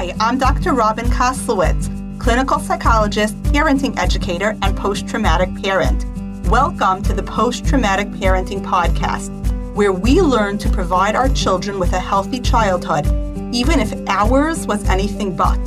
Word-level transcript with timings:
Hi, 0.00 0.14
I'm 0.18 0.38
Dr. 0.38 0.72
Robin 0.72 1.04
Koslowitz, 1.08 1.90
clinical 2.18 2.58
psychologist, 2.58 3.36
parenting 3.42 3.98
educator, 3.98 4.56
and 4.62 4.74
post 4.74 5.06
traumatic 5.06 5.54
parent. 5.62 6.06
Welcome 6.48 7.02
to 7.02 7.12
the 7.12 7.22
Post 7.22 7.66
Traumatic 7.66 8.08
Parenting 8.12 8.64
Podcast, 8.64 9.28
where 9.74 9.92
we 9.92 10.22
learn 10.22 10.56
to 10.56 10.70
provide 10.70 11.16
our 11.16 11.28
children 11.28 11.78
with 11.78 11.92
a 11.92 12.00
healthy 12.00 12.40
childhood, 12.40 13.04
even 13.54 13.78
if 13.78 13.92
ours 14.08 14.66
was 14.66 14.88
anything 14.88 15.36
but. 15.36 15.60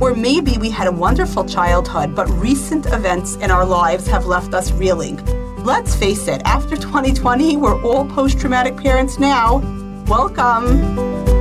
Or 0.00 0.14
maybe 0.14 0.58
we 0.58 0.70
had 0.70 0.86
a 0.86 0.92
wonderful 0.92 1.44
childhood, 1.44 2.14
but 2.14 2.30
recent 2.30 2.86
events 2.86 3.34
in 3.34 3.50
our 3.50 3.66
lives 3.66 4.06
have 4.06 4.26
left 4.26 4.54
us 4.54 4.70
reeling. 4.70 5.16
Let's 5.64 5.96
face 5.96 6.28
it, 6.28 6.40
after 6.44 6.76
2020, 6.76 7.56
we're 7.56 7.82
all 7.82 8.06
post 8.06 8.38
traumatic 8.38 8.76
parents 8.76 9.18
now. 9.18 9.58
Welcome. 10.06 11.31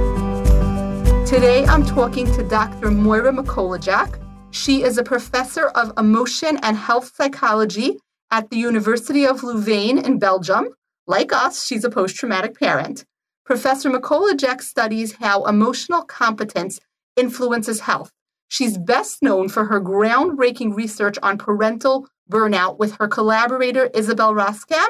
Today 1.32 1.64
I'm 1.66 1.86
talking 1.86 2.26
to 2.34 2.44
Dr. 2.44 2.92
Moira 2.92 3.32
Mikolajczak. 3.32 4.22
She 4.52 4.84
is 4.84 4.98
a 4.98 5.04
professor 5.04 5.68
of 5.68 5.94
emotion 5.98 6.60
and 6.62 6.76
health 6.76 7.14
psychology 7.16 7.98
at 8.32 8.50
the 8.50 8.58
University 8.58 9.26
of 9.26 9.42
Louvain 9.42 9.98
in 9.98 10.20
Belgium. 10.20 10.68
Like 11.08 11.32
us, 11.32 11.66
she's 11.66 11.86
a 11.86 11.90
post 11.90 12.18
traumatic 12.18 12.60
parent. 12.60 13.06
Professor 13.46 13.90
Mikolajczak 13.90 14.62
studies 14.62 15.14
how 15.22 15.46
emotional 15.46 16.02
competence 16.02 16.82
influences 17.16 17.80
health. 17.80 18.12
She's 18.50 18.78
best 18.78 19.24
known 19.24 19.48
for 19.48 19.64
her 19.64 19.80
groundbreaking 19.80 20.76
research 20.76 21.18
on 21.24 21.38
parental 21.38 22.10
burnout 22.30 22.78
with 22.78 22.98
her 22.98 23.08
collaborator 23.08 23.90
Isabelle 23.94 24.34
Roskam. 24.34 24.90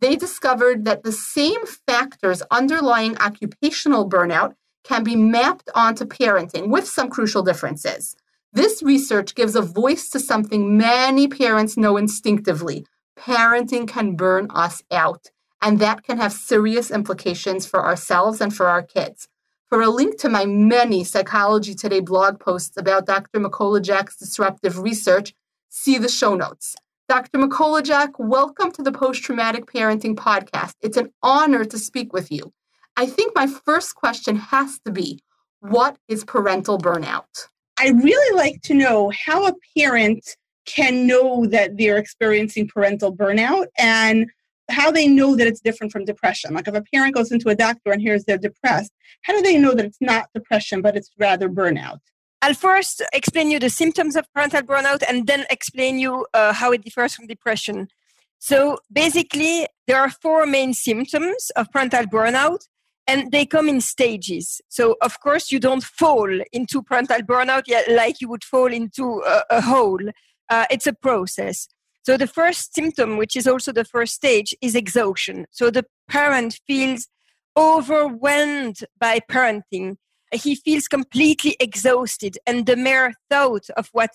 They 0.00 0.14
discovered 0.14 0.84
that 0.84 1.02
the 1.02 1.10
same 1.10 1.66
factors 1.88 2.40
underlying 2.52 3.18
occupational 3.18 4.08
burnout 4.08 4.52
can 4.84 5.04
be 5.04 5.16
mapped 5.16 5.70
onto 5.74 6.04
parenting 6.04 6.68
with 6.68 6.86
some 6.86 7.08
crucial 7.08 7.42
differences. 7.42 8.16
This 8.52 8.82
research 8.82 9.34
gives 9.34 9.56
a 9.56 9.62
voice 9.62 10.08
to 10.10 10.20
something 10.20 10.76
many 10.76 11.28
parents 11.28 11.76
know 11.76 11.96
instinctively 11.96 12.84
parenting 13.18 13.86
can 13.86 14.16
burn 14.16 14.48
us 14.50 14.82
out, 14.90 15.30
and 15.60 15.78
that 15.78 16.02
can 16.02 16.18
have 16.18 16.32
serious 16.32 16.90
implications 16.90 17.66
for 17.66 17.84
ourselves 17.84 18.40
and 18.40 18.54
for 18.54 18.66
our 18.66 18.82
kids. 18.82 19.28
For 19.68 19.80
a 19.80 19.88
link 19.88 20.18
to 20.18 20.28
my 20.28 20.44
many 20.44 21.04
Psychology 21.04 21.74
Today 21.74 22.00
blog 22.00 22.40
posts 22.40 22.76
about 22.76 23.06
Dr. 23.06 23.40
Mikolajczak's 23.40 24.16
disruptive 24.16 24.78
research, 24.78 25.34
see 25.68 25.98
the 25.98 26.08
show 26.08 26.34
notes. 26.34 26.74
Dr. 27.08 27.38
Mikolajczak, 27.38 28.10
welcome 28.18 28.72
to 28.72 28.82
the 28.82 28.92
Post 28.92 29.22
Traumatic 29.22 29.66
Parenting 29.66 30.14
Podcast. 30.14 30.74
It's 30.80 30.96
an 30.96 31.12
honor 31.22 31.64
to 31.64 31.78
speak 31.78 32.12
with 32.12 32.30
you. 32.32 32.52
I 32.96 33.06
think 33.06 33.34
my 33.34 33.46
first 33.46 33.94
question 33.94 34.36
has 34.36 34.78
to 34.84 34.92
be 34.92 35.20
what 35.60 35.96
is 36.08 36.24
parental 36.24 36.78
burnout? 36.78 37.48
I 37.78 37.90
really 37.90 38.36
like 38.36 38.62
to 38.62 38.74
know 38.74 39.10
how 39.26 39.46
a 39.46 39.54
parent 39.76 40.36
can 40.66 41.06
know 41.06 41.46
that 41.46 41.76
they're 41.76 41.96
experiencing 41.98 42.68
parental 42.68 43.14
burnout 43.14 43.66
and 43.78 44.30
how 44.70 44.90
they 44.90 45.08
know 45.08 45.36
that 45.36 45.46
it's 45.46 45.60
different 45.60 45.92
from 45.92 46.04
depression. 46.04 46.54
Like 46.54 46.68
if 46.68 46.74
a 46.74 46.82
parent 46.92 47.14
goes 47.14 47.32
into 47.32 47.48
a 47.48 47.54
doctor 47.54 47.90
and 47.90 48.00
hears 48.00 48.24
they're 48.24 48.38
depressed, 48.38 48.92
how 49.22 49.34
do 49.34 49.42
they 49.42 49.58
know 49.58 49.74
that 49.74 49.84
it's 49.84 50.00
not 50.00 50.28
depression, 50.34 50.82
but 50.82 50.96
it's 50.96 51.10
rather 51.18 51.48
burnout? 51.48 51.98
I'll 52.42 52.54
first 52.54 53.02
explain 53.12 53.50
you 53.50 53.58
the 53.58 53.70
symptoms 53.70 54.16
of 54.16 54.26
parental 54.32 54.62
burnout 54.62 55.02
and 55.08 55.26
then 55.26 55.44
explain 55.50 55.98
you 55.98 56.26
uh, 56.34 56.52
how 56.52 56.72
it 56.72 56.82
differs 56.82 57.14
from 57.14 57.26
depression. 57.26 57.88
So 58.38 58.78
basically, 58.92 59.68
there 59.86 60.00
are 60.00 60.10
four 60.10 60.46
main 60.46 60.74
symptoms 60.74 61.50
of 61.54 61.70
parental 61.70 62.04
burnout 62.04 62.66
and 63.06 63.32
they 63.32 63.44
come 63.44 63.68
in 63.68 63.80
stages. 63.80 64.60
So, 64.68 64.96
of 65.02 65.20
course, 65.20 65.50
you 65.50 65.58
don't 65.58 65.82
fall 65.82 66.30
into 66.52 66.82
parental 66.82 67.20
burnout 67.20 67.64
yet, 67.66 67.90
like 67.90 68.20
you 68.20 68.28
would 68.28 68.44
fall 68.44 68.72
into 68.72 69.22
a, 69.26 69.42
a 69.50 69.60
hole. 69.60 70.00
Uh, 70.48 70.66
it's 70.70 70.86
a 70.86 70.92
process. 70.92 71.68
So, 72.04 72.16
the 72.16 72.26
first 72.26 72.74
symptom, 72.74 73.16
which 73.16 73.36
is 73.36 73.46
also 73.46 73.72
the 73.72 73.84
first 73.84 74.14
stage, 74.14 74.54
is 74.60 74.74
exhaustion. 74.74 75.46
So, 75.50 75.70
the 75.70 75.84
parent 76.08 76.60
feels 76.66 77.08
overwhelmed 77.56 78.78
by 78.98 79.20
parenting. 79.20 79.96
He 80.32 80.54
feels 80.54 80.88
completely 80.88 81.56
exhausted, 81.60 82.38
and 82.46 82.66
the 82.66 82.76
mere 82.76 83.14
thought 83.28 83.68
of 83.76 83.88
what 83.92 84.10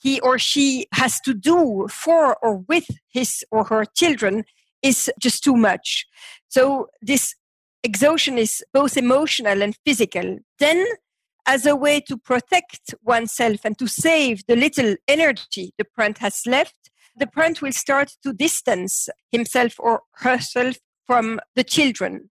he 0.00 0.20
or 0.20 0.38
she 0.38 0.86
has 0.92 1.20
to 1.22 1.34
do 1.34 1.88
for 1.90 2.36
or 2.42 2.58
with 2.68 2.86
his 3.12 3.44
or 3.50 3.64
her 3.64 3.84
children 3.84 4.44
is 4.80 5.10
just 5.20 5.42
too 5.42 5.56
much. 5.56 6.06
So, 6.48 6.86
this 7.02 7.34
exhaustion 7.82 8.38
is 8.38 8.64
both 8.72 8.96
emotional 8.96 9.62
and 9.62 9.76
physical. 9.84 10.38
Then, 10.58 10.84
as 11.46 11.64
a 11.64 11.76
way 11.76 12.00
to 12.00 12.16
protect 12.16 12.94
oneself 13.02 13.60
and 13.64 13.78
to 13.78 13.86
save 13.86 14.46
the 14.46 14.56
little 14.56 14.96
energy 15.06 15.72
the 15.78 15.84
parent 15.84 16.18
has 16.18 16.42
left, 16.46 16.90
the 17.16 17.26
parent 17.26 17.62
will 17.62 17.72
start 17.72 18.12
to 18.22 18.32
distance 18.32 19.08
himself 19.32 19.74
or 19.78 20.02
herself 20.16 20.76
from 21.06 21.40
the 21.56 21.64
children. 21.64 22.30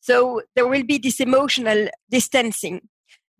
So 0.00 0.42
there 0.54 0.66
will 0.66 0.84
be 0.84 0.98
this 0.98 1.20
emotional 1.20 1.88
distancing. 2.10 2.82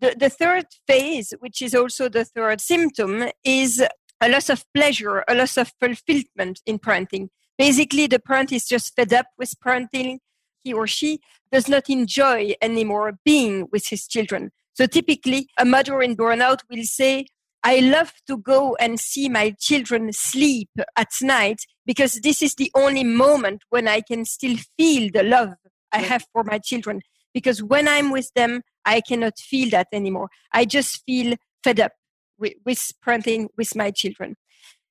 The, 0.01 0.17
the 0.19 0.31
third 0.31 0.65
phase, 0.87 1.35
which 1.39 1.61
is 1.61 1.75
also 1.75 2.09
the 2.09 2.25
third 2.25 2.61
symptom, 2.61 3.29
is 3.45 3.85
a 4.21 4.29
loss 4.29 4.49
of 4.49 4.65
pleasure, 4.75 5.23
a 5.29 5.35
loss 5.35 5.59
of 5.59 5.73
fulfillment 5.79 6.63
in 6.65 6.79
parenting. 6.79 7.29
Basically, 7.59 8.07
the 8.07 8.19
parent 8.19 8.51
is 8.51 8.67
just 8.67 8.97
fed 8.97 9.13
up 9.13 9.27
with 9.39 9.55
parenting 9.61 10.19
he 10.65 10.73
or 10.73 10.87
she 10.87 11.21
does 11.53 11.69
not 11.69 11.89
enjoy 11.89 12.55
anymore 12.61 13.19
being 13.25 13.69
with 13.71 13.87
his 13.89 14.09
children. 14.09 14.51
So 14.73 14.87
typically, 14.87 15.49
a 15.59 15.65
mother 15.65 16.03
in 16.03 16.17
burnout 16.17 16.61
will 16.69 16.83
say, 16.83 17.27
I 17.63 17.79
love 17.79 18.13
to 18.27 18.37
go 18.37 18.77
and 18.81 18.99
see 18.99 19.29
my 19.29 19.55
children 19.59 20.13
sleep 20.13 20.69
at 20.97 21.09
night 21.23 21.61
because 21.87 22.15
this 22.23 22.43
is 22.43 22.57
the 22.57 22.71
only 22.75 23.05
moment 23.05 23.63
when 23.71 23.87
I 23.89 24.01
can 24.01 24.25
still 24.25 24.57
feel 24.77 25.11
the 25.13 25.23
love 25.23 25.55
I 25.93 25.99
have 25.99 26.25
for 26.33 26.43
my 26.45 26.59
children. 26.59 27.01
Because 27.33 27.63
when 27.63 27.89
I'm 27.89 28.11
with 28.11 28.31
them, 28.35 28.63
I 28.85 29.01
cannot 29.01 29.39
feel 29.39 29.71
that 29.71 29.89
anymore. 29.93 30.29
I 30.53 30.65
just 30.65 31.03
feel 31.07 31.37
fed 31.63 31.81
up 31.81 31.93
with, 32.39 32.55
with 32.67 32.93
parenting 33.05 33.49
with 33.57 33.75
my 33.75 33.91
children. 33.91 34.37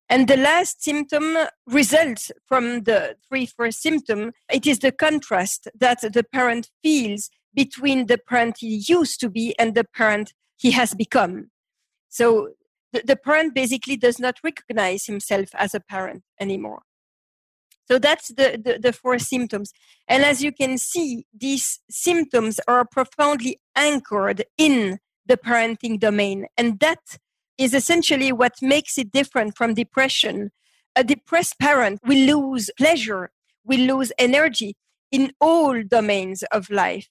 And 0.10 0.28
the 0.28 0.38
last 0.38 0.84
symptom 0.84 1.38
results 1.66 2.32
from 2.48 2.84
the 2.84 3.16
three 3.28 3.46
first 3.46 3.82
symptoms. 3.82 4.34
It 4.52 4.68
is 4.68 4.80
the 4.80 4.92
contrast 4.92 5.68
that 5.74 6.02
the 6.02 6.24
parent 6.24 6.70
feels 6.84 7.30
between 7.54 8.08
the 8.08 8.18
parent 8.18 8.58
he 8.60 8.84
used 8.88 9.20
to 9.22 9.30
be 9.30 9.56
and 9.58 9.76
the 9.76 9.86
parent 9.86 10.34
he 10.58 10.72
has 10.72 10.94
become. 10.94 11.50
So 12.10 12.50
the, 12.92 13.02
the 13.06 13.16
parent 13.16 13.56
basically 13.56 13.98
does 13.98 14.20
not 14.20 14.38
recognize 14.44 15.06
himself 15.06 15.50
as 15.56 15.74
a 15.74 15.80
parent 15.80 16.24
anymore. 16.40 16.84
So 17.86 18.00
that's 18.00 18.30
the, 18.30 18.60
the, 18.64 18.80
the, 18.82 18.94
four 18.94 19.20
symptoms. 19.20 19.74
And 20.08 20.24
as 20.24 20.42
you 20.42 20.52
can 20.52 20.78
see, 20.78 21.26
these 21.34 21.82
symptoms 21.90 22.60
are 22.68 22.86
profoundly 22.86 23.60
anchored 23.76 24.46
in 24.58 25.00
the 25.26 25.38
parenting 25.38 26.00
domain. 26.00 26.46
And 26.58 26.80
that 26.80 27.18
is 27.58 27.74
essentially 27.74 28.32
what 28.32 28.62
makes 28.62 28.98
it 28.98 29.12
different 29.12 29.56
from 29.56 29.74
depression. 29.74 30.52
A 30.96 31.04
depressed 31.04 31.60
parent 31.60 32.00
will 32.06 32.18
lose 32.18 32.70
pleasure, 32.78 33.32
will 33.66 33.80
lose 33.80 34.12
energy 34.18 34.76
in 35.12 35.32
all 35.40 35.82
domains 35.84 36.44
of 36.52 36.70
life. 36.70 37.08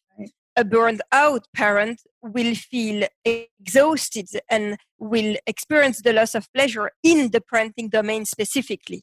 A 0.55 0.65
burned 0.65 1.01
out 1.13 1.47
parent 1.55 2.03
will 2.21 2.55
feel 2.55 3.07
exhausted 3.25 4.29
and 4.51 4.77
will 4.99 5.37
experience 5.47 6.03
the 6.03 6.13
loss 6.13 6.35
of 6.35 6.53
pleasure 6.53 6.91
in 7.03 7.31
the 7.31 7.41
parenting 7.41 7.91
domain 7.91 8.27
specifically. 8.27 9.03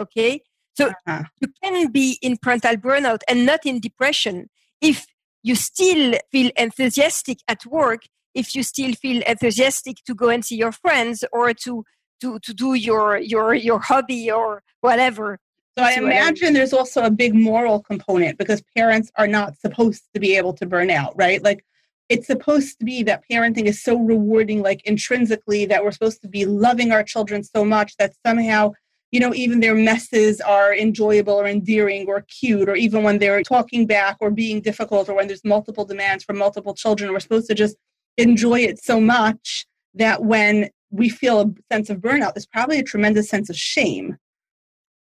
Okay? 0.00 0.40
So 0.76 0.88
uh-huh. 0.88 1.24
you 1.40 1.48
can 1.62 1.92
be 1.92 2.18
in 2.22 2.38
parental 2.38 2.76
burnout 2.76 3.20
and 3.28 3.44
not 3.44 3.66
in 3.66 3.78
depression 3.78 4.48
if 4.80 5.06
you 5.42 5.54
still 5.54 6.14
feel 6.32 6.50
enthusiastic 6.56 7.38
at 7.46 7.66
work 7.66 8.02
if 8.34 8.54
you 8.54 8.62
still 8.62 8.92
feel 8.92 9.22
enthusiastic 9.26 9.96
to 10.06 10.14
go 10.14 10.28
and 10.28 10.44
see 10.44 10.56
your 10.56 10.72
friends 10.72 11.24
or 11.32 11.54
to 11.54 11.84
to 12.20 12.38
to 12.40 12.54
do 12.54 12.74
your 12.74 13.18
your 13.18 13.54
your 13.54 13.80
hobby 13.80 14.30
or 14.30 14.62
whatever. 14.80 15.38
So 15.76 15.84
i 15.84 15.92
imagine 15.94 16.52
there's 16.52 16.72
also 16.72 17.02
a 17.02 17.10
big 17.10 17.34
moral 17.34 17.82
component 17.82 18.38
because 18.38 18.62
parents 18.76 19.10
are 19.16 19.26
not 19.26 19.58
supposed 19.58 20.04
to 20.14 20.20
be 20.20 20.36
able 20.36 20.52
to 20.54 20.66
burn 20.66 20.90
out 20.90 21.12
right? 21.16 21.42
Like 21.42 21.64
it's 22.08 22.26
supposed 22.26 22.78
to 22.78 22.84
be 22.84 23.02
that 23.02 23.22
parenting 23.30 23.66
is 23.66 23.82
so 23.82 23.96
rewarding 23.96 24.62
like 24.62 24.82
intrinsically 24.84 25.64
that 25.66 25.82
we're 25.82 25.90
supposed 25.90 26.20
to 26.22 26.28
be 26.28 26.44
loving 26.44 26.92
our 26.92 27.02
children 27.02 27.42
so 27.42 27.64
much 27.64 27.96
that 27.96 28.12
somehow 28.26 28.72
you 29.10 29.20
know 29.20 29.34
even 29.34 29.60
their 29.60 29.74
messes 29.74 30.40
are 30.40 30.74
enjoyable 30.74 31.34
or 31.34 31.46
endearing 31.46 32.06
or 32.06 32.20
cute 32.22 32.68
or 32.68 32.74
even 32.74 33.02
when 33.02 33.18
they're 33.18 33.42
talking 33.42 33.86
back 33.86 34.16
or 34.20 34.30
being 34.30 34.60
difficult 34.60 35.08
or 35.08 35.14
when 35.14 35.26
there's 35.26 35.44
multiple 35.44 35.84
demands 35.84 36.24
from 36.24 36.36
multiple 36.36 36.74
children 36.74 37.12
we're 37.12 37.20
supposed 37.20 37.48
to 37.48 37.54
just 37.54 37.76
enjoy 38.16 38.60
it 38.60 38.82
so 38.82 39.00
much 39.00 39.66
that 39.94 40.24
when 40.24 40.70
we 40.90 41.08
feel 41.08 41.40
a 41.40 41.74
sense 41.74 41.90
of 41.90 41.98
burnout, 41.98 42.34
there's 42.34 42.46
probably 42.46 42.78
a 42.78 42.82
tremendous 42.82 43.28
sense 43.28 43.50
of 43.50 43.56
shame. 43.56 44.16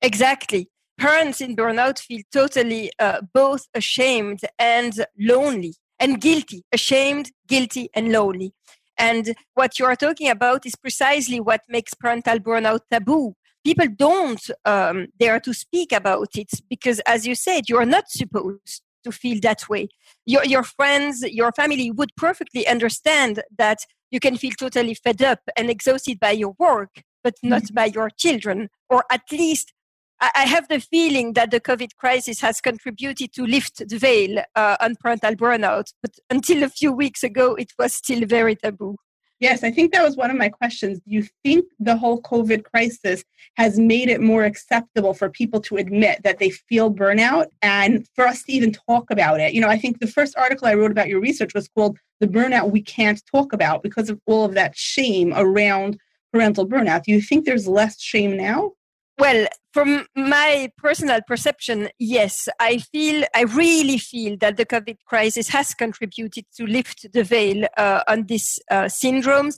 Exactly. 0.01 0.69
Parents 0.97 1.41
in 1.41 1.55
burnout 1.55 1.99
feel 1.99 2.21
totally 2.31 2.91
uh, 2.99 3.21
both 3.33 3.67
ashamed 3.73 4.41
and 4.57 5.05
lonely 5.19 5.75
and 5.99 6.21
guilty, 6.21 6.63
ashamed, 6.71 7.31
guilty, 7.47 7.89
and 7.93 8.11
lonely. 8.11 8.53
And 8.97 9.33
what 9.53 9.79
you 9.79 9.85
are 9.85 9.95
talking 9.95 10.29
about 10.29 10.65
is 10.65 10.75
precisely 10.75 11.39
what 11.39 11.61
makes 11.69 11.93
parental 11.93 12.39
burnout 12.39 12.81
taboo. 12.91 13.35
People 13.65 13.87
don't 13.95 14.41
um, 14.65 15.07
dare 15.17 15.39
to 15.39 15.53
speak 15.53 15.91
about 15.91 16.29
it 16.35 16.49
because, 16.69 16.99
as 17.01 17.25
you 17.25 17.35
said, 17.35 17.69
you 17.69 17.77
are 17.77 17.85
not 17.85 18.09
supposed 18.09 18.81
to 19.03 19.11
feel 19.11 19.39
that 19.41 19.69
way. 19.69 19.89
Your, 20.25 20.43
your 20.45 20.63
friends, 20.63 21.23
your 21.27 21.51
family 21.51 21.91
would 21.91 22.15
perfectly 22.15 22.67
understand 22.67 23.41
that 23.57 23.79
you 24.11 24.19
can 24.19 24.37
feel 24.37 24.51
totally 24.51 24.93
fed 24.93 25.21
up 25.21 25.39
and 25.55 25.69
exhausted 25.69 26.19
by 26.19 26.31
your 26.31 26.55
work, 26.57 27.03
but 27.23 27.35
not 27.43 27.63
mm-hmm. 27.63 27.75
by 27.75 27.85
your 27.85 28.09
children, 28.09 28.69
or 28.89 29.03
at 29.11 29.21
least 29.31 29.73
I 30.21 30.47
have 30.47 30.67
the 30.67 30.81
feeling 30.81 31.31
that 31.33 31.49
the 31.49 31.61
COVID 31.61 31.95
crisis 31.95 32.41
has 32.41 32.59
contributed 32.59 33.31
to 33.33 33.45
lift 33.45 33.87
the 33.87 33.97
veil 33.97 34.43
uh, 34.53 34.75
on 34.81 34.97
parental 34.99 35.33
burnout, 35.33 35.93
but 36.01 36.11
until 36.29 36.61
a 36.61 36.69
few 36.69 36.91
weeks 36.91 37.23
ago, 37.23 37.55
it 37.55 37.71
was 37.79 37.93
still 37.93 38.25
very 38.25 38.57
taboo. 38.57 38.97
Yes, 39.39 39.63
I 39.63 39.71
think 39.71 39.93
that 39.93 40.03
was 40.03 40.17
one 40.17 40.29
of 40.29 40.37
my 40.37 40.49
questions. 40.49 40.99
Do 40.99 41.13
you 41.13 41.25
think 41.43 41.65
the 41.79 41.95
whole 41.95 42.21
COVID 42.21 42.65
crisis 42.65 43.23
has 43.55 43.79
made 43.79 44.09
it 44.09 44.19
more 44.19 44.43
acceptable 44.43 45.13
for 45.13 45.29
people 45.29 45.61
to 45.61 45.77
admit 45.77 46.21
that 46.23 46.39
they 46.39 46.49
feel 46.49 46.93
burnout 46.93 47.47
and 47.61 48.05
for 48.15 48.27
us 48.27 48.43
to 48.43 48.51
even 48.51 48.73
talk 48.73 49.09
about 49.09 49.39
it? 49.39 49.53
You 49.53 49.61
know, 49.61 49.69
I 49.69 49.77
think 49.77 49.99
the 49.99 50.07
first 50.07 50.37
article 50.37 50.67
I 50.67 50.73
wrote 50.73 50.91
about 50.91 51.07
your 51.07 51.21
research 51.21 51.53
was 51.53 51.69
called 51.69 51.97
The 52.19 52.27
Burnout 52.27 52.71
We 52.71 52.81
Can't 52.81 53.21
Talk 53.31 53.53
About 53.53 53.81
because 53.81 54.09
of 54.09 54.19
all 54.25 54.43
of 54.43 54.55
that 54.55 54.75
shame 54.75 55.33
around 55.33 55.97
parental 56.33 56.67
burnout. 56.67 57.03
Do 57.03 57.13
you 57.13 57.21
think 57.21 57.45
there's 57.45 57.67
less 57.67 58.01
shame 58.01 58.35
now? 58.35 58.73
Well, 59.19 59.47
from 59.73 60.05
my 60.15 60.71
personal 60.77 61.19
perception, 61.27 61.89
yes, 61.99 62.47
I 62.57 62.77
feel, 62.77 63.25
I 63.35 63.41
really 63.41 63.97
feel 63.97 64.37
that 64.39 64.55
the 64.55 64.65
COVID 64.65 64.95
crisis 65.05 65.49
has 65.49 65.73
contributed 65.73 66.45
to 66.55 66.65
lift 66.65 67.05
the 67.11 67.25
veil 67.25 67.67
uh, 67.75 68.01
on 68.07 68.27
these 68.27 68.59
uh, 68.71 68.85
syndromes. 68.85 69.57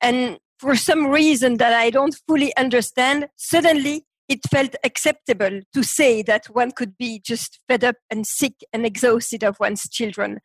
And 0.00 0.38
for 0.60 0.76
some 0.76 1.08
reason 1.08 1.56
that 1.56 1.72
I 1.72 1.90
don't 1.90 2.14
fully 2.28 2.56
understand, 2.56 3.26
suddenly 3.34 4.04
it 4.28 4.48
felt 4.48 4.76
acceptable 4.84 5.60
to 5.74 5.82
say 5.82 6.22
that 6.22 6.46
one 6.46 6.70
could 6.70 6.96
be 6.96 7.20
just 7.20 7.58
fed 7.66 7.82
up 7.82 7.96
and 8.10 8.24
sick 8.24 8.54
and 8.72 8.86
exhausted 8.86 9.42
of 9.42 9.58
one's 9.58 9.88
children 9.88 10.38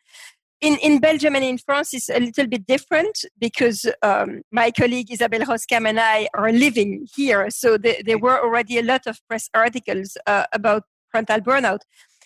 in, 0.65 0.77
in 0.77 0.99
Belgium 0.99 1.35
and 1.35 1.45
in 1.45 1.59
France, 1.59 1.93
it's 1.93 2.09
a 2.09 2.19
little 2.19 2.47
bit 2.47 2.65
different 2.65 3.23
because 3.39 3.85
um, 4.01 4.41
my 4.51 4.71
colleague 4.71 5.11
Isabelle 5.11 5.41
Roskam 5.41 5.87
and 5.87 5.99
I 5.99 6.27
are 6.33 6.51
living 6.51 7.07
here. 7.15 7.51
So 7.51 7.77
the, 7.77 8.01
there 8.03 8.17
were 8.17 8.41
already 8.41 8.79
a 8.79 8.83
lot 8.83 9.05
of 9.05 9.19
press 9.27 9.47
articles 9.53 10.17
uh, 10.25 10.45
about 10.53 10.83
parental 11.11 11.39
burnout. 11.39 11.81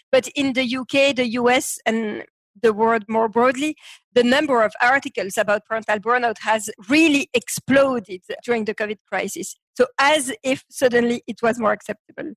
But 0.09 0.29
in 0.29 0.53
the 0.53 0.77
UK, 0.77 1.15
the 1.15 1.27
US, 1.41 1.79
and 1.85 2.23
the 2.61 2.73
world 2.73 3.03
more 3.09 3.27
broadly, 3.27 3.75
the 4.13 4.23
number 4.23 4.63
of 4.63 4.71
articles 4.81 5.37
about 5.37 5.65
parental 5.65 5.99
burnout 5.99 6.39
has 6.39 6.69
really 6.87 7.29
exploded 7.33 8.21
during 8.45 8.65
the 8.65 8.73
COVID 8.73 8.99
crisis. 9.07 9.55
So, 9.75 9.87
as 9.99 10.31
if 10.43 10.63
suddenly 10.69 11.23
it 11.27 11.41
was 11.43 11.59
more 11.59 11.73
acceptable. 11.73 12.33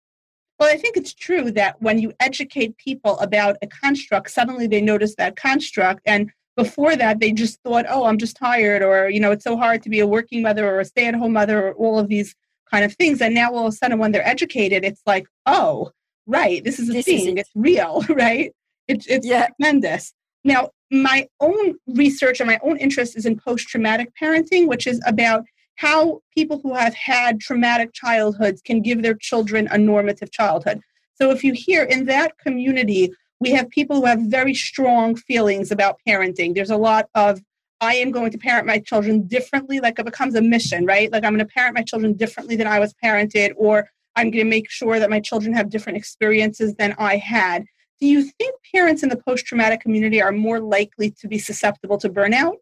Well, 0.63 0.73
I 0.73 0.77
think 0.77 0.97
it's 0.97 1.13
true 1.13 1.51
that 1.51 1.83
when 1.83 1.99
you 1.99 2.13
educate 2.21 2.77
people 2.77 3.19
about 3.19 3.57
a 3.63 3.67
construct, 3.67 4.31
suddenly 4.31 4.69
they 4.69 4.81
notice 4.81 5.17
that 5.17 5.35
construct. 5.35 6.03
And 6.07 6.31
before 6.55 6.95
that, 6.95 7.19
they 7.19 7.33
just 7.33 7.61
thought, 7.65 7.85
oh, 7.89 8.05
I'm 8.05 8.17
just 8.17 8.37
tired, 8.37 8.81
or, 8.81 9.11
you 9.11 9.19
know, 9.19 9.33
it's 9.33 9.43
so 9.43 9.57
hard 9.57 9.83
to 9.83 9.89
be 9.89 9.99
a 9.99 10.07
working 10.07 10.41
mother 10.41 10.65
or 10.73 10.79
a 10.79 10.85
stay 10.85 11.09
at 11.09 11.17
home 11.17 11.33
mother, 11.33 11.67
or 11.67 11.73
all 11.73 11.99
of 11.99 12.07
these 12.07 12.37
kind 12.71 12.85
of 12.85 12.95
things. 12.95 13.21
And 13.21 13.35
now 13.35 13.53
all 13.53 13.67
of 13.67 13.73
a 13.73 13.77
sudden, 13.77 13.99
when 13.99 14.13
they're 14.13 14.25
educated, 14.25 14.85
it's 14.85 15.03
like, 15.05 15.27
oh, 15.47 15.91
right, 16.29 16.63
this 16.63 16.79
is 16.79 16.89
a 16.91 16.93
this 16.93 17.07
thing, 17.07 17.39
it's 17.39 17.51
real, 17.57 18.05
right? 18.09 18.53
It, 18.87 19.05
it's 19.09 19.27
yeah. 19.27 19.49
tremendous. 19.61 20.15
Now, 20.45 20.71
my 20.93 21.27
own 21.41 21.75
research 21.89 22.39
and 22.39 22.47
my 22.47 22.61
own 22.63 22.77
interest 22.77 23.17
is 23.17 23.27
in 23.27 23.37
post 23.37 23.67
traumatic 23.67 24.11
parenting, 24.23 24.69
which 24.69 24.87
is 24.87 25.01
about 25.09 25.43
how 25.77 26.21
people 26.35 26.61
who 26.63 26.75
have 26.75 26.95
had 26.95 27.41
traumatic 27.41 27.93
childhoods 27.93 28.63
can 28.63 28.83
give 28.83 29.03
their 29.03 29.15
children 29.15 29.69
a 29.71 29.79
normative 29.79 30.31
childhood. 30.31 30.81
So 31.15 31.31
if 31.31 31.43
you 31.45 31.53
hear 31.53 31.85
in 31.85 32.05
that 32.07 32.39
community, 32.39 33.13
we 33.41 33.51
have 33.51 33.69
people 33.71 33.97
who 33.97 34.07
have 34.07 34.21
very 34.23 34.55
strong 34.55 35.17
feelings 35.17 35.71
about 35.71 35.99
parenting. 36.07 36.55
There's 36.55 36.71
a 36.71 36.77
lot 36.77 37.09
of 37.15 37.41
I 37.81 37.95
am 37.95 38.13
going 38.13 38.31
to 38.31 38.39
parent 38.39 38.67
my 38.67 38.79
children 38.79 39.27
differently, 39.27 39.81
like 39.81 39.99
it 39.99 40.05
becomes 40.05 40.37
a 40.37 40.41
mission, 40.41 40.87
right? 40.87 41.11
Like 41.11 41.25
I'm 41.25 41.33
going 41.33 41.47
to 41.47 41.53
parent 41.53 41.75
my 41.75 41.83
children 41.83 42.13
differently 42.13 42.55
than 42.55 42.69
I 42.69 42.79
was 42.79 42.95
parented, 43.05 43.53
or 43.57 43.89
I'm 44.15 44.31
going 44.31 44.45
to 44.45 44.51
make 44.51 44.71
sure 44.71 45.01
that 45.01 45.11
my 45.11 45.19
children 45.19 45.53
have 45.55 45.69
different 45.69 45.99
experiences 45.99 46.77
than 46.77 46.95
I 46.99 47.17
had. 47.17 47.65
Do 48.01 48.07
you 48.07 48.23
think 48.23 48.55
parents 48.73 49.03
in 49.03 49.09
the 49.09 49.17
post 49.17 49.47
traumatic 49.47 49.81
community 49.81 50.23
are 50.23 50.31
more 50.31 50.61
likely 50.61 51.11
to 51.21 51.27
be 51.27 51.39
susceptible 51.39 51.99
to 51.99 52.09
burnout? 52.09 52.55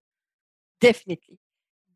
Definitely. 0.81 1.39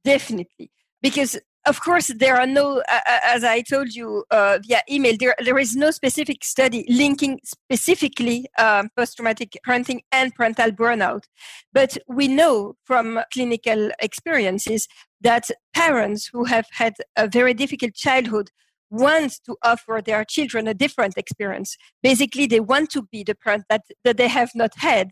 Definitely 0.05 0.71
because 1.05 1.39
of 1.67 1.81
course 1.81 2.09
there 2.17 2.37
are 2.37 2.47
no 2.47 2.83
uh, 2.91 3.19
as 3.35 3.45
i 3.45 3.61
told 3.61 3.95
you 3.95 4.25
uh, 4.31 4.59
via 4.67 4.81
email 4.91 5.15
there, 5.21 5.37
there 5.45 5.59
is 5.59 5.77
no 5.77 5.91
specific 5.91 6.43
study 6.43 6.81
linking 6.89 7.39
specifically 7.45 8.47
um, 8.59 8.89
post-traumatic 8.97 9.51
parenting 9.67 10.01
and 10.13 10.35
parental 10.35 10.71
burnout. 10.71 11.25
But 11.73 11.99
we 12.09 12.27
know 12.29 12.75
from 12.85 13.21
clinical 13.33 13.91
experiences 14.01 14.89
that 15.21 15.51
parents 15.75 16.31
who 16.33 16.45
have 16.45 16.67
had 16.73 16.95
a 17.17 17.29
very 17.29 17.55
difficult 17.55 17.95
childhood 17.95 18.49
want 18.91 19.33
to 19.47 19.57
offer 19.63 20.01
their 20.01 20.25
children 20.25 20.69
a 20.69 20.75
different 20.75 21.15
experience. 21.19 21.77
Basically 22.03 22.47
they 22.47 22.61
want 22.61 22.89
to 22.91 23.03
be 23.13 23.25
the 23.25 23.35
parent 23.35 23.65
that, 23.69 23.83
that 24.05 24.17
they 24.17 24.29
have 24.29 24.53
not 24.55 24.73
had 24.77 25.09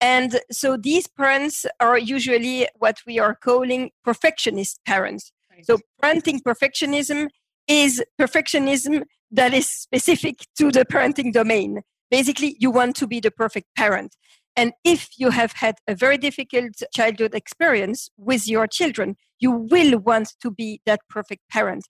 and 0.00 0.40
so 0.50 0.76
these 0.76 1.06
parents 1.06 1.66
are 1.80 1.98
usually 1.98 2.68
what 2.76 2.98
we 3.06 3.18
are 3.18 3.34
calling 3.34 3.90
perfectionist 4.04 4.80
parents. 4.84 5.32
Right. 5.50 5.66
So 5.66 5.78
parenting 6.02 6.40
perfectionism 6.42 7.28
is 7.68 8.02
perfectionism 8.20 9.04
that 9.30 9.54
is 9.54 9.68
specific 9.68 10.40
to 10.58 10.70
the 10.70 10.84
parenting 10.84 11.32
domain. 11.32 11.82
Basically, 12.10 12.56
you 12.60 12.70
want 12.70 12.96
to 12.96 13.06
be 13.06 13.20
the 13.20 13.30
perfect 13.30 13.66
parent. 13.76 14.14
And 14.56 14.72
if 14.84 15.08
you 15.18 15.30
have 15.30 15.52
had 15.52 15.76
a 15.88 15.94
very 15.94 16.16
difficult 16.16 16.74
childhood 16.94 17.34
experience 17.34 18.08
with 18.16 18.46
your 18.46 18.66
children, 18.68 19.16
you 19.40 19.50
will 19.50 19.98
want 19.98 20.34
to 20.40 20.50
be 20.50 20.80
that 20.86 21.00
perfect 21.08 21.42
parent. 21.50 21.84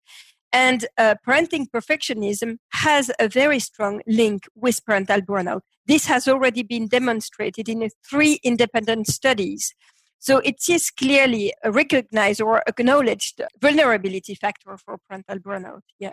And 0.55 0.87
uh, 0.97 1.17
parenting 1.27 1.67
perfectionism 1.69 2.59
has 2.75 3.11
a 3.19 3.29
very 3.29 3.59
strong 3.59 4.03
link 4.07 4.45
with 4.55 4.85
parental 4.87 5.21
burnout. 5.21 5.63
This 5.85 6.07
has 6.07 6.29
already 6.29 6.63
been 6.63 6.87
demonstrated 6.87 7.69
in 7.69 7.91
three 8.09 8.39
independent 8.45 9.09
studies. 9.09 9.75
So 10.21 10.39
it 10.39 10.61
is 10.71 10.91
clearly 10.91 11.53
a 11.65 11.73
recognized 11.73 12.41
or 12.41 12.63
acknowledged 12.69 13.43
vulnerability 13.61 14.37
factor 14.37 14.79
for 14.79 14.97
parental 15.09 15.41
burnout. 15.41 15.81
Yeah. 15.99 16.13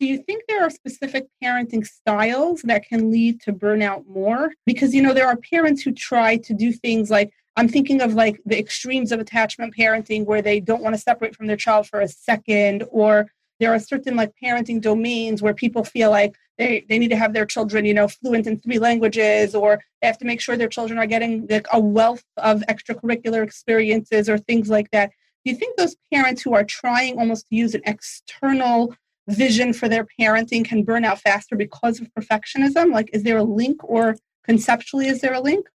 Do 0.00 0.06
you 0.06 0.18
think 0.26 0.44
there 0.48 0.64
are 0.64 0.70
specific 0.70 1.26
parenting 1.44 1.86
styles 1.86 2.62
that 2.62 2.86
can 2.86 3.12
lead 3.12 3.42
to 3.42 3.52
burnout 3.52 4.06
more? 4.06 4.52
Because, 4.64 4.94
you 4.94 5.02
know, 5.02 5.12
there 5.12 5.28
are 5.28 5.36
parents 5.36 5.82
who 5.82 5.92
try 5.92 6.38
to 6.38 6.54
do 6.54 6.72
things 6.72 7.10
like, 7.10 7.30
I'm 7.56 7.68
thinking 7.68 8.00
of 8.00 8.14
like 8.14 8.40
the 8.46 8.58
extremes 8.58 9.12
of 9.12 9.20
attachment 9.20 9.76
parenting 9.76 10.24
where 10.24 10.40
they 10.40 10.60
don't 10.60 10.82
want 10.82 10.94
to 10.94 11.00
separate 11.00 11.36
from 11.36 11.46
their 11.46 11.58
child 11.58 11.86
for 11.86 12.00
a 12.00 12.08
second, 12.08 12.84
or 12.90 13.30
there 13.62 13.72
are 13.72 13.78
certain 13.78 14.16
like 14.16 14.32
parenting 14.42 14.80
domains 14.80 15.40
where 15.40 15.54
people 15.54 15.84
feel 15.84 16.10
like 16.10 16.34
they, 16.58 16.84
they 16.88 16.98
need 16.98 17.10
to 17.10 17.16
have 17.16 17.32
their 17.32 17.46
children 17.46 17.84
you 17.84 17.94
know 17.94 18.08
fluent 18.08 18.48
in 18.48 18.58
three 18.58 18.80
languages 18.80 19.54
or 19.54 19.80
they 20.00 20.08
have 20.08 20.18
to 20.18 20.24
make 20.24 20.40
sure 20.40 20.56
their 20.56 20.68
children 20.76 20.98
are 20.98 21.06
getting 21.06 21.46
like 21.48 21.68
a 21.72 21.78
wealth 21.78 22.24
of 22.38 22.62
extracurricular 22.68 23.42
experiences 23.44 24.28
or 24.28 24.36
things 24.36 24.68
like 24.68 24.90
that. 24.90 25.10
Do 25.44 25.52
you 25.52 25.56
think 25.56 25.76
those 25.76 25.96
parents 26.12 26.42
who 26.42 26.54
are 26.54 26.64
trying 26.64 27.18
almost 27.18 27.48
to 27.48 27.56
use 27.56 27.74
an 27.76 27.82
external 27.86 28.94
vision 29.28 29.72
for 29.72 29.88
their 29.88 30.06
parenting 30.20 30.64
can 30.64 30.82
burn 30.82 31.04
out 31.04 31.20
faster 31.20 31.54
because 31.54 32.00
of 32.00 32.08
perfectionism? 32.18 32.92
Like 32.92 33.10
is 33.12 33.22
there 33.22 33.38
a 33.38 33.44
link 33.44 33.78
or 33.84 34.16
conceptually 34.44 35.06
is 35.06 35.20
there 35.20 35.34
a 35.34 35.40
link? 35.40 35.68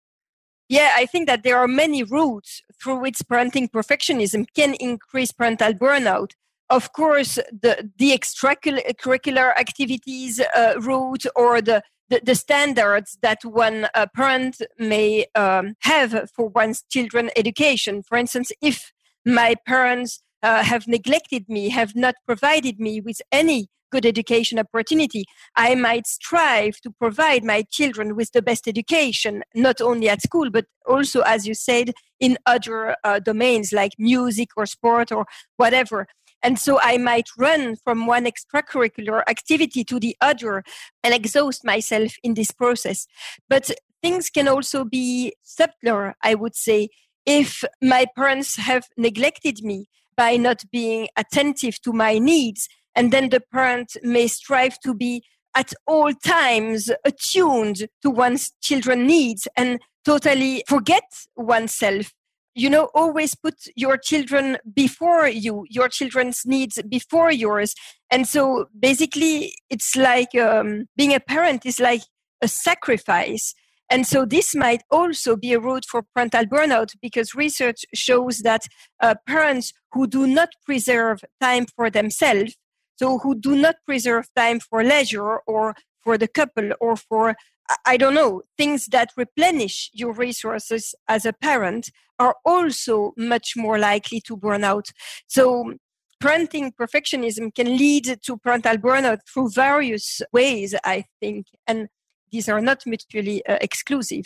Yeah, 0.68 0.90
I 0.96 1.06
think 1.06 1.28
that 1.28 1.44
there 1.44 1.58
are 1.58 1.68
many 1.68 2.02
routes 2.02 2.62
through 2.82 2.98
which 2.98 3.18
parenting 3.30 3.70
perfectionism 3.70 4.46
can 4.56 4.74
increase 4.74 5.30
parental 5.30 5.72
burnout 5.72 6.32
of 6.70 6.92
course, 6.92 7.36
the, 7.36 7.90
the 7.98 8.10
extracurricular 8.10 9.56
activities 9.58 10.40
uh, 10.40 10.74
route 10.80 11.24
or 11.36 11.60
the, 11.60 11.82
the, 12.08 12.20
the, 12.24 12.34
standards 12.34 13.18
that 13.22 13.38
one 13.44 13.88
uh, 13.94 14.06
parent 14.14 14.60
may 14.78 15.26
um, 15.34 15.74
have 15.80 16.28
for 16.34 16.48
one's 16.48 16.82
children 16.88 17.30
education. 17.36 18.02
For 18.02 18.18
instance, 18.18 18.50
if 18.60 18.92
my 19.24 19.54
parents 19.66 20.22
uh, 20.42 20.62
have 20.62 20.86
neglected 20.86 21.48
me, 21.48 21.68
have 21.70 21.94
not 21.94 22.14
provided 22.26 22.80
me 22.80 23.00
with 23.00 23.20
any 23.32 23.68
good 23.92 24.04
education 24.04 24.58
opportunity, 24.58 25.24
I 25.56 25.74
might 25.74 26.06
strive 26.06 26.80
to 26.82 26.90
provide 26.90 27.44
my 27.44 27.64
children 27.70 28.16
with 28.16 28.32
the 28.32 28.42
best 28.42 28.66
education, 28.66 29.42
not 29.54 29.80
only 29.80 30.08
at 30.08 30.22
school, 30.22 30.50
but 30.50 30.66
also, 30.86 31.20
as 31.20 31.46
you 31.46 31.54
said, 31.54 31.92
in 32.18 32.36
other 32.46 32.96
uh, 33.04 33.20
domains 33.20 33.72
like 33.72 33.92
music 33.98 34.48
or 34.56 34.66
sport 34.66 35.12
or 35.12 35.26
whatever. 35.56 36.06
And 36.42 36.58
so 36.58 36.78
I 36.80 36.98
might 36.98 37.28
run 37.38 37.76
from 37.76 38.06
one 38.06 38.26
extracurricular 38.26 39.22
activity 39.28 39.84
to 39.84 39.98
the 39.98 40.16
other 40.20 40.62
and 41.02 41.14
exhaust 41.14 41.64
myself 41.64 42.12
in 42.22 42.34
this 42.34 42.50
process. 42.50 43.06
But 43.48 43.70
things 44.02 44.30
can 44.30 44.46
also 44.46 44.84
be 44.84 45.34
subtler, 45.42 46.14
I 46.22 46.34
would 46.34 46.54
say. 46.54 46.88
if 47.26 47.64
my 47.82 48.06
parents 48.14 48.56
have 48.56 48.84
neglected 48.96 49.62
me 49.62 49.88
by 50.16 50.36
not 50.36 50.62
being 50.70 51.08
attentive 51.16 51.82
to 51.82 51.92
my 51.92 52.18
needs, 52.18 52.68
and 52.94 53.12
then 53.12 53.28
the 53.28 53.40
parent 53.40 53.96
may 54.02 54.28
strive 54.28 54.78
to 54.80 54.94
be 54.94 55.22
at 55.54 55.72
all 55.86 56.12
times 56.14 56.90
attuned 57.04 57.88
to 58.02 58.10
one's 58.10 58.52
children's 58.62 59.06
needs 59.06 59.48
and 59.56 59.80
totally 60.04 60.62
forget 60.68 61.02
oneself 61.34 62.12
you 62.56 62.68
know 62.70 62.88
always 62.94 63.34
put 63.34 63.54
your 63.76 63.96
children 63.96 64.56
before 64.74 65.28
you 65.28 65.64
your 65.70 65.88
children's 65.88 66.42
needs 66.44 66.80
before 66.88 67.30
yours. 67.30 67.74
And 68.10 68.26
so 68.26 68.66
basically 68.78 69.54
it's 69.70 69.94
like 69.94 70.34
um, 70.34 70.86
being 70.96 71.14
a 71.14 71.20
parent 71.20 71.64
is 71.66 71.78
like 71.78 72.02
a 72.42 72.48
sacrifice. 72.48 73.54
And 73.88 74.04
so 74.04 74.24
this 74.24 74.52
might 74.54 74.82
also 74.90 75.36
be 75.36 75.52
a 75.52 75.60
route 75.60 75.84
for 75.88 76.02
parental 76.02 76.44
burnout 76.44 76.90
because 77.00 77.36
research 77.36 77.84
shows 77.94 78.38
that 78.38 78.62
uh, 79.00 79.14
parents 79.28 79.72
who 79.92 80.08
do 80.08 80.26
not 80.26 80.48
preserve 80.66 81.20
time 81.40 81.66
for 81.76 81.88
themselves 81.88 82.56
so 82.96 83.18
who 83.18 83.34
do 83.34 83.54
not 83.54 83.76
preserve 83.84 84.26
time 84.34 84.58
for 84.58 84.82
leisure 84.82 85.38
or 85.46 85.74
for 86.02 86.16
the 86.18 86.28
couple 86.28 86.70
or 86.80 86.96
for 86.96 87.36
I 87.84 87.96
don't 87.96 88.14
know, 88.14 88.42
things 88.56 88.86
that 88.86 89.10
replenish 89.16 89.90
your 89.92 90.12
resources 90.12 90.94
as 91.08 91.24
a 91.24 91.32
parent 91.32 91.90
are 92.18 92.36
also 92.44 93.12
much 93.16 93.54
more 93.56 93.78
likely 93.78 94.20
to 94.22 94.36
burn 94.36 94.64
out. 94.64 94.88
So 95.26 95.74
parenting 96.22 96.72
perfectionism 96.74 97.54
can 97.54 97.76
lead 97.76 98.18
to 98.22 98.36
parental 98.38 98.76
burnout 98.76 99.18
through 99.28 99.50
various 99.50 100.20
ways, 100.32 100.74
I 100.84 101.04
think, 101.20 101.46
and 101.66 101.88
these 102.32 102.48
are 102.48 102.60
not 102.60 102.86
mutually 102.86 103.44
uh, 103.46 103.58
exclusive. 103.60 104.24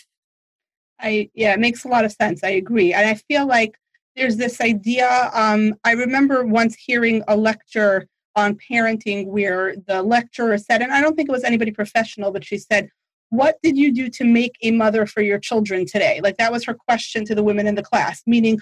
I 1.00 1.30
yeah, 1.34 1.54
it 1.54 1.60
makes 1.60 1.84
a 1.84 1.88
lot 1.88 2.04
of 2.04 2.12
sense. 2.12 2.44
I 2.44 2.50
agree, 2.50 2.92
and 2.92 3.08
I 3.08 3.14
feel 3.14 3.46
like 3.46 3.74
there's 4.16 4.36
this 4.36 4.60
idea. 4.60 5.30
Um, 5.32 5.74
I 5.84 5.92
remember 5.92 6.44
once 6.44 6.74
hearing 6.74 7.22
a 7.28 7.36
lecture 7.36 8.06
on 8.36 8.56
parenting 8.56 9.26
where 9.26 9.74
the 9.86 10.02
lecturer 10.02 10.58
said, 10.58 10.82
and 10.82 10.92
I 10.92 11.00
don't 11.00 11.16
think 11.16 11.28
it 11.28 11.32
was 11.32 11.44
anybody 11.44 11.72
professional, 11.72 12.30
but 12.30 12.44
she 12.44 12.58
said, 12.58 12.90
what 13.30 13.56
did 13.62 13.78
you 13.78 13.92
do 13.92 14.08
to 14.10 14.24
make 14.24 14.56
a 14.62 14.72
mother 14.72 15.06
for 15.06 15.22
your 15.22 15.38
children 15.38 15.86
today? 15.86 16.20
Like 16.22 16.36
that 16.36 16.52
was 16.52 16.64
her 16.64 16.74
question 16.74 17.24
to 17.26 17.34
the 17.34 17.42
women 17.42 17.66
in 17.66 17.76
the 17.76 17.82
class, 17.82 18.22
meaning, 18.26 18.60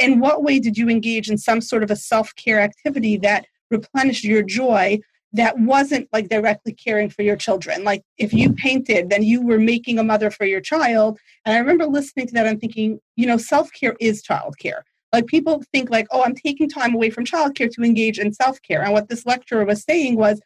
in 0.00 0.18
what 0.18 0.42
way 0.42 0.58
did 0.58 0.76
you 0.76 0.88
engage 0.88 1.30
in 1.30 1.38
some 1.38 1.60
sort 1.60 1.82
of 1.82 1.90
a 1.90 1.96
self 1.96 2.34
care 2.34 2.60
activity 2.60 3.16
that 3.18 3.46
replenished 3.70 4.24
your 4.24 4.42
joy 4.42 4.98
that 5.32 5.56
wasn't 5.60 6.08
like 6.12 6.28
directly 6.28 6.72
caring 6.72 7.08
for 7.08 7.22
your 7.22 7.36
children? 7.36 7.84
Like 7.84 8.02
if 8.18 8.32
you 8.32 8.52
painted, 8.52 9.10
then 9.10 9.22
you 9.22 9.42
were 9.42 9.60
making 9.60 9.98
a 10.00 10.04
mother 10.04 10.30
for 10.30 10.44
your 10.44 10.60
child. 10.60 11.18
And 11.46 11.54
I 11.54 11.58
remember 11.58 11.86
listening 11.86 12.26
to 12.26 12.34
that 12.34 12.46
and 12.46 12.60
thinking, 12.60 12.98
you 13.14 13.26
know, 13.26 13.36
self 13.36 13.70
care 13.72 13.94
is 14.00 14.22
child 14.22 14.58
care. 14.58 14.84
Like 15.12 15.26
people 15.26 15.62
think 15.72 15.90
like, 15.90 16.06
oh, 16.10 16.24
I'm 16.24 16.34
taking 16.34 16.68
time 16.68 16.94
away 16.94 17.10
from 17.10 17.24
childcare 17.24 17.70
to 17.72 17.82
engage 17.82 18.18
in 18.18 18.32
self 18.32 18.60
care. 18.62 18.82
And 18.82 18.92
what 18.92 19.08
this 19.08 19.24
lecturer 19.24 19.64
was 19.64 19.84
saying 19.84 20.16
was, 20.16 20.40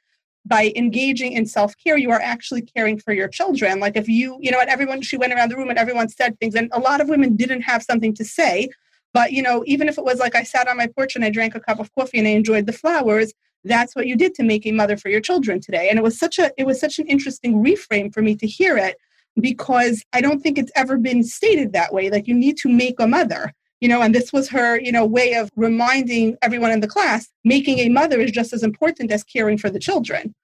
by 0.46 0.72
engaging 0.76 1.32
in 1.32 1.46
self-care 1.46 1.96
you 1.96 2.10
are 2.10 2.20
actually 2.20 2.62
caring 2.62 2.98
for 2.98 3.12
your 3.12 3.28
children. 3.28 3.80
Like 3.80 3.96
if 3.96 4.08
you 4.08 4.38
you 4.40 4.50
know 4.50 4.60
and 4.60 4.70
everyone 4.70 5.02
she 5.02 5.16
went 5.16 5.32
around 5.32 5.50
the 5.50 5.56
room 5.56 5.70
and 5.70 5.78
everyone 5.78 6.08
said 6.08 6.38
things 6.38 6.54
and 6.54 6.70
a 6.72 6.80
lot 6.80 7.00
of 7.00 7.08
women 7.08 7.36
didn't 7.36 7.62
have 7.62 7.82
something 7.82 8.14
to 8.14 8.24
say 8.24 8.68
but 9.12 9.32
you 9.32 9.42
know 9.42 9.62
even 9.66 9.88
if 9.88 9.96
it 9.96 10.04
was 10.04 10.18
like 10.18 10.34
i 10.34 10.42
sat 10.42 10.68
on 10.68 10.76
my 10.76 10.88
porch 10.88 11.14
and 11.14 11.24
i 11.24 11.30
drank 11.30 11.54
a 11.54 11.60
cup 11.60 11.78
of 11.78 11.88
coffee 11.94 12.18
and 12.18 12.26
i 12.26 12.32
enjoyed 12.32 12.66
the 12.66 12.72
flowers 12.72 13.32
that's 13.64 13.96
what 13.96 14.06
you 14.06 14.16
did 14.16 14.34
to 14.34 14.42
make 14.42 14.66
a 14.66 14.72
mother 14.72 14.96
for 14.96 15.08
your 15.08 15.20
children 15.20 15.60
today. 15.60 15.88
And 15.88 15.98
it 15.98 16.02
was 16.02 16.18
such 16.18 16.38
a 16.38 16.52
it 16.56 16.66
was 16.66 16.78
such 16.78 16.98
an 16.98 17.06
interesting 17.06 17.64
reframe 17.64 18.12
for 18.12 18.22
me 18.22 18.36
to 18.36 18.46
hear 18.46 18.76
it 18.76 18.96
because 19.40 20.04
i 20.12 20.20
don't 20.20 20.40
think 20.40 20.58
it's 20.58 20.70
ever 20.76 20.96
been 20.96 21.24
stated 21.24 21.72
that 21.72 21.92
way. 21.92 22.10
Like 22.10 22.28
you 22.28 22.34
need 22.34 22.56
to 22.58 22.68
make 22.68 23.00
a 23.00 23.06
mother 23.06 23.52
you 23.85 23.91
know 23.91 24.00
and 24.00 24.14
this 24.14 24.33
was 24.33 24.49
her 24.49 24.81
you 24.81 24.91
know 24.91 25.05
way 25.05 25.35
of 25.35 25.50
reminding 25.57 26.38
everyone 26.41 26.73
in 26.76 26.81
the 26.81 26.93
class 26.97 27.29
making 27.45 27.79
a 27.81 27.91
mother 27.91 28.19
is 28.19 28.31
just 28.31 28.55
as 28.55 28.62
important 28.62 29.12
as 29.12 29.23
caring 29.23 29.59
for 29.59 29.69
the 29.69 29.79
children. 29.79 30.35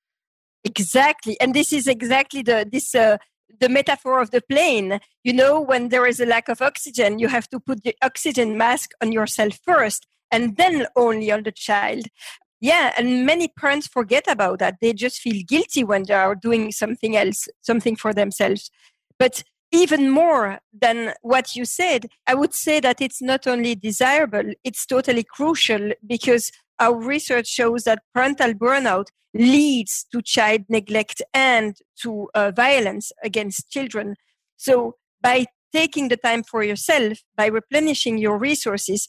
Exactly. 0.62 1.40
And 1.40 1.54
this 1.54 1.72
is 1.72 1.86
exactly 1.86 2.42
the 2.42 2.68
this 2.70 2.94
uh, 2.94 3.16
the 3.62 3.70
metaphor 3.70 4.20
of 4.20 4.30
the 4.30 4.42
plane. 4.42 5.00
You 5.24 5.32
know 5.32 5.58
when 5.58 5.88
there 5.88 6.06
is 6.06 6.20
a 6.20 6.26
lack 6.34 6.50
of 6.50 6.60
oxygen 6.60 7.18
you 7.18 7.28
have 7.28 7.48
to 7.48 7.58
put 7.58 7.82
the 7.82 7.94
oxygen 8.02 8.58
mask 8.58 8.90
on 9.02 9.10
yourself 9.10 9.58
first 9.70 10.06
and 10.30 10.58
then 10.58 10.86
only 10.94 11.32
on 11.32 11.42
the 11.44 11.56
child. 11.68 12.04
Yeah 12.60 12.92
and 12.98 13.24
many 13.24 13.48
parents 13.48 13.86
forget 13.86 14.26
about 14.28 14.58
that. 14.58 14.74
They 14.82 14.92
just 14.92 15.18
feel 15.24 15.40
guilty 15.54 15.82
when 15.82 16.02
they 16.06 16.18
are 16.26 16.34
doing 16.34 16.72
something 16.82 17.16
else 17.16 17.48
something 17.62 17.96
for 17.96 18.12
themselves. 18.12 18.70
But 19.18 19.44
even 19.72 20.10
more 20.10 20.58
than 20.72 21.14
what 21.22 21.54
you 21.54 21.64
said, 21.64 22.06
I 22.26 22.34
would 22.34 22.54
say 22.54 22.80
that 22.80 23.00
it's 23.00 23.22
not 23.22 23.46
only 23.46 23.74
desirable, 23.74 24.52
it's 24.64 24.84
totally 24.84 25.24
crucial 25.24 25.92
because 26.06 26.50
our 26.78 26.94
research 26.94 27.46
shows 27.46 27.84
that 27.84 28.02
parental 28.12 28.54
burnout 28.54 29.06
leads 29.32 30.06
to 30.10 30.22
child 30.22 30.62
neglect 30.68 31.22
and 31.32 31.76
to 32.02 32.28
uh, 32.34 32.50
violence 32.50 33.12
against 33.22 33.70
children. 33.70 34.16
So, 34.56 34.96
by 35.22 35.46
taking 35.72 36.08
the 36.08 36.16
time 36.16 36.42
for 36.42 36.64
yourself, 36.64 37.18
by 37.36 37.46
replenishing 37.46 38.18
your 38.18 38.38
resources, 38.38 39.08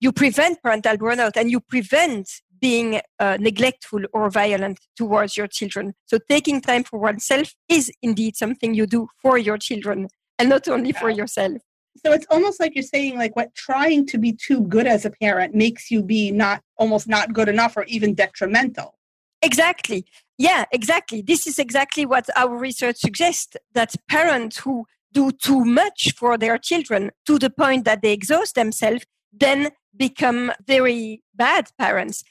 you 0.00 0.12
prevent 0.12 0.62
parental 0.62 0.96
burnout 0.96 1.32
and 1.36 1.50
you 1.50 1.60
prevent 1.60 2.28
being 2.60 3.00
uh, 3.18 3.36
neglectful 3.40 4.02
or 4.12 4.30
violent 4.30 4.78
towards 4.96 5.36
your 5.36 5.46
children. 5.46 5.94
So 6.06 6.18
taking 6.28 6.60
time 6.60 6.84
for 6.84 6.98
oneself 6.98 7.54
is 7.68 7.90
indeed 8.02 8.36
something 8.36 8.74
you 8.74 8.86
do 8.86 9.08
for 9.22 9.38
your 9.38 9.58
children 9.58 10.08
and 10.38 10.48
not 10.48 10.68
only 10.68 10.92
for 10.92 11.10
yourself. 11.10 11.58
So 12.04 12.12
it's 12.12 12.26
almost 12.30 12.60
like 12.60 12.74
you're 12.74 12.82
saying 12.82 13.18
like 13.18 13.34
what 13.36 13.54
trying 13.54 14.06
to 14.06 14.18
be 14.18 14.32
too 14.32 14.62
good 14.62 14.86
as 14.86 15.04
a 15.04 15.10
parent 15.10 15.54
makes 15.54 15.90
you 15.90 16.02
be 16.02 16.30
not 16.30 16.62
almost 16.76 17.08
not 17.08 17.32
good 17.32 17.48
enough 17.48 17.76
or 17.76 17.84
even 17.84 18.14
detrimental. 18.14 18.98
Exactly. 19.42 20.04
Yeah, 20.38 20.64
exactly. 20.72 21.22
This 21.22 21.46
is 21.46 21.58
exactly 21.58 22.06
what 22.06 22.26
our 22.36 22.56
research 22.56 22.96
suggests 22.96 23.56
that 23.74 23.94
parents 24.08 24.58
who 24.58 24.86
do 25.12 25.32
too 25.32 25.64
much 25.64 26.14
for 26.16 26.38
their 26.38 26.56
children 26.56 27.10
to 27.26 27.38
the 27.38 27.50
point 27.50 27.84
that 27.84 28.00
they 28.02 28.12
exhaust 28.12 28.54
themselves 28.54 29.04
then 29.32 29.70
become 29.96 30.52
very 30.66 31.22
bad 31.34 31.70
parents. 31.78 32.22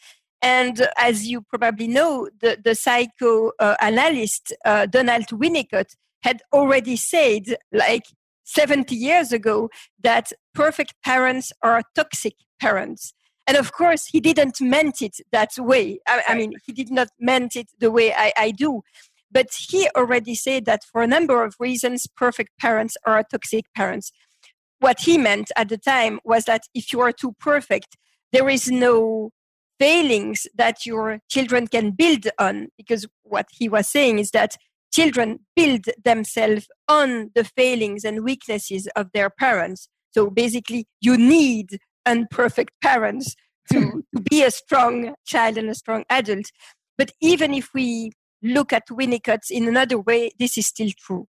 And 0.41 0.87
as 0.97 1.27
you 1.27 1.41
probably 1.41 1.87
know, 1.87 2.29
the, 2.39 2.57
the 2.63 2.75
psychoanalyst 2.75 4.53
uh, 4.63 4.85
Donald 4.85 5.27
Winnicott 5.27 5.95
had 6.23 6.41
already 6.53 6.95
said, 6.95 7.57
like 7.73 8.03
70 8.45 8.95
years 8.95 9.31
ago, 9.31 9.69
that 10.01 10.31
perfect 10.53 10.95
parents 11.03 11.51
are 11.61 11.83
toxic 11.95 12.35
parents. 12.59 13.13
And 13.47 13.57
of 13.57 13.71
course, 13.71 14.05
he 14.05 14.19
didn't 14.19 14.61
meant 14.61 15.01
it 15.01 15.17
that 15.31 15.51
way. 15.57 15.99
I, 16.07 16.23
I 16.29 16.35
mean, 16.35 16.53
he 16.65 16.71
did 16.71 16.91
not 16.91 17.09
meant 17.19 17.55
it 17.55 17.67
the 17.79 17.91
way 17.91 18.13
I, 18.13 18.31
I 18.37 18.51
do. 18.51 18.81
But 19.31 19.47
he 19.53 19.89
already 19.95 20.35
said 20.35 20.65
that 20.65 20.83
for 20.83 21.01
a 21.01 21.07
number 21.07 21.43
of 21.43 21.55
reasons, 21.59 22.07
perfect 22.15 22.51
parents 22.59 22.95
are 23.05 23.23
toxic 23.23 23.65
parents. 23.75 24.11
What 24.79 25.01
he 25.01 25.17
meant 25.17 25.51
at 25.55 25.69
the 25.69 25.77
time 25.77 26.19
was 26.23 26.45
that 26.45 26.61
if 26.73 26.93
you 26.93 27.01
are 27.01 27.11
too 27.11 27.35
perfect, 27.39 27.97
there 28.31 28.49
is 28.49 28.69
no 28.69 29.31
failings 29.79 30.45
that 30.55 30.85
your 30.85 31.19
children 31.29 31.67
can 31.67 31.91
build 31.91 32.27
on 32.37 32.67
because 32.77 33.07
what 33.23 33.47
he 33.51 33.69
was 33.69 33.87
saying 33.87 34.19
is 34.19 34.31
that 34.31 34.57
children 34.91 35.39
build 35.55 35.85
themselves 36.03 36.67
on 36.87 37.31
the 37.35 37.43
failings 37.43 38.03
and 38.03 38.23
weaknesses 38.23 38.87
of 38.95 39.11
their 39.13 39.29
parents. 39.29 39.87
So 40.11 40.29
basically 40.29 40.87
you 40.99 41.17
need 41.17 41.79
imperfect 42.05 42.71
parents 42.81 43.35
to, 43.71 44.03
to 44.15 44.21
be 44.21 44.43
a 44.43 44.51
strong 44.51 45.15
child 45.25 45.57
and 45.57 45.69
a 45.69 45.75
strong 45.75 46.03
adult. 46.09 46.51
But 46.97 47.11
even 47.21 47.53
if 47.53 47.69
we 47.73 48.11
look 48.41 48.73
at 48.73 48.87
winnicott 48.87 49.49
in 49.49 49.67
another 49.67 49.99
way 49.99 50.31
this 50.39 50.57
is 50.57 50.67
still 50.67 50.89
true. 50.97 51.27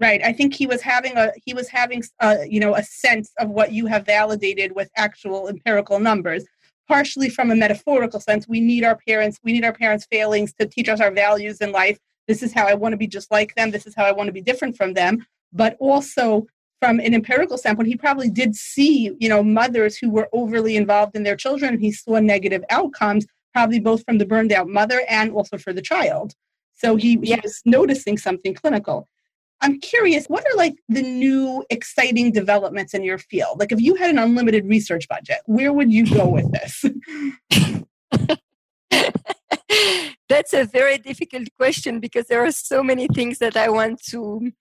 Right. 0.00 0.22
I 0.24 0.32
think 0.32 0.54
he 0.54 0.66
was 0.66 0.82
having 0.82 1.16
a 1.16 1.32
he 1.44 1.54
was 1.54 1.68
having 1.68 2.02
a, 2.20 2.26
uh, 2.26 2.36
you 2.42 2.58
know 2.58 2.74
a 2.74 2.82
sense 2.82 3.30
of 3.38 3.48
what 3.48 3.72
you 3.72 3.86
have 3.86 4.04
validated 4.04 4.74
with 4.74 4.90
actual 4.96 5.48
empirical 5.48 6.00
numbers 6.00 6.44
partially 6.88 7.28
from 7.28 7.50
a 7.50 7.56
metaphorical 7.56 8.20
sense. 8.20 8.48
We 8.48 8.60
need 8.60 8.84
our 8.84 8.96
parents, 8.96 9.38
we 9.42 9.52
need 9.52 9.64
our 9.64 9.72
parents' 9.72 10.06
failings 10.10 10.52
to 10.54 10.66
teach 10.66 10.88
us 10.88 11.00
our 11.00 11.10
values 11.10 11.58
in 11.58 11.72
life. 11.72 11.98
This 12.28 12.42
is 12.42 12.52
how 12.52 12.66
I 12.66 12.74
want 12.74 12.92
to 12.92 12.96
be 12.96 13.06
just 13.06 13.30
like 13.30 13.54
them. 13.54 13.70
This 13.70 13.86
is 13.86 13.94
how 13.94 14.04
I 14.04 14.12
want 14.12 14.28
to 14.28 14.32
be 14.32 14.40
different 14.40 14.76
from 14.76 14.94
them. 14.94 15.26
But 15.52 15.76
also 15.78 16.46
from 16.80 17.00
an 17.00 17.14
empirical 17.14 17.56
standpoint, 17.56 17.88
he 17.88 17.96
probably 17.96 18.30
did 18.30 18.54
see, 18.54 19.14
you 19.18 19.28
know, 19.28 19.42
mothers 19.42 19.96
who 19.96 20.10
were 20.10 20.28
overly 20.32 20.76
involved 20.76 21.16
in 21.16 21.22
their 21.22 21.36
children. 21.36 21.78
He 21.78 21.92
saw 21.92 22.18
negative 22.18 22.64
outcomes, 22.70 23.26
probably 23.52 23.80
both 23.80 24.04
from 24.04 24.18
the 24.18 24.26
burned 24.26 24.52
out 24.52 24.68
mother 24.68 25.02
and 25.08 25.32
also 25.32 25.56
for 25.58 25.72
the 25.72 25.82
child. 25.82 26.34
So 26.74 26.96
he, 26.96 27.18
he 27.22 27.38
was 27.42 27.62
noticing 27.64 28.18
something 28.18 28.54
clinical. 28.54 29.08
I'm 29.60 29.80
curious, 29.80 30.26
what 30.26 30.44
are 30.44 30.56
like 30.56 30.74
the 30.88 31.02
new 31.02 31.64
exciting 31.70 32.32
developments 32.32 32.92
in 32.92 33.02
your 33.02 33.18
field? 33.18 33.58
Like 33.58 33.72
if 33.72 33.80
you 33.80 33.94
had 33.94 34.10
an 34.10 34.18
unlimited 34.18 34.66
research 34.66 35.08
budget, 35.08 35.38
where 35.46 35.72
would 35.72 35.92
you 35.92 36.06
go 36.06 36.28
with 36.28 36.50
this? 36.52 36.84
That's 40.28 40.52
a 40.52 40.64
very 40.64 40.98
difficult 40.98 41.48
question 41.56 42.00
because 42.00 42.26
there 42.26 42.44
are 42.44 42.52
so 42.52 42.82
many 42.82 43.08
things 43.08 43.38
that 43.38 43.56
I 43.56 43.68
want 43.68 44.02
to 44.10 44.52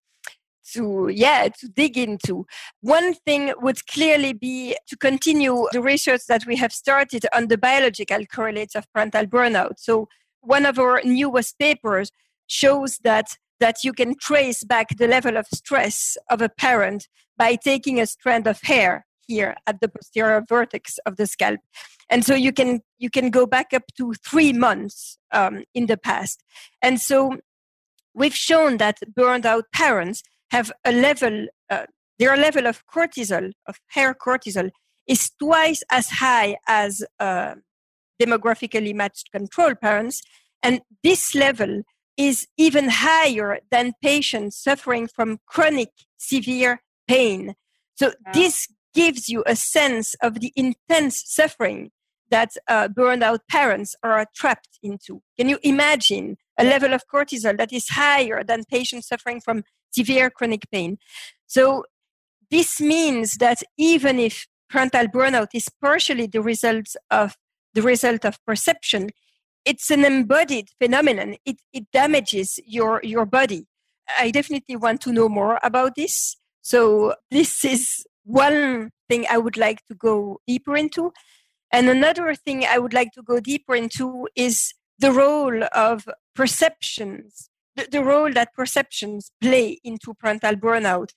to 0.72 1.10
yeah 1.10 1.50
to 1.60 1.68
dig 1.68 1.98
into 1.98 2.46
one 2.80 3.14
thing 3.14 3.54
would 3.62 3.86
clearly 3.86 4.32
be 4.32 4.76
to 4.88 4.96
continue 4.96 5.68
the 5.74 5.82
research 5.82 6.22
that 6.28 6.46
we 6.46 6.56
have 6.56 6.72
started 6.72 7.26
on 7.36 7.48
the 7.48 7.58
biological 7.58 8.26
correlates 8.28 8.74
of 8.74 8.90
parental 8.94 9.26
burnout 9.26 9.74
so 9.78 10.08
one 10.40 10.66
of 10.66 10.80
our 10.80 11.02
newest 11.04 11.60
papers 11.60 12.12
shows 12.48 12.98
that 13.04 13.38
that 13.60 13.84
you 13.84 13.94
can 13.94 14.16
trace 14.20 14.64
back 14.64 14.98
the 14.98 15.08
level 15.08 15.38
of 15.38 15.46
stress 15.54 16.18
of 16.30 16.42
a 16.42 16.50
parent 16.50 17.08
by 17.38 17.56
taking 17.56 18.00
a 18.00 18.08
strand 18.08 18.48
of 18.48 18.60
hair 18.64 19.06
here 19.26 19.56
at 19.66 19.80
the 19.80 19.88
posterior 19.88 20.44
vertex 20.48 20.98
of 21.06 21.16
the 21.16 21.26
scalp 21.26 21.60
and 22.10 22.26
so 22.26 22.36
you 22.36 22.52
can 22.52 22.82
you 22.98 23.10
can 23.10 23.30
go 23.30 23.46
back 23.46 23.74
up 23.74 23.84
to 23.98 24.14
three 24.26 24.52
months 24.52 25.18
um, 25.32 25.64
in 25.74 25.86
the 25.86 25.98
past 25.98 26.44
and 26.82 27.00
so 27.00 27.38
we've 28.14 28.36
shown 28.36 28.78
that 28.78 29.00
burned 29.16 29.46
out 29.46 29.66
parents 29.74 30.24
have 30.54 30.72
a 30.86 30.92
level, 30.92 31.48
uh, 31.70 31.86
their 32.20 32.38
level 32.38 32.68
of 32.68 32.84
cortisol, 32.86 33.52
of 33.68 33.80
hair 33.90 34.14
cortisol, 34.14 34.70
is 35.08 35.32
twice 35.40 35.82
as 35.92 36.10
high 36.10 36.56
as 36.68 37.04
uh, 37.20 37.56
demographically 38.22 38.94
matched 38.94 39.32
control 39.32 39.74
parents. 39.74 40.22
And 40.62 40.82
this 41.04 41.34
level 41.34 41.82
is 42.18 42.48
even 42.58 42.90
higher 42.90 43.60
than 43.72 43.94
patients 44.02 44.58
suffering 44.58 45.08
from 45.08 45.40
chronic 45.48 45.90
severe 46.18 46.82
pain. 47.08 47.56
So 47.96 48.08
wow. 48.08 48.32
this 48.34 48.68
gives 48.94 49.30
you 49.30 49.44
a 49.46 49.56
sense 49.56 50.16
of 50.22 50.40
the 50.40 50.54
intense 50.56 51.24
suffering 51.26 51.92
that 52.30 52.52
uh, 52.68 52.88
burned 52.88 53.24
out 53.24 53.42
parents 53.50 53.96
are 54.04 54.26
trapped 54.36 54.80
into. 54.82 55.22
Can 55.38 55.50
you 55.50 55.60
imagine 55.64 56.38
a 56.58 56.64
level 56.64 56.94
of 56.94 57.04
cortisol 57.08 57.58
that 57.58 57.74
is 57.74 57.90
higher 57.90 58.44
than 58.44 58.64
patients 58.66 59.08
suffering 59.08 59.42
from 59.42 59.64
severe 59.92 60.30
chronic 60.30 60.70
pain. 60.72 60.98
So 61.48 61.86
this 62.50 62.82
means 62.82 63.36
that 63.36 63.64
even 63.78 64.20
if 64.20 64.48
parental 64.70 65.08
burnout 65.08 65.50
is 65.54 65.70
partially 65.82 66.28
the 66.28 66.42
result 66.42 66.96
of 67.12 67.36
the 67.74 67.82
result 67.82 68.26
of 68.26 68.44
perception, 68.46 69.10
it's 69.66 69.90
an 69.92 70.06
embodied 70.06 70.70
phenomenon. 70.82 71.36
It, 71.46 71.58
it 71.72 71.86
damages 71.92 72.60
your, 72.66 73.02
your 73.04 73.26
body. 73.26 73.66
I 74.20 74.32
definitely 74.32 74.76
want 74.76 75.02
to 75.02 75.14
know 75.14 75.30
more 75.30 75.60
about 75.64 75.96
this. 75.96 76.36
So 76.62 77.16
this 77.32 77.64
is 77.66 78.06
one 78.24 78.92
thing 79.10 79.26
I 79.30 79.38
would 79.38 79.58
like 79.58 79.86
to 79.88 79.96
go 79.96 80.40
deeper 80.48 80.76
into. 80.76 81.12
And 81.72 81.90
another 81.90 82.36
thing 82.36 82.66
I 82.66 82.78
would 82.78 82.94
like 82.94 83.12
to 83.14 83.24
go 83.24 83.40
deeper 83.40 83.76
into 83.76 84.28
is 84.36 84.74
the 85.00 85.12
role 85.12 85.64
of 85.74 86.08
perceptions, 86.36 87.50
the, 87.76 87.88
the 87.92 88.04
role 88.04 88.32
that 88.32 88.54
perceptions 88.54 89.32
play 89.42 89.80
into 89.84 90.14
parental 90.14 90.56
burnout. 90.56 91.10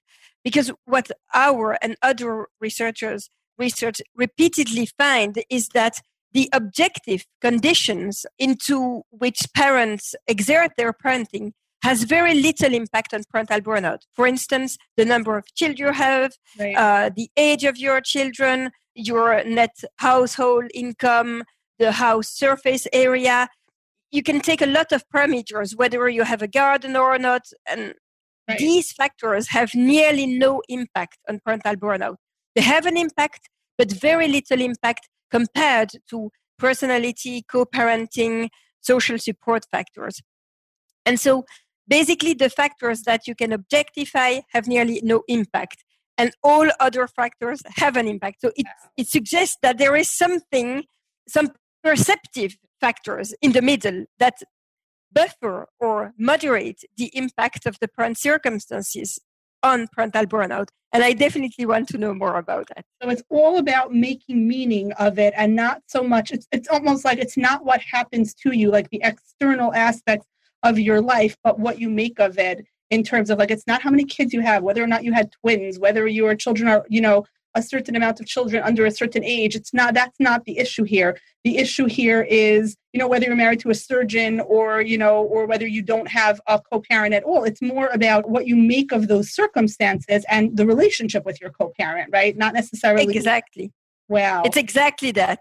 Because 0.43 0.71
what 0.85 1.11
our 1.35 1.77
and 1.83 1.97
other 2.03 2.47
researchers 2.61 3.29
research 3.59 4.01
repeatedly 4.15 4.87
find 4.87 5.43
is 5.51 5.69
that 5.69 6.01
the 6.37 6.49
objective 6.53 7.23
conditions 7.41 8.27
into 8.47 8.77
which 9.23 9.41
parents 9.55 10.15
exert 10.35 10.71
their 10.77 10.93
parenting 10.93 11.47
has 11.83 12.03
very 12.17 12.35
little 12.35 12.73
impact 12.75 13.15
on 13.15 13.23
parental 13.31 13.61
burnout. 13.61 14.01
For 14.15 14.27
instance, 14.27 14.77
the 14.97 15.05
number 15.05 15.37
of 15.37 15.45
children 15.55 15.89
you 15.89 15.93
have, 15.93 16.33
right. 16.59 16.77
uh, 16.85 17.11
the 17.15 17.29
age 17.37 17.65
of 17.65 17.77
your 17.79 18.01
children, 18.01 18.71
your 18.95 19.45
net 19.45 19.77
household 19.97 20.67
income, 20.75 21.45
the 21.79 21.93
house 21.93 22.29
surface 22.29 22.87
area 22.93 23.49
you 24.11 24.23
can 24.23 24.41
take 24.41 24.63
a 24.63 24.67
lot 24.67 24.93
of 24.93 25.05
parameters, 25.15 25.77
whether 25.77 26.09
you 26.09 26.23
have 26.23 26.43
a 26.43 26.49
garden 26.49 26.97
or 26.97 27.19
not, 27.19 27.43
and 27.69 27.95
right. 28.49 28.59
these 28.59 28.93
factors 28.93 29.49
have 29.51 29.75
nearly 29.75 30.27
no 30.27 30.63
impact 30.69 31.19
on 31.29 31.41
parental 31.45 31.75
burnout. 31.77 32.17
They 32.55 32.63
have 32.63 32.87
an 32.87 32.97
impact, 32.97 33.49
but 33.79 33.93
very 33.93 34.29
little 34.29 34.61
impact 34.61 35.09
compared 35.31 35.91
to 36.11 36.31
personality, 36.59 37.45
co-parenting, 37.51 38.49
social 38.81 39.19
support 39.19 39.65
factors. 39.71 40.21
And 41.05 41.21
so 41.21 41.45
basically 41.89 42.35
the 42.35 42.51
factors 42.51 43.03
that 43.03 43.27
you 43.27 43.35
can 43.35 43.53
objectify 43.53 44.41
have 44.51 44.67
nearly 44.67 45.01
no 45.03 45.23
impact 45.29 45.85
and 46.19 46.33
all 46.43 46.69
other 46.81 47.07
factors 47.07 47.63
have 47.77 47.97
an 47.97 48.09
impact. 48.09 48.41
So 48.41 48.51
it, 48.57 48.67
it 48.97 49.09
suggests 49.09 49.59
that 49.63 49.79
there 49.79 49.95
is 49.95 50.11
something, 50.11 50.85
some 51.29 51.51
perceptive 51.85 52.57
factors 52.81 53.35
in 53.43 53.53
the 53.53 53.63
middle 53.63 54.05
that 54.19 54.35
buffer 55.13 55.69
or 55.79 56.13
moderate 56.19 56.83
the 56.97 57.11
impact 57.15 57.67
of 57.67 57.79
the 57.81 57.89
parent 57.89 58.19
circumstances 58.19 59.19
on 59.67 59.89
parental 59.89 60.25
burnout. 60.27 60.69
And 60.93 61.05
I 61.05 61.13
definitely 61.13 61.67
want 61.67 61.89
to 61.89 61.99
know 61.99 62.15
more 62.15 62.37
about 62.37 62.69
that. 62.69 62.85
So 63.03 63.11
it's 63.11 63.23
all 63.29 63.59
about 63.59 63.93
making 63.93 64.49
meaning 64.49 64.93
of 64.93 65.19
it 65.19 65.35
and 65.37 65.55
not 65.55 65.83
so 65.87 66.03
much, 66.03 66.33
it's, 66.33 66.47
it's 66.53 66.69
almost 66.69 67.05
like 67.05 67.19
it's 67.19 67.37
not 67.37 67.65
what 67.65 67.81
happens 67.81 68.33
to 68.43 68.57
you, 68.57 68.71
like 68.71 68.89
the 68.91 69.01
external 69.05 69.75
aspects 69.75 70.27
of 70.63 70.79
your 70.79 71.01
life, 71.01 71.37
but 71.45 71.59
what 71.59 71.79
you 71.79 71.91
make 71.91 72.19
of 72.19 72.39
it 72.39 72.65
in 72.91 73.03
terms 73.03 73.31
of 73.31 73.39
like 73.39 73.51
it's 73.51 73.67
not 73.67 73.83
how 73.83 73.91
many 73.91 74.05
kids 74.05 74.33
you 74.33 74.41
have, 74.41 74.63
whether 74.63 74.83
or 74.83 74.87
not 74.87 75.05
you 75.05 75.13
had 75.13 75.31
twins, 75.33 75.79
whether 75.79 76.07
your 76.07 76.35
children 76.35 76.69
are, 76.69 76.87
you 76.89 77.01
know, 77.01 77.27
a 77.57 77.63
certain 77.63 77.97
amount 77.97 78.21
of 78.21 78.27
children 78.27 78.63
under 78.63 78.85
a 78.87 78.91
certain 78.91 79.25
age. 79.25 79.57
It's 79.57 79.75
not 79.75 79.95
that's 79.95 80.21
not 80.21 80.45
the 80.45 80.59
issue 80.59 80.85
here. 80.85 81.19
The 81.43 81.57
issue 81.59 81.87
here 81.87 82.23
is, 82.23 82.77
you 82.93 83.01
know, 83.01 83.09
whether 83.09 83.27
you're 83.27 83.35
married 83.35 83.61
to 83.61 83.71
a 83.71 83.75
surgeon 83.75 84.41
or, 84.41 84.83
you 84.83 84.99
know, 84.99 85.23
or 85.23 85.47
whether 85.47 85.67
you 85.67 85.83
don't 85.83 86.09
have 86.09 86.41
a 86.47 86.61
co-parent 86.61 87.15
at 87.15 87.25
all. 87.25 87.45
It's 87.45 87.63
more 87.63 87.89
about 87.89 88.29
what 88.29 88.47
you 88.47 88.57
make 88.57 88.93
of 88.93 89.09
those 89.09 89.31
circumstances 89.33 90.25
and 90.29 90.57
the 90.57 90.67
relationship 90.67 91.25
with 91.25 91.41
your 91.41 91.51
co-parent, 91.51 92.11
right? 92.13 92.37
Not 92.37 92.55
necessarily 92.55 93.15
Exactly. 93.17 93.73
Wow. 94.09 94.43
It's 94.45 94.57
exactly 94.57 95.11
that. 95.13 95.41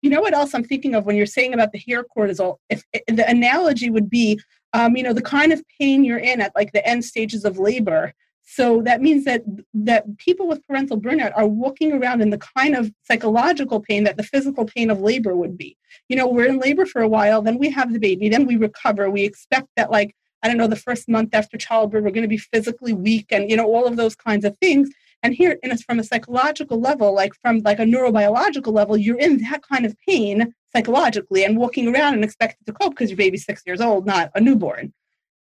You 0.00 0.10
know 0.10 0.20
what 0.20 0.34
else 0.34 0.54
I'm 0.54 0.64
thinking 0.64 0.94
of 0.94 1.04
when 1.06 1.16
you're 1.16 1.26
saying 1.26 1.54
about 1.54 1.72
the 1.72 1.78
hair 1.78 2.04
cortisol? 2.16 2.56
If, 2.70 2.82
if 2.92 3.16
the 3.16 3.28
analogy 3.28 3.90
would 3.90 4.08
be, 4.08 4.40
um, 4.72 4.96
you 4.96 5.02
know, 5.02 5.12
the 5.12 5.22
kind 5.22 5.52
of 5.52 5.62
pain 5.80 6.04
you're 6.04 6.18
in 6.18 6.40
at 6.40 6.52
like 6.54 6.72
the 6.72 6.86
end 6.86 7.04
stages 7.04 7.44
of 7.44 7.58
labor 7.58 8.14
so 8.54 8.82
that 8.82 9.00
means 9.00 9.24
that 9.24 9.42
that 9.72 10.18
people 10.18 10.46
with 10.46 10.66
parental 10.66 11.00
burnout 11.00 11.32
are 11.34 11.46
walking 11.46 11.90
around 11.90 12.20
in 12.20 12.28
the 12.28 12.36
kind 12.36 12.76
of 12.76 12.92
psychological 13.02 13.80
pain 13.80 14.04
that 14.04 14.18
the 14.18 14.22
physical 14.22 14.66
pain 14.66 14.90
of 14.90 15.00
labor 15.00 15.34
would 15.34 15.56
be. 15.56 15.78
You 16.10 16.16
know, 16.16 16.26
we're 16.28 16.48
in 16.48 16.58
labor 16.58 16.84
for 16.84 17.00
a 17.00 17.08
while, 17.08 17.40
then 17.40 17.56
we 17.56 17.70
have 17.70 17.94
the 17.94 17.98
baby, 17.98 18.28
then 18.28 18.46
we 18.46 18.56
recover. 18.56 19.08
We 19.10 19.24
expect 19.24 19.68
that 19.76 19.90
like 19.90 20.14
I 20.42 20.48
don't 20.48 20.58
know, 20.58 20.66
the 20.66 20.76
first 20.76 21.08
month 21.08 21.34
after 21.34 21.56
childbirth, 21.56 22.04
we're 22.04 22.10
going 22.10 22.22
to 22.22 22.28
be 22.28 22.36
physically 22.36 22.92
weak 22.92 23.28
and 23.30 23.50
you 23.50 23.56
know 23.56 23.64
all 23.64 23.86
of 23.86 23.96
those 23.96 24.14
kinds 24.14 24.44
of 24.44 24.54
things. 24.58 24.90
And 25.22 25.32
here, 25.32 25.56
and 25.62 25.72
it's 25.72 25.84
from 25.84 25.98
a 25.98 26.04
psychological 26.04 26.78
level, 26.78 27.14
like 27.14 27.32
from 27.40 27.60
like 27.60 27.78
a 27.78 27.84
neurobiological 27.84 28.72
level, 28.72 28.98
you're 28.98 29.18
in 29.18 29.38
that 29.44 29.62
kind 29.62 29.86
of 29.86 29.96
pain 30.06 30.52
psychologically 30.76 31.44
and 31.44 31.56
walking 31.56 31.88
around 31.88 32.14
and 32.14 32.24
expected 32.24 32.66
to 32.66 32.72
cope 32.74 32.92
because 32.92 33.08
your 33.08 33.16
baby's 33.16 33.46
six 33.46 33.62
years 33.64 33.80
old, 33.80 34.04
not 34.04 34.30
a 34.34 34.40
newborn. 34.42 34.92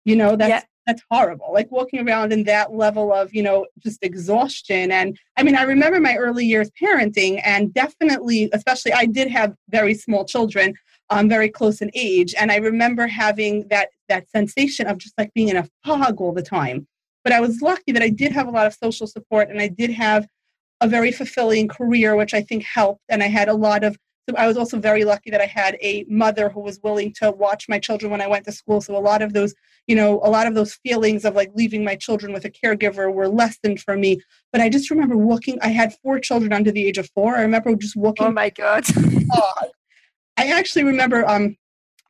You 0.04 0.16
know, 0.16 0.36
that's 0.36 0.50
yeah 0.50 0.62
that's 0.88 1.02
horrible 1.10 1.50
like 1.52 1.70
walking 1.70 2.00
around 2.08 2.32
in 2.32 2.42
that 2.44 2.72
level 2.72 3.12
of 3.12 3.32
you 3.34 3.42
know 3.42 3.66
just 3.78 3.98
exhaustion. 4.02 4.90
And 4.90 5.16
i 5.36 5.42
mean 5.42 5.54
i 5.54 5.62
remember 5.62 6.00
my 6.00 6.16
early 6.16 6.46
years 6.46 6.70
parenting 6.82 7.40
and 7.44 7.72
definitely 7.74 8.48
especially 8.54 8.92
i 8.94 9.04
did 9.04 9.28
have 9.28 9.54
very 9.68 9.94
small 9.94 10.24
children 10.24 10.74
um, 11.10 11.28
very 11.28 11.48
close 11.48 11.80
in 11.82 11.90
age. 11.94 12.34
And 12.38 12.50
i 12.50 12.56
remember 12.56 13.06
having 13.06 13.68
that 13.68 13.90
that 14.08 14.28
sensation 14.30 14.86
of 14.86 14.96
just 14.98 15.14
like 15.18 15.32
being 15.34 15.48
in 15.50 15.58
a 15.58 15.68
fog 15.84 16.20
all 16.20 16.32
the 16.32 16.42
time. 16.42 16.88
But 17.22 17.34
i 17.34 17.40
was 17.40 17.60
lucky 17.60 17.92
that 17.92 18.02
i 18.02 18.08
did 18.08 18.32
have 18.32 18.48
a 18.48 18.50
lot 18.50 18.66
of 18.66 18.72
social 18.72 19.06
support 19.06 19.50
and 19.50 19.60
i 19.60 19.68
did 19.68 19.90
have 19.90 20.26
a 20.80 20.88
very 20.88 21.12
fulfilling 21.12 21.68
career 21.68 22.16
which 22.16 22.32
i 22.32 22.40
think 22.40 22.64
helped. 22.64 23.02
And 23.10 23.22
i 23.22 23.28
had 23.28 23.48
a 23.48 23.54
lot 23.54 23.84
of 23.84 23.98
so 24.28 24.36
I 24.36 24.46
was 24.46 24.56
also 24.58 24.78
very 24.78 25.04
lucky 25.04 25.30
that 25.30 25.40
I 25.40 25.46
had 25.46 25.78
a 25.80 26.04
mother 26.08 26.50
who 26.50 26.60
was 26.60 26.78
willing 26.82 27.14
to 27.14 27.30
watch 27.30 27.68
my 27.68 27.78
children 27.78 28.10
when 28.10 28.20
I 28.20 28.26
went 28.26 28.44
to 28.44 28.52
school. 28.52 28.80
So 28.80 28.94
a 28.96 28.98
lot 28.98 29.22
of 29.22 29.32
those, 29.32 29.54
you 29.86 29.96
know, 29.96 30.20
a 30.22 30.28
lot 30.28 30.46
of 30.46 30.54
those 30.54 30.74
feelings 30.74 31.24
of 31.24 31.34
like 31.34 31.50
leaving 31.54 31.82
my 31.82 31.96
children 31.96 32.32
with 32.34 32.44
a 32.44 32.50
caregiver 32.50 33.12
were 33.12 33.28
lessened 33.28 33.80
for 33.80 33.96
me. 33.96 34.20
But 34.52 34.60
I 34.60 34.68
just 34.68 34.90
remember 34.90 35.16
walking, 35.16 35.58
I 35.62 35.68
had 35.68 35.94
four 36.02 36.18
children 36.18 36.52
under 36.52 36.70
the 36.70 36.84
age 36.84 36.98
of 36.98 37.08
four. 37.14 37.36
I 37.36 37.42
remember 37.42 37.74
just 37.74 37.96
walking. 37.96 38.26
Oh 38.26 38.30
my 38.30 38.50
God. 38.50 38.84
I 40.36 40.52
actually 40.52 40.84
remember 40.84 41.26
um, 41.26 41.56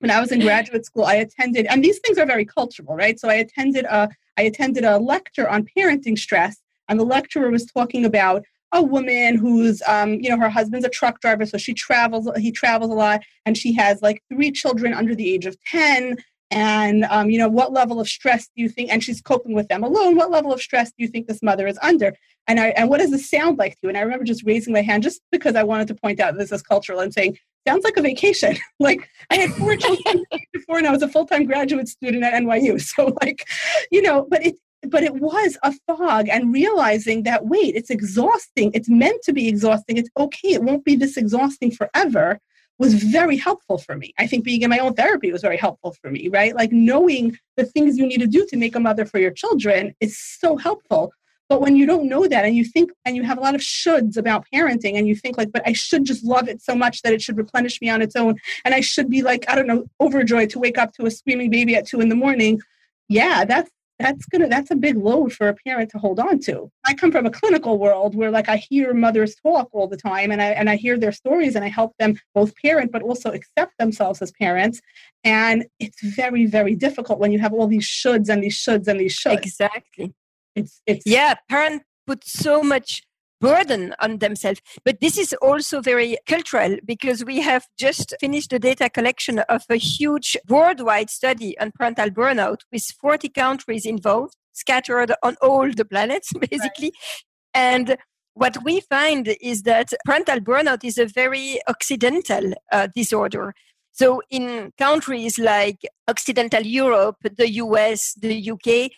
when 0.00 0.10
I 0.10 0.20
was 0.20 0.32
in 0.32 0.40
graduate 0.40 0.86
school, 0.86 1.04
I 1.04 1.14
attended, 1.14 1.66
and 1.66 1.84
these 1.84 1.98
things 2.00 2.18
are 2.18 2.26
very 2.26 2.44
cultural, 2.44 2.94
right? 2.94 3.18
So 3.18 3.28
I 3.28 3.34
attended 3.34 3.84
a, 3.84 4.08
I 4.36 4.42
attended 4.42 4.84
a 4.84 4.98
lecture 4.98 5.48
on 5.48 5.66
parenting 5.76 6.18
stress, 6.18 6.60
and 6.88 6.98
the 6.98 7.04
lecturer 7.04 7.50
was 7.50 7.64
talking 7.64 8.04
about 8.04 8.44
a 8.72 8.82
woman 8.82 9.36
who's 9.36 9.82
um, 9.86 10.14
you 10.14 10.28
know 10.28 10.38
her 10.38 10.50
husband's 10.50 10.84
a 10.84 10.90
truck 10.90 11.20
driver 11.20 11.46
so 11.46 11.58
she 11.58 11.74
travels 11.74 12.28
he 12.36 12.52
travels 12.52 12.90
a 12.90 12.94
lot 12.94 13.20
and 13.46 13.56
she 13.56 13.72
has 13.74 14.02
like 14.02 14.22
three 14.32 14.50
children 14.50 14.92
under 14.92 15.14
the 15.14 15.32
age 15.32 15.46
of 15.46 15.56
10 15.64 16.16
and 16.50 17.04
um, 17.04 17.30
you 17.30 17.38
know 17.38 17.48
what 17.48 17.72
level 17.72 18.00
of 18.00 18.08
stress 18.08 18.48
do 18.56 18.62
you 18.62 18.68
think 18.68 18.90
and 18.90 19.04
she's 19.04 19.20
coping 19.20 19.54
with 19.54 19.68
them 19.68 19.82
alone 19.82 20.16
what 20.16 20.30
level 20.30 20.52
of 20.52 20.60
stress 20.60 20.88
do 20.88 20.96
you 20.98 21.08
think 21.08 21.26
this 21.26 21.42
mother 21.42 21.66
is 21.66 21.78
under? 21.82 22.14
And 22.46 22.58
i 22.58 22.68
and 22.68 22.88
what 22.88 23.00
does 23.00 23.10
this 23.10 23.28
sound 23.28 23.58
like 23.58 23.72
to 23.72 23.78
you? 23.84 23.88
And 23.90 23.98
i 23.98 24.00
remember 24.00 24.24
just 24.24 24.44
raising 24.44 24.72
my 24.72 24.82
hand 24.82 25.02
just 25.02 25.20
because 25.30 25.56
i 25.56 25.62
wanted 25.62 25.88
to 25.88 25.94
point 25.94 26.20
out 26.20 26.36
this 26.36 26.52
is 26.52 26.62
cultural 26.62 27.00
and 27.00 27.12
saying 27.12 27.36
sounds 27.66 27.84
like 27.84 27.96
a 27.96 28.02
vacation. 28.02 28.56
Like 28.80 29.08
i 29.30 29.34
had 29.34 29.50
four 29.52 29.76
children 29.76 30.24
before 30.52 30.78
and 30.78 30.86
i 30.86 30.92
was 30.92 31.02
a 31.02 31.08
full-time 31.08 31.44
graduate 31.44 31.88
student 31.88 32.24
at 32.24 32.34
nyu 32.42 32.80
so 32.94 33.14
like 33.22 33.46
you 33.90 34.00
know 34.00 34.26
but 34.30 34.46
it 34.46 34.54
but 34.82 35.02
it 35.02 35.14
was 35.14 35.58
a 35.62 35.72
fog 35.86 36.28
and 36.28 36.52
realizing 36.52 37.24
that 37.24 37.46
wait 37.46 37.74
it's 37.74 37.90
exhausting. 37.90 38.70
It's 38.74 38.88
meant 38.88 39.22
to 39.22 39.32
be 39.32 39.48
exhausting. 39.48 39.96
It's 39.96 40.10
okay. 40.16 40.52
It 40.52 40.62
won't 40.62 40.84
be 40.84 40.96
this 40.96 41.16
exhausting 41.16 41.70
forever 41.70 42.38
was 42.78 42.94
very 42.94 43.36
helpful 43.36 43.78
for 43.78 43.96
me. 43.96 44.14
I 44.18 44.28
think 44.28 44.44
being 44.44 44.62
in 44.62 44.70
my 44.70 44.78
own 44.78 44.94
therapy 44.94 45.32
was 45.32 45.42
very 45.42 45.56
helpful 45.56 45.96
for 46.00 46.10
me 46.10 46.28
right? 46.28 46.54
Like 46.54 46.72
knowing 46.72 47.36
the 47.56 47.64
things 47.64 47.98
you 47.98 48.06
need 48.06 48.20
to 48.20 48.26
do 48.26 48.46
to 48.46 48.56
make 48.56 48.76
a 48.76 48.80
mother 48.80 49.04
for 49.04 49.18
your 49.18 49.32
children 49.32 49.94
is 50.00 50.18
so 50.18 50.56
helpful. 50.56 51.12
But 51.48 51.62
when 51.62 51.76
you 51.76 51.86
don't 51.86 52.08
know 52.08 52.28
that 52.28 52.44
and 52.44 52.54
you 52.54 52.64
think 52.64 52.90
and 53.06 53.16
you 53.16 53.22
have 53.22 53.38
a 53.38 53.40
lot 53.40 53.54
of 53.54 53.62
shoulds 53.62 54.18
about 54.18 54.44
parenting 54.52 54.98
and 54.98 55.08
you 55.08 55.16
think 55.16 55.38
like 55.38 55.50
but 55.50 55.66
i 55.66 55.72
should 55.72 56.04
just 56.04 56.22
love 56.22 56.46
it 56.46 56.60
so 56.60 56.74
much 56.74 57.00
that 57.02 57.14
it 57.14 57.22
should 57.22 57.38
replenish 57.38 57.80
me 57.80 57.88
on 57.88 58.02
its 58.02 58.16
own 58.16 58.36
and 58.66 58.74
i 58.74 58.80
should 58.80 59.08
be 59.08 59.22
like 59.22 59.46
i 59.48 59.54
don't 59.54 59.66
know 59.66 59.86
overjoyed 60.00 60.50
to 60.50 60.58
wake 60.58 60.76
up 60.76 60.92
to 60.92 61.06
a 61.06 61.10
screaming 61.10 61.48
baby 61.48 61.74
at 61.74 61.86
two 61.86 62.00
in 62.00 62.10
the 62.10 62.14
morning 62.14 62.60
yeah 63.08 63.46
that's 63.46 63.70
that's 63.98 64.26
gonna 64.26 64.48
that's 64.48 64.70
a 64.70 64.76
big 64.76 64.96
load 64.96 65.32
for 65.32 65.48
a 65.48 65.54
parent 65.54 65.90
to 65.90 65.98
hold 65.98 66.20
on 66.20 66.38
to. 66.40 66.70
I 66.86 66.94
come 66.94 67.10
from 67.10 67.26
a 67.26 67.30
clinical 67.30 67.78
world 67.78 68.14
where 68.14 68.30
like 68.30 68.48
i 68.48 68.56
hear 68.56 68.94
mothers 68.94 69.34
talk 69.34 69.68
all 69.72 69.88
the 69.88 69.96
time 69.96 70.30
and 70.30 70.40
i 70.40 70.50
and 70.50 70.70
i 70.70 70.76
hear 70.76 70.98
their 70.98 71.12
stories 71.12 71.56
and 71.56 71.64
i 71.64 71.68
help 71.68 71.96
them 71.98 72.18
both 72.34 72.52
parent 72.62 72.92
but 72.92 73.02
also 73.02 73.30
accept 73.32 73.76
themselves 73.78 74.22
as 74.22 74.30
parents. 74.32 74.80
And 75.24 75.66
it's 75.78 76.00
very 76.02 76.46
very 76.46 76.74
difficult 76.74 77.18
when 77.18 77.32
you 77.32 77.38
have 77.40 77.52
all 77.52 77.66
these 77.66 77.86
shoulds 77.86 78.28
and 78.28 78.42
these 78.42 78.56
shoulds 78.56 78.86
and 78.86 79.00
these 79.00 79.18
shoulds. 79.18 79.38
Exactly. 79.38 80.14
It's 80.54 80.80
it's 80.86 81.04
yeah 81.06 81.34
parent 81.48 81.82
put 82.06 82.24
so 82.24 82.62
much 82.62 83.02
burden 83.40 83.94
on 84.00 84.18
themselves. 84.18 84.60
But 84.84 85.00
this 85.00 85.18
is 85.18 85.32
also 85.40 85.80
very 85.80 86.18
cultural 86.26 86.76
because 86.84 87.24
we 87.24 87.40
have 87.40 87.66
just 87.78 88.14
finished 88.20 88.50
the 88.50 88.58
data 88.58 88.90
collection 88.90 89.40
of 89.40 89.64
a 89.70 89.76
huge 89.76 90.36
worldwide 90.48 91.10
study 91.10 91.58
on 91.58 91.72
parental 91.72 92.10
burnout 92.10 92.60
with 92.72 92.84
40 93.00 93.28
countries 93.28 93.86
involved, 93.86 94.34
scattered 94.52 95.12
on 95.22 95.36
all 95.40 95.70
the 95.72 95.84
planets, 95.84 96.32
basically. 96.50 96.92
Right. 96.92 97.54
And 97.54 97.96
what 98.34 98.62
we 98.64 98.80
find 98.80 99.34
is 99.40 99.62
that 99.62 99.92
parental 100.04 100.38
burnout 100.38 100.84
is 100.84 100.96
a 100.98 101.06
very 101.06 101.58
Occidental 101.68 102.52
uh, 102.70 102.88
disorder. 102.94 103.52
So, 103.90 104.22
in 104.30 104.72
countries 104.78 105.40
like 105.40 105.80
Occidental 106.06 106.62
Europe, 106.62 107.16
the 107.36 107.50
US, 107.54 108.14
the 108.14 108.52
UK, 108.52 108.92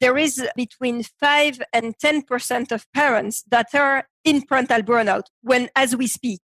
there 0.00 0.18
is 0.18 0.46
between 0.56 1.02
5 1.02 1.60
and 1.72 1.96
10% 1.98 2.72
of 2.72 2.92
parents 2.92 3.44
that 3.50 3.74
are 3.74 4.08
in 4.24 4.42
parental 4.42 4.82
burnout 4.82 5.24
when 5.42 5.68
as 5.74 5.96
we 5.96 6.06
speak. 6.06 6.40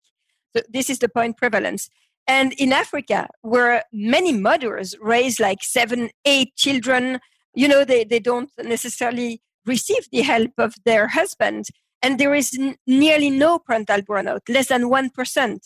So 0.57 0.63
this 0.71 0.89
is 0.89 0.99
the 0.99 1.09
point 1.09 1.37
prevalence. 1.37 1.89
And 2.27 2.53
in 2.53 2.73
africa 2.73 3.29
where 3.41 3.83
many 3.93 4.33
mothers 4.33 4.95
raise 5.01 5.41
like 5.41 5.63
seven 5.63 6.11
eight 6.25 6.55
children 6.57 7.19
you 7.55 7.69
know 7.69 7.85
they, 7.85 8.05
they 8.05 8.21
don't 8.21 8.51
necessarily 8.63 9.43
receive 9.67 10.09
the 10.11 10.23
help 10.23 10.53
of 10.59 10.75
their 10.85 11.09
husband 11.09 11.67
and 12.03 12.19
there 12.19 12.35
is 12.35 12.57
n- 12.59 12.77
nearly 12.87 13.31
no 13.31 13.59
parental 13.59 14.03
burnout 14.03 14.41
less 14.49 14.69
than 14.69 14.85
1% 14.85 15.59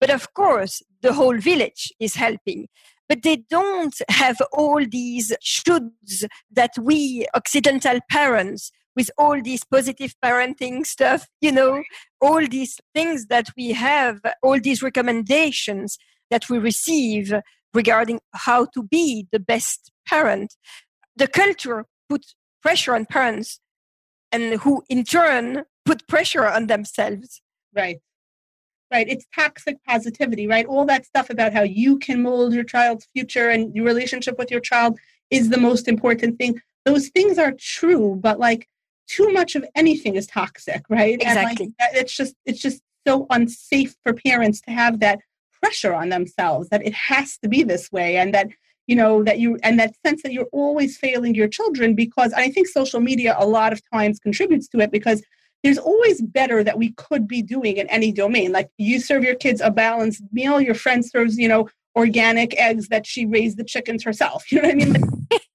but 0.00 0.10
of 0.10 0.32
course 0.34 0.82
the 1.02 1.12
whole 1.12 1.38
village 1.38 1.92
is 2.00 2.14
helping 2.14 2.68
but 3.08 3.22
they 3.22 3.36
don't 3.48 3.96
have 4.08 4.36
all 4.52 4.84
these 4.84 5.32
shoulds 5.42 6.24
that 6.50 6.72
we 6.80 7.26
Occidental 7.34 8.00
parents 8.10 8.70
with 8.96 9.10
all 9.18 9.40
these 9.42 9.64
positive 9.64 10.14
parenting 10.24 10.86
stuff, 10.86 11.26
you 11.40 11.50
know, 11.50 11.82
all 12.20 12.46
these 12.46 12.78
things 12.94 13.26
that 13.26 13.48
we 13.56 13.72
have, 13.72 14.20
all 14.42 14.60
these 14.60 14.82
recommendations 14.82 15.98
that 16.30 16.48
we 16.48 16.58
receive 16.58 17.32
regarding 17.72 18.20
how 18.34 18.66
to 18.66 18.82
be 18.82 19.26
the 19.32 19.40
best 19.40 19.90
parent. 20.06 20.54
The 21.16 21.26
culture 21.26 21.86
put 22.08 22.24
pressure 22.62 22.94
on 22.94 23.06
parents 23.06 23.60
and 24.30 24.60
who 24.60 24.82
in 24.88 25.04
turn 25.04 25.64
put 25.84 26.06
pressure 26.06 26.46
on 26.46 26.68
themselves. 26.68 27.42
Right 27.74 27.98
right? 28.94 29.08
It's 29.08 29.26
toxic 29.34 29.76
positivity, 29.84 30.46
right? 30.46 30.64
All 30.66 30.86
that 30.86 31.04
stuff 31.04 31.28
about 31.28 31.52
how 31.52 31.62
you 31.62 31.98
can 31.98 32.22
mold 32.22 32.54
your 32.54 32.64
child's 32.64 33.08
future 33.12 33.50
and 33.50 33.74
your 33.74 33.84
relationship 33.84 34.38
with 34.38 34.52
your 34.52 34.60
child 34.60 34.98
is 35.30 35.48
the 35.48 35.58
most 35.58 35.88
important 35.88 36.38
thing. 36.38 36.60
Those 36.84 37.08
things 37.08 37.36
are 37.36 37.52
true, 37.58 38.16
but 38.22 38.38
like 38.38 38.68
too 39.08 39.32
much 39.32 39.56
of 39.56 39.64
anything 39.74 40.14
is 40.14 40.28
toxic, 40.28 40.82
right? 40.88 41.20
Exactly. 41.20 41.66
And 41.66 41.74
like, 41.80 41.90
it's 42.00 42.16
just 42.16 42.34
it's 42.46 42.60
just 42.60 42.80
so 43.06 43.26
unsafe 43.30 43.96
for 44.04 44.14
parents 44.14 44.60
to 44.62 44.70
have 44.70 45.00
that 45.00 45.18
pressure 45.60 45.92
on 45.92 46.10
themselves 46.10 46.68
that 46.68 46.86
it 46.86 46.94
has 46.94 47.36
to 47.38 47.48
be 47.48 47.64
this 47.64 47.90
way 47.90 48.16
and 48.16 48.32
that 48.32 48.48
you 48.86 48.94
know 48.94 49.24
that 49.24 49.38
you 49.38 49.58
and 49.62 49.78
that 49.78 49.94
sense 50.06 50.22
that 50.22 50.32
you're 50.32 50.48
always 50.52 50.98
failing 50.98 51.34
your 51.34 51.48
children 51.48 51.94
because 51.94 52.34
i 52.34 52.50
think 52.50 52.66
social 52.68 53.00
media 53.00 53.34
a 53.38 53.46
lot 53.46 53.72
of 53.72 53.80
times 53.90 54.18
contributes 54.18 54.68
to 54.68 54.78
it 54.80 54.90
because 54.90 55.22
there's 55.64 55.78
always 55.78 56.20
better 56.20 56.62
that 56.62 56.78
we 56.78 56.92
could 56.92 57.26
be 57.26 57.40
doing 57.42 57.78
in 57.78 57.88
any 57.88 58.12
domain. 58.12 58.52
Like 58.52 58.68
you 58.76 59.00
serve 59.00 59.24
your 59.24 59.34
kids 59.34 59.62
a 59.62 59.70
balanced 59.70 60.22
meal, 60.30 60.60
your 60.60 60.74
friend 60.74 61.04
serves, 61.04 61.38
you 61.38 61.48
know, 61.48 61.68
organic 61.96 62.54
eggs 62.60 62.88
that 62.88 63.06
she 63.06 63.24
raised 63.24 63.56
the 63.56 63.64
chickens 63.64 64.04
herself. 64.04 64.44
You 64.52 64.60
know 64.60 64.68
what 64.68 64.72
I 64.72 64.76
mean? 64.76 64.92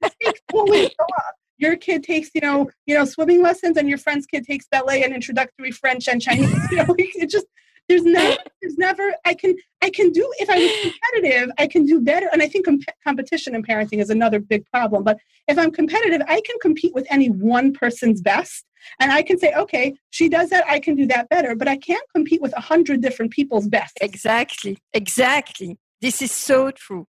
Like, 0.02 0.42
always 0.52 0.90
go 1.00 1.06
up. 1.18 1.36
Your 1.58 1.76
kid 1.76 2.04
takes, 2.04 2.32
you 2.34 2.42
know, 2.42 2.70
you 2.86 2.96
know, 2.96 3.06
swimming 3.06 3.44
lessons, 3.44 3.78
and 3.78 3.88
your 3.88 3.98
friend's 3.98 4.26
kid 4.26 4.46
takes 4.46 4.66
ballet 4.72 5.04
and 5.04 5.14
introductory 5.14 5.72
French 5.72 6.08
and 6.08 6.22
Chinese. 6.22 6.56
You 6.72 6.78
know, 6.78 6.96
it 6.98 7.30
just 7.30 7.46
there's 7.90 8.04
never 8.04 8.38
there's 8.62 8.78
never 8.78 9.14
i 9.26 9.34
can 9.34 9.56
i 9.82 9.90
can 9.90 10.12
do 10.12 10.32
if 10.40 10.50
i 10.50 10.58
was 10.58 10.72
competitive 10.82 11.52
i 11.58 11.68
can 11.68 11.86
do 11.86 12.00
better. 12.00 12.30
And 12.32 12.42
i 12.42 12.48
think 12.48 12.66
comp- 12.66 12.84
competition 13.04 13.56
in 13.56 13.64
parenting 13.64 14.00
is 14.00 14.10
another 14.10 14.40
big 14.40 14.66
problem. 14.72 15.04
But 15.04 15.18
if 15.48 15.58
i'm 15.58 15.72
competitive 15.72 16.22
i 16.28 16.40
can 16.42 16.56
compete 16.62 16.94
with 16.94 17.08
any 17.10 17.30
one 17.30 17.74
person's 17.74 18.22
best. 18.22 18.66
And 19.02 19.12
i 19.12 19.22
can 19.22 19.38
say 19.40 19.54
okay 19.56 19.96
she 20.12 20.30
does 20.30 20.50
that 20.52 20.66
i 20.68 20.80
can 20.80 20.96
do 20.96 21.08
that 21.08 21.28
better. 21.30 21.56
But 21.56 21.68
i 21.68 21.76
can't 21.76 22.08
compete 22.16 22.42
with 22.42 22.56
a 22.56 22.62
hundred 22.62 23.02
different 23.02 23.32
people's 23.32 23.68
best 23.68 23.98
exactly. 24.00 24.78
Exactly. 24.94 25.78
This 26.02 26.22
is 26.22 26.32
so 26.32 26.72
true. 26.72 27.06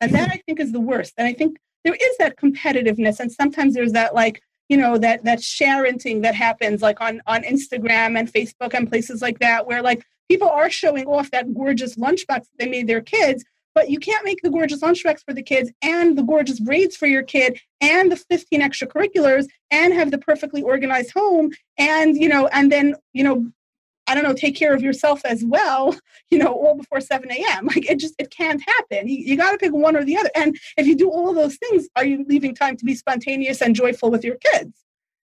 And 0.00 0.14
that 0.14 0.28
i 0.30 0.40
think 0.46 0.60
is 0.60 0.72
the 0.72 0.80
worst. 0.80 1.14
And 1.16 1.26
i 1.26 1.32
think 1.32 1.56
there 1.84 1.94
is 1.94 2.16
that 2.18 2.36
competitiveness. 2.36 3.18
And 3.18 3.32
sometimes 3.32 3.74
there's 3.74 3.92
that 3.92 4.14
like 4.14 4.42
you 4.68 4.76
know 4.76 4.98
that 4.98 5.24
that 5.24 5.38
sharenting 5.38 6.20
that 6.22 6.34
happens 6.34 6.82
like 6.82 7.00
on 7.00 7.22
on 7.26 7.42
instagram 7.42 8.18
and 8.18 8.30
facebook 8.30 8.74
and 8.74 8.86
places 8.86 9.22
like 9.22 9.38
that 9.38 9.66
where 9.66 9.80
like 9.80 10.04
people 10.28 10.48
are 10.48 10.70
showing 10.70 11.06
off 11.06 11.30
that 11.30 11.52
gorgeous 11.54 11.96
lunchbox 11.96 12.46
they 12.58 12.68
made 12.68 12.86
their 12.86 13.00
kids 13.00 13.44
but 13.74 13.90
you 13.90 14.00
can't 14.00 14.24
make 14.24 14.40
the 14.42 14.50
gorgeous 14.50 14.80
lunchbox 14.80 15.20
for 15.24 15.32
the 15.32 15.42
kids 15.42 15.70
and 15.82 16.18
the 16.18 16.22
gorgeous 16.22 16.58
braids 16.58 16.96
for 16.96 17.06
your 17.06 17.22
kid 17.22 17.60
and 17.80 18.10
the 18.10 18.16
15 18.16 18.60
extracurriculars 18.60 19.46
and 19.70 19.94
have 19.94 20.10
the 20.10 20.18
perfectly 20.18 20.62
organized 20.62 21.12
home 21.12 21.50
and 21.78 22.16
you 22.16 22.28
know 22.28 22.48
and 22.48 22.72
then 22.72 22.94
you 23.12 23.22
know 23.22 23.46
i 24.08 24.14
don't 24.14 24.24
know 24.24 24.34
take 24.34 24.56
care 24.56 24.74
of 24.74 24.82
yourself 24.82 25.20
as 25.24 25.44
well 25.44 25.96
you 26.30 26.38
know 26.38 26.52
all 26.52 26.74
before 26.74 27.00
7 27.00 27.30
a.m 27.30 27.66
like 27.66 27.88
it 27.88 27.98
just 27.98 28.14
it 28.18 28.30
can't 28.30 28.62
happen. 28.62 29.08
You, 29.08 29.18
you 29.18 29.36
got 29.36 29.52
to 29.52 29.58
pick 29.58 29.72
one 29.72 29.96
or 29.96 30.04
the 30.04 30.16
other. 30.16 30.30
And 30.34 30.56
if 30.76 30.86
you 30.86 30.96
do 30.96 31.10
all 31.10 31.32
those 31.32 31.56
things 31.56 31.88
are 31.96 32.04
you 32.04 32.24
leaving 32.28 32.54
time 32.54 32.76
to 32.76 32.84
be 32.84 32.94
spontaneous 32.94 33.62
and 33.62 33.74
joyful 33.74 34.10
with 34.10 34.24
your 34.24 34.36
kids? 34.52 34.84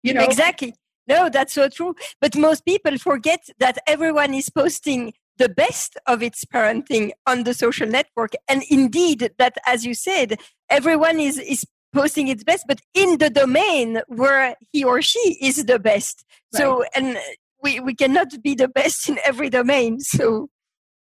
You 0.02 0.12
know? 0.12 0.22
Exactly 0.22 0.74
no, 1.06 1.28
that's 1.28 1.52
so 1.52 1.68
true. 1.68 1.94
But 2.20 2.36
most 2.36 2.64
people 2.64 2.98
forget 2.98 3.44
that 3.58 3.78
everyone 3.86 4.34
is 4.34 4.50
posting 4.50 5.12
the 5.36 5.48
best 5.48 5.98
of 6.06 6.22
its 6.22 6.44
parenting 6.44 7.10
on 7.26 7.44
the 7.44 7.54
social 7.54 7.88
network. 7.88 8.32
And 8.48 8.62
indeed, 8.70 9.32
that, 9.38 9.56
as 9.66 9.84
you 9.84 9.94
said, 9.94 10.38
everyone 10.70 11.18
is, 11.18 11.38
is 11.38 11.64
posting 11.92 12.28
its 12.28 12.44
best, 12.44 12.64
but 12.68 12.80
in 12.94 13.18
the 13.18 13.30
domain 13.30 14.00
where 14.08 14.56
he 14.72 14.84
or 14.84 15.02
she 15.02 15.38
is 15.40 15.64
the 15.64 15.78
best. 15.78 16.24
Right. 16.52 16.60
So, 16.60 16.84
and 16.94 17.18
we, 17.62 17.80
we 17.80 17.94
cannot 17.94 18.42
be 18.42 18.54
the 18.54 18.68
best 18.68 19.08
in 19.08 19.18
every 19.24 19.50
domain. 19.50 20.00
So, 20.00 20.48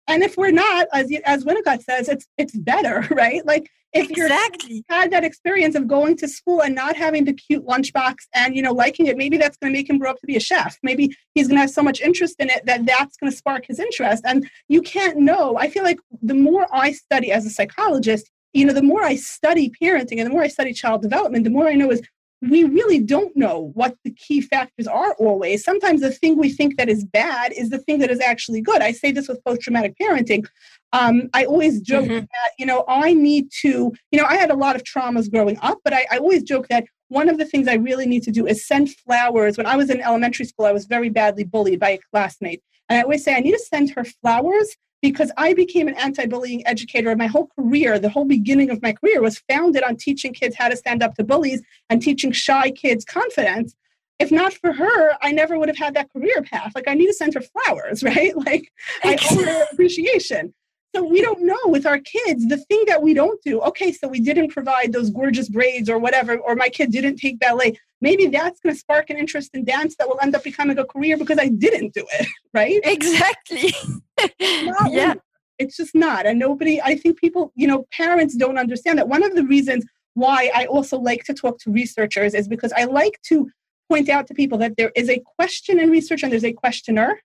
and 0.08 0.22
if 0.22 0.36
we're 0.36 0.50
not, 0.50 0.88
as 0.92 1.12
as 1.24 1.44
Winnicott 1.44 1.82
says, 1.82 2.08
it's 2.08 2.26
it's 2.38 2.56
better, 2.56 3.06
right? 3.14 3.44
Like 3.46 3.70
if 3.92 4.10
exactly. 4.10 4.76
you 4.76 4.82
had 4.88 5.10
that 5.10 5.22
experience 5.22 5.74
of 5.74 5.86
going 5.86 6.16
to 6.16 6.26
school 6.26 6.62
and 6.62 6.74
not 6.74 6.96
having 6.96 7.24
the 7.24 7.32
cute 7.34 7.66
lunchbox 7.66 8.14
and 8.34 8.56
you 8.56 8.62
know 8.62 8.72
liking 8.72 9.06
it, 9.06 9.16
maybe 9.16 9.36
that's 9.36 9.56
going 9.58 9.72
to 9.72 9.78
make 9.78 9.88
him 9.88 9.98
grow 9.98 10.10
up 10.10 10.18
to 10.20 10.26
be 10.26 10.36
a 10.36 10.40
chef. 10.40 10.78
Maybe 10.82 11.14
he's 11.34 11.46
going 11.46 11.56
to 11.56 11.60
have 11.60 11.70
so 11.70 11.82
much 11.82 12.00
interest 12.00 12.36
in 12.38 12.50
it 12.50 12.64
that 12.66 12.86
that's 12.86 13.16
going 13.16 13.30
to 13.30 13.36
spark 13.36 13.66
his 13.66 13.78
interest. 13.78 14.24
And 14.26 14.48
you 14.68 14.82
can't 14.82 15.18
know. 15.18 15.56
I 15.58 15.68
feel 15.68 15.82
like 15.82 15.98
the 16.22 16.34
more 16.34 16.66
I 16.72 16.92
study 16.92 17.30
as 17.30 17.46
a 17.46 17.50
psychologist, 17.50 18.30
you 18.52 18.64
know, 18.64 18.72
the 18.72 18.82
more 18.82 19.02
I 19.02 19.16
study 19.16 19.70
parenting 19.82 20.18
and 20.18 20.26
the 20.26 20.30
more 20.30 20.42
I 20.42 20.48
study 20.48 20.72
child 20.72 21.02
development, 21.02 21.44
the 21.44 21.50
more 21.50 21.68
I 21.68 21.74
know 21.74 21.90
is 21.90 22.02
we 22.42 22.64
really 22.64 22.98
don't 22.98 23.34
know 23.36 23.70
what 23.74 23.96
the 24.04 24.10
key 24.10 24.40
factors 24.40 24.88
are 24.88 25.14
always. 25.14 25.62
Sometimes 25.64 26.00
the 26.00 26.10
thing 26.10 26.36
we 26.36 26.50
think 26.50 26.76
that 26.76 26.88
is 26.88 27.04
bad 27.04 27.52
is 27.52 27.70
the 27.70 27.78
thing 27.78 28.00
that 28.00 28.10
is 28.10 28.20
actually 28.20 28.60
good. 28.60 28.82
I 28.82 28.90
say 28.90 29.12
this 29.12 29.28
with 29.28 29.42
post 29.44 29.60
traumatic 29.60 29.94
parenting. 30.00 30.44
Um, 30.92 31.28
I 31.34 31.44
always 31.44 31.80
joke 31.80 32.06
mm-hmm. 32.06 32.18
that, 32.18 32.50
you 32.58 32.66
know, 32.66 32.84
I 32.88 33.12
need 33.12 33.50
to, 33.62 33.92
you 34.10 34.20
know, 34.20 34.24
I 34.24 34.36
had 34.36 34.50
a 34.50 34.56
lot 34.56 34.74
of 34.74 34.82
traumas 34.82 35.30
growing 35.30 35.56
up, 35.62 35.78
but 35.84 35.92
I, 35.92 36.04
I 36.10 36.18
always 36.18 36.42
joke 36.42 36.66
that 36.68 36.84
one 37.08 37.28
of 37.28 37.38
the 37.38 37.44
things 37.44 37.68
I 37.68 37.74
really 37.74 38.06
need 38.06 38.24
to 38.24 38.32
do 38.32 38.46
is 38.46 38.66
send 38.66 38.90
flowers. 38.90 39.56
When 39.56 39.66
I 39.66 39.76
was 39.76 39.88
in 39.88 40.00
elementary 40.00 40.46
school, 40.46 40.66
I 40.66 40.72
was 40.72 40.86
very 40.86 41.10
badly 41.10 41.44
bullied 41.44 41.78
by 41.78 41.90
a 41.90 41.98
classmate. 42.10 42.62
And 42.92 42.98
I 42.98 43.04
always 43.04 43.24
say, 43.24 43.34
I 43.34 43.40
need 43.40 43.52
to 43.52 43.58
send 43.58 43.88
her 43.92 44.04
flowers 44.04 44.76
because 45.00 45.32
I 45.38 45.54
became 45.54 45.88
an 45.88 45.94
anti 45.94 46.26
bullying 46.26 46.66
educator. 46.66 47.08
And 47.08 47.18
my 47.18 47.26
whole 47.26 47.48
career, 47.58 47.98
the 47.98 48.10
whole 48.10 48.26
beginning 48.26 48.68
of 48.68 48.82
my 48.82 48.92
career, 48.92 49.22
was 49.22 49.42
founded 49.48 49.82
on 49.82 49.96
teaching 49.96 50.34
kids 50.34 50.56
how 50.58 50.68
to 50.68 50.76
stand 50.76 51.02
up 51.02 51.14
to 51.14 51.24
bullies 51.24 51.62
and 51.88 52.02
teaching 52.02 52.32
shy 52.32 52.70
kids 52.70 53.06
confidence. 53.06 53.74
If 54.18 54.30
not 54.30 54.52
for 54.52 54.74
her, 54.74 55.16
I 55.22 55.32
never 55.32 55.58
would 55.58 55.70
have 55.70 55.78
had 55.78 55.94
that 55.94 56.12
career 56.12 56.42
path. 56.42 56.72
Like, 56.74 56.86
I 56.86 56.92
need 56.92 57.06
to 57.06 57.14
send 57.14 57.32
her 57.32 57.40
flowers, 57.40 58.02
right? 58.04 58.36
Like, 58.36 58.70
I 59.02 59.16
owe 59.30 59.42
her 59.42 59.66
appreciation. 59.72 60.52
So 60.94 61.02
we 61.02 61.22
don't 61.22 61.42
know 61.42 61.58
with 61.66 61.86
our 61.86 61.98
kids 61.98 62.46
the 62.46 62.58
thing 62.58 62.84
that 62.86 63.02
we 63.02 63.14
don't 63.14 63.40
do. 63.42 63.60
Okay, 63.62 63.92
so 63.92 64.08
we 64.08 64.20
didn't 64.20 64.48
provide 64.48 64.92
those 64.92 65.08
gorgeous 65.08 65.48
braids 65.48 65.88
or 65.88 65.98
whatever, 65.98 66.36
or 66.36 66.54
my 66.54 66.68
kid 66.68 66.92
didn't 66.92 67.16
take 67.16 67.38
ballet. 67.38 67.78
Maybe 68.02 68.26
that's 68.26 68.60
going 68.60 68.74
to 68.74 68.78
spark 68.78 69.08
an 69.08 69.16
interest 69.16 69.50
in 69.54 69.64
dance 69.64 69.96
that 69.96 70.08
will 70.08 70.18
end 70.20 70.34
up 70.34 70.44
becoming 70.44 70.78
a 70.78 70.84
career 70.84 71.16
because 71.16 71.38
I 71.38 71.48
didn't 71.48 71.94
do 71.94 72.04
it, 72.12 72.26
right? 72.54 72.80
Exactly. 72.84 73.72
yeah. 74.38 75.14
It's 75.58 75.76
just 75.76 75.94
not. 75.94 76.26
And 76.26 76.38
nobody, 76.38 76.80
I 76.80 76.96
think 76.96 77.18
people, 77.18 77.52
you 77.54 77.66
know, 77.66 77.86
parents 77.92 78.36
don't 78.36 78.58
understand 78.58 78.98
that. 78.98 79.08
One 79.08 79.22
of 79.22 79.34
the 79.34 79.44
reasons 79.44 79.84
why 80.14 80.50
I 80.54 80.66
also 80.66 80.98
like 80.98 81.24
to 81.24 81.34
talk 81.34 81.58
to 81.60 81.70
researchers 81.70 82.34
is 82.34 82.48
because 82.48 82.72
I 82.76 82.84
like 82.84 83.18
to 83.28 83.48
point 83.88 84.08
out 84.08 84.26
to 84.26 84.34
people 84.34 84.58
that 84.58 84.76
there 84.76 84.92
is 84.94 85.08
a 85.08 85.22
question 85.38 85.78
in 85.78 85.90
research 85.90 86.22
and 86.22 86.32
there's 86.32 86.44
a 86.44 86.52
questioner 86.52 87.20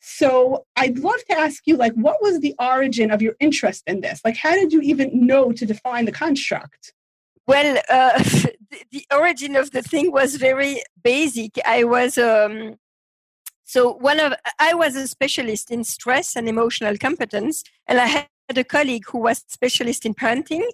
so 0.00 0.64
I'd 0.76 0.98
love 0.98 1.22
to 1.30 1.38
ask 1.38 1.66
you, 1.66 1.76
like, 1.76 1.92
what 1.94 2.16
was 2.22 2.40
the 2.40 2.54
origin 2.60 3.10
of 3.10 3.20
your 3.20 3.34
interest 3.40 3.82
in 3.86 4.00
this? 4.00 4.20
Like, 4.24 4.36
how 4.36 4.52
did 4.52 4.72
you 4.72 4.80
even 4.80 5.26
know 5.26 5.52
to 5.52 5.66
define 5.66 6.04
the 6.04 6.12
construct? 6.12 6.92
Well, 7.46 7.78
uh, 7.88 8.18
the, 8.22 8.54
the, 8.92 9.06
origin 9.12 9.56
of 9.56 9.70
the 9.70 9.82
thing 9.82 10.12
was 10.12 10.36
very 10.36 10.82
basic. 11.02 11.58
I 11.64 11.84
was 11.84 12.18
um, 12.18 12.76
so 13.64 13.92
one 13.92 14.20
of 14.20 14.34
I 14.58 14.74
was 14.74 14.96
a 14.96 15.06
specialist 15.06 15.70
in 15.70 15.84
stress 15.84 16.36
and 16.36 16.48
emotional 16.48 16.96
competence, 16.96 17.64
and 17.86 17.98
I 17.98 18.06
had 18.06 18.28
a 18.56 18.64
colleague 18.64 19.04
who 19.08 19.18
was 19.18 19.44
specialist 19.48 20.06
in 20.06 20.14
parenting. 20.14 20.64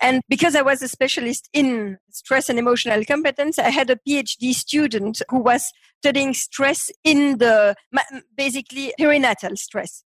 And 0.00 0.20
because 0.28 0.56
I 0.56 0.62
was 0.62 0.82
a 0.82 0.88
specialist 0.88 1.48
in 1.52 1.98
stress 2.10 2.48
and 2.48 2.58
emotional 2.58 3.04
competence, 3.04 3.58
I 3.58 3.70
had 3.70 3.90
a 3.90 3.98
PhD 4.06 4.52
student 4.52 5.22
who 5.28 5.38
was 5.38 5.72
studying 5.98 6.34
stress 6.34 6.90
in 7.04 7.38
the 7.38 7.74
basically 8.36 8.92
perinatal 9.00 9.56
stress. 9.56 10.04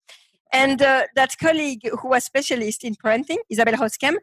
And 0.51 0.81
uh, 0.81 1.05
that 1.15 1.37
colleague 1.39 1.87
who 2.01 2.09
was 2.09 2.23
specialist 2.25 2.83
in 2.83 2.95
parenting, 2.95 3.37
Isabelle 3.49 3.75
Roskam, 3.75 4.15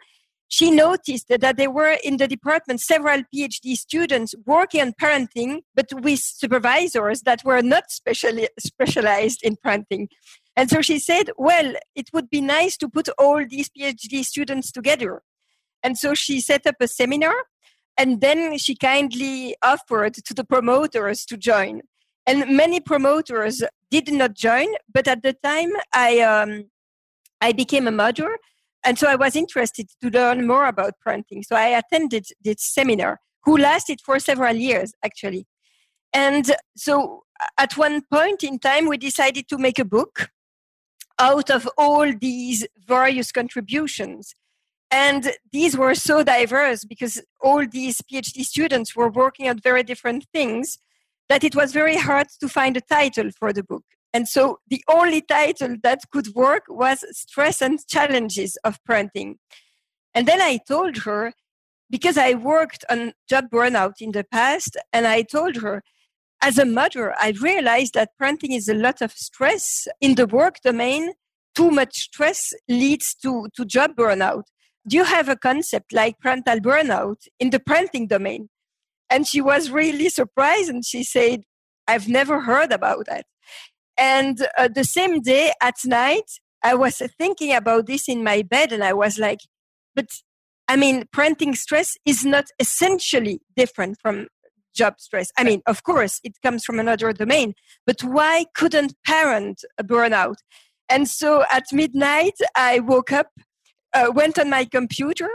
she 0.48 0.70
noticed 0.70 1.28
that 1.28 1.56
there 1.56 1.70
were 1.70 1.96
in 2.04 2.18
the 2.18 2.28
department 2.28 2.82
several 2.82 3.22
PhD 3.34 3.74
students 3.74 4.34
working 4.44 4.82
on 4.82 4.92
parenting, 4.92 5.62
but 5.74 5.86
with 5.94 6.18
supervisors 6.18 7.22
that 7.22 7.42
were 7.42 7.62
not 7.62 7.90
specially 7.90 8.50
specialized 8.58 9.42
in 9.42 9.56
parenting. 9.56 10.08
And 10.54 10.68
so 10.68 10.82
she 10.82 10.98
said, 10.98 11.30
well, 11.38 11.72
it 11.94 12.10
would 12.12 12.28
be 12.28 12.42
nice 12.42 12.76
to 12.78 12.88
put 12.90 13.08
all 13.18 13.42
these 13.48 13.70
PhD 13.70 14.22
students 14.24 14.70
together. 14.70 15.22
And 15.82 15.98
so 15.98 16.14
she 16.14 16.40
set 16.40 16.66
up 16.66 16.76
a 16.80 16.88
seminar 16.88 17.34
and 17.98 18.20
then 18.20 18.58
she 18.58 18.74
kindly 18.74 19.56
offered 19.62 20.14
to 20.14 20.34
the 20.34 20.44
promoters 20.44 21.24
to 21.26 21.36
join. 21.36 21.82
And 22.26 22.56
many 22.56 22.80
promoters 22.80 23.62
did 23.90 24.12
not 24.12 24.34
join, 24.34 24.68
but 24.92 25.08
at 25.08 25.22
the 25.22 25.34
time 25.34 25.70
I, 25.92 26.20
um, 26.20 26.70
I 27.40 27.52
became 27.52 27.86
a 27.88 27.92
mother. 27.92 28.38
And 28.84 28.98
so 28.98 29.08
I 29.08 29.16
was 29.16 29.36
interested 29.36 29.88
to 30.02 30.10
learn 30.10 30.46
more 30.46 30.66
about 30.66 30.94
parenting. 31.06 31.44
So 31.44 31.56
I 31.56 31.68
attended 31.68 32.26
this 32.42 32.62
seminar, 32.62 33.20
who 33.44 33.56
lasted 33.56 34.00
for 34.04 34.18
several 34.18 34.54
years, 34.54 34.92
actually. 35.04 35.46
And 36.12 36.52
so 36.76 37.24
at 37.58 37.76
one 37.76 38.02
point 38.10 38.44
in 38.44 38.58
time, 38.58 38.86
we 38.86 38.96
decided 38.96 39.48
to 39.48 39.58
make 39.58 39.78
a 39.78 39.84
book 39.84 40.30
out 41.18 41.50
of 41.50 41.68
all 41.76 42.12
these 42.20 42.66
various 42.86 43.32
contributions. 43.32 44.34
And 44.92 45.32
these 45.52 45.74
were 45.74 45.94
so 45.94 46.22
diverse 46.22 46.84
because 46.84 47.22
all 47.40 47.66
these 47.66 48.02
PhD 48.02 48.44
students 48.44 48.94
were 48.94 49.08
working 49.08 49.48
on 49.48 49.58
very 49.58 49.82
different 49.82 50.26
things 50.34 50.78
that 51.30 51.42
it 51.42 51.56
was 51.56 51.72
very 51.72 51.96
hard 51.96 52.26
to 52.40 52.48
find 52.48 52.76
a 52.76 52.82
title 52.82 53.30
for 53.30 53.54
the 53.54 53.64
book. 53.64 53.84
And 54.12 54.28
so 54.28 54.58
the 54.68 54.84
only 54.88 55.22
title 55.22 55.76
that 55.82 56.02
could 56.12 56.34
work 56.34 56.64
was 56.68 57.06
Stress 57.16 57.62
and 57.62 57.84
Challenges 57.88 58.58
of 58.64 58.78
Parenting. 58.86 59.36
And 60.12 60.28
then 60.28 60.42
I 60.42 60.58
told 60.68 60.98
her, 60.98 61.32
because 61.88 62.18
I 62.18 62.34
worked 62.34 62.84
on 62.90 63.14
job 63.26 63.46
burnout 63.50 63.94
in 64.00 64.12
the 64.12 64.24
past, 64.24 64.76
and 64.92 65.06
I 65.06 65.22
told 65.22 65.56
her, 65.56 65.82
as 66.42 66.58
a 66.58 66.66
mother, 66.66 67.14
I 67.18 67.32
realized 67.40 67.94
that 67.94 68.10
parenting 68.20 68.54
is 68.54 68.68
a 68.68 68.74
lot 68.74 69.00
of 69.00 69.12
stress 69.12 69.88
in 70.02 70.16
the 70.16 70.26
work 70.26 70.56
domain. 70.62 71.12
Too 71.54 71.70
much 71.70 71.94
stress 71.94 72.52
leads 72.68 73.14
to, 73.22 73.48
to 73.56 73.64
job 73.64 73.96
burnout 73.96 74.42
you 74.84 75.04
have 75.04 75.28
a 75.28 75.36
concept 75.36 75.92
like 75.92 76.18
parental 76.18 76.58
burnout 76.58 77.26
in 77.38 77.50
the 77.50 77.60
parenting 77.60 78.08
domain? 78.08 78.48
And 79.10 79.26
she 79.26 79.40
was 79.40 79.70
really 79.70 80.08
surprised 80.08 80.70
and 80.70 80.84
she 80.84 81.02
said, 81.04 81.42
I've 81.86 82.08
never 82.08 82.40
heard 82.40 82.72
about 82.72 83.06
that. 83.06 83.26
And 83.98 84.46
uh, 84.56 84.68
the 84.68 84.84
same 84.84 85.20
day 85.20 85.52
at 85.62 85.76
night, 85.84 86.30
I 86.62 86.74
was 86.74 87.02
thinking 87.18 87.54
about 87.54 87.86
this 87.86 88.08
in 88.08 88.24
my 88.24 88.42
bed 88.42 88.72
and 88.72 88.82
I 88.82 88.92
was 88.92 89.18
like, 89.18 89.40
but 89.94 90.06
I 90.68 90.76
mean, 90.76 91.04
parenting 91.14 91.56
stress 91.56 91.96
is 92.06 92.24
not 92.24 92.46
essentially 92.58 93.40
different 93.56 93.98
from 94.00 94.28
job 94.74 94.94
stress. 94.98 95.30
I 95.36 95.44
mean, 95.44 95.60
of 95.66 95.82
course, 95.82 96.20
it 96.24 96.32
comes 96.42 96.64
from 96.64 96.80
another 96.80 97.12
domain, 97.12 97.54
but 97.86 98.00
why 98.02 98.46
couldn't 98.54 98.94
parent 99.04 99.64
burn 99.84 100.12
out? 100.12 100.38
And 100.88 101.08
so 101.08 101.44
at 101.50 101.64
midnight, 101.72 102.34
I 102.56 102.78
woke 102.78 103.12
up 103.12 103.28
uh, 103.94 104.10
went 104.14 104.38
on 104.38 104.50
my 104.50 104.64
computer 104.64 105.28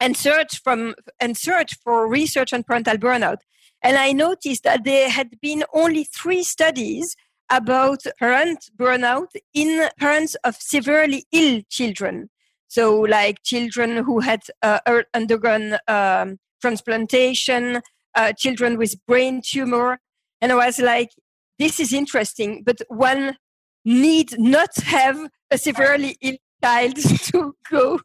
and 0.00 0.16
searched 0.16 0.60
from 0.62 0.94
and 1.20 1.36
searched 1.36 1.78
for 1.82 2.08
research 2.08 2.52
on 2.52 2.62
parental 2.62 2.96
burnout. 2.96 3.38
And 3.82 3.96
i 3.96 4.12
noticed 4.12 4.64
that 4.64 4.84
there 4.84 5.08
had 5.08 5.40
been 5.40 5.64
only 5.72 6.04
three 6.04 6.42
studies 6.42 7.16
about 7.50 8.00
parent 8.18 8.70
burnout 8.76 9.28
in 9.54 9.88
parents 9.98 10.34
of 10.44 10.56
severely 10.56 11.24
ill 11.32 11.62
children. 11.70 12.28
So 12.68 12.98
like 13.00 13.42
children 13.44 14.04
who 14.04 14.20
had 14.20 14.42
uh, 14.62 14.80
er, 14.88 15.04
undergone 15.14 15.78
um, 15.86 16.38
transplantation 16.60 17.80
uh, 18.16 18.32
children 18.32 18.76
with 18.78 18.94
brain 19.06 19.40
tumor. 19.44 19.98
And 20.40 20.52
i 20.52 20.54
was 20.54 20.78
like 20.78 21.10
this 21.58 21.80
is 21.80 21.92
interesting 21.92 22.62
but 22.64 22.78
one 22.88 23.36
need 23.84 24.38
not 24.38 24.76
have 24.84 25.18
a 25.50 25.56
severely 25.56 26.16
ill 26.20 26.36
child 26.62 26.96
to 27.30 27.54
go 27.70 27.98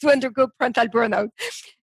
to 0.00 0.10
undergo 0.10 0.48
parental 0.58 0.86
burnout. 0.86 1.28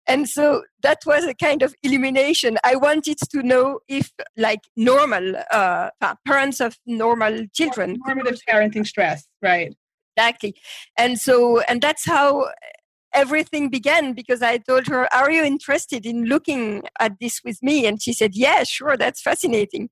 And 0.06 0.28
so 0.28 0.62
that 0.82 0.98
was 1.06 1.24
a 1.24 1.34
kind 1.34 1.62
of 1.62 1.74
illumination. 1.82 2.58
I 2.62 2.76
wanted 2.76 3.18
to 3.30 3.42
know 3.42 3.80
if 3.88 4.12
like 4.36 4.60
normal 4.76 5.34
uh, 5.50 5.90
parents 6.26 6.60
of 6.60 6.76
normal 6.86 7.46
children 7.54 7.98
normative 8.06 8.40
parenting 8.48 8.86
stress 8.86 9.26
right. 9.42 9.74
Exactly. 10.16 10.54
And 10.96 11.18
so 11.18 11.60
and 11.62 11.80
that's 11.80 12.06
how 12.06 12.50
everything 13.12 13.68
began 13.68 14.12
because 14.12 14.42
i 14.42 14.58
told 14.58 14.88
her 14.88 15.12
are 15.14 15.30
you 15.30 15.44
interested 15.44 16.04
in 16.04 16.24
looking 16.24 16.82
at 17.00 17.18
this 17.20 17.40
with 17.44 17.62
me? 17.62 17.86
And 17.86 18.02
she 18.02 18.12
said 18.12 18.32
yeah 18.34 18.64
sure 18.64 18.96
that's 18.96 19.22
fascinating. 19.22 19.88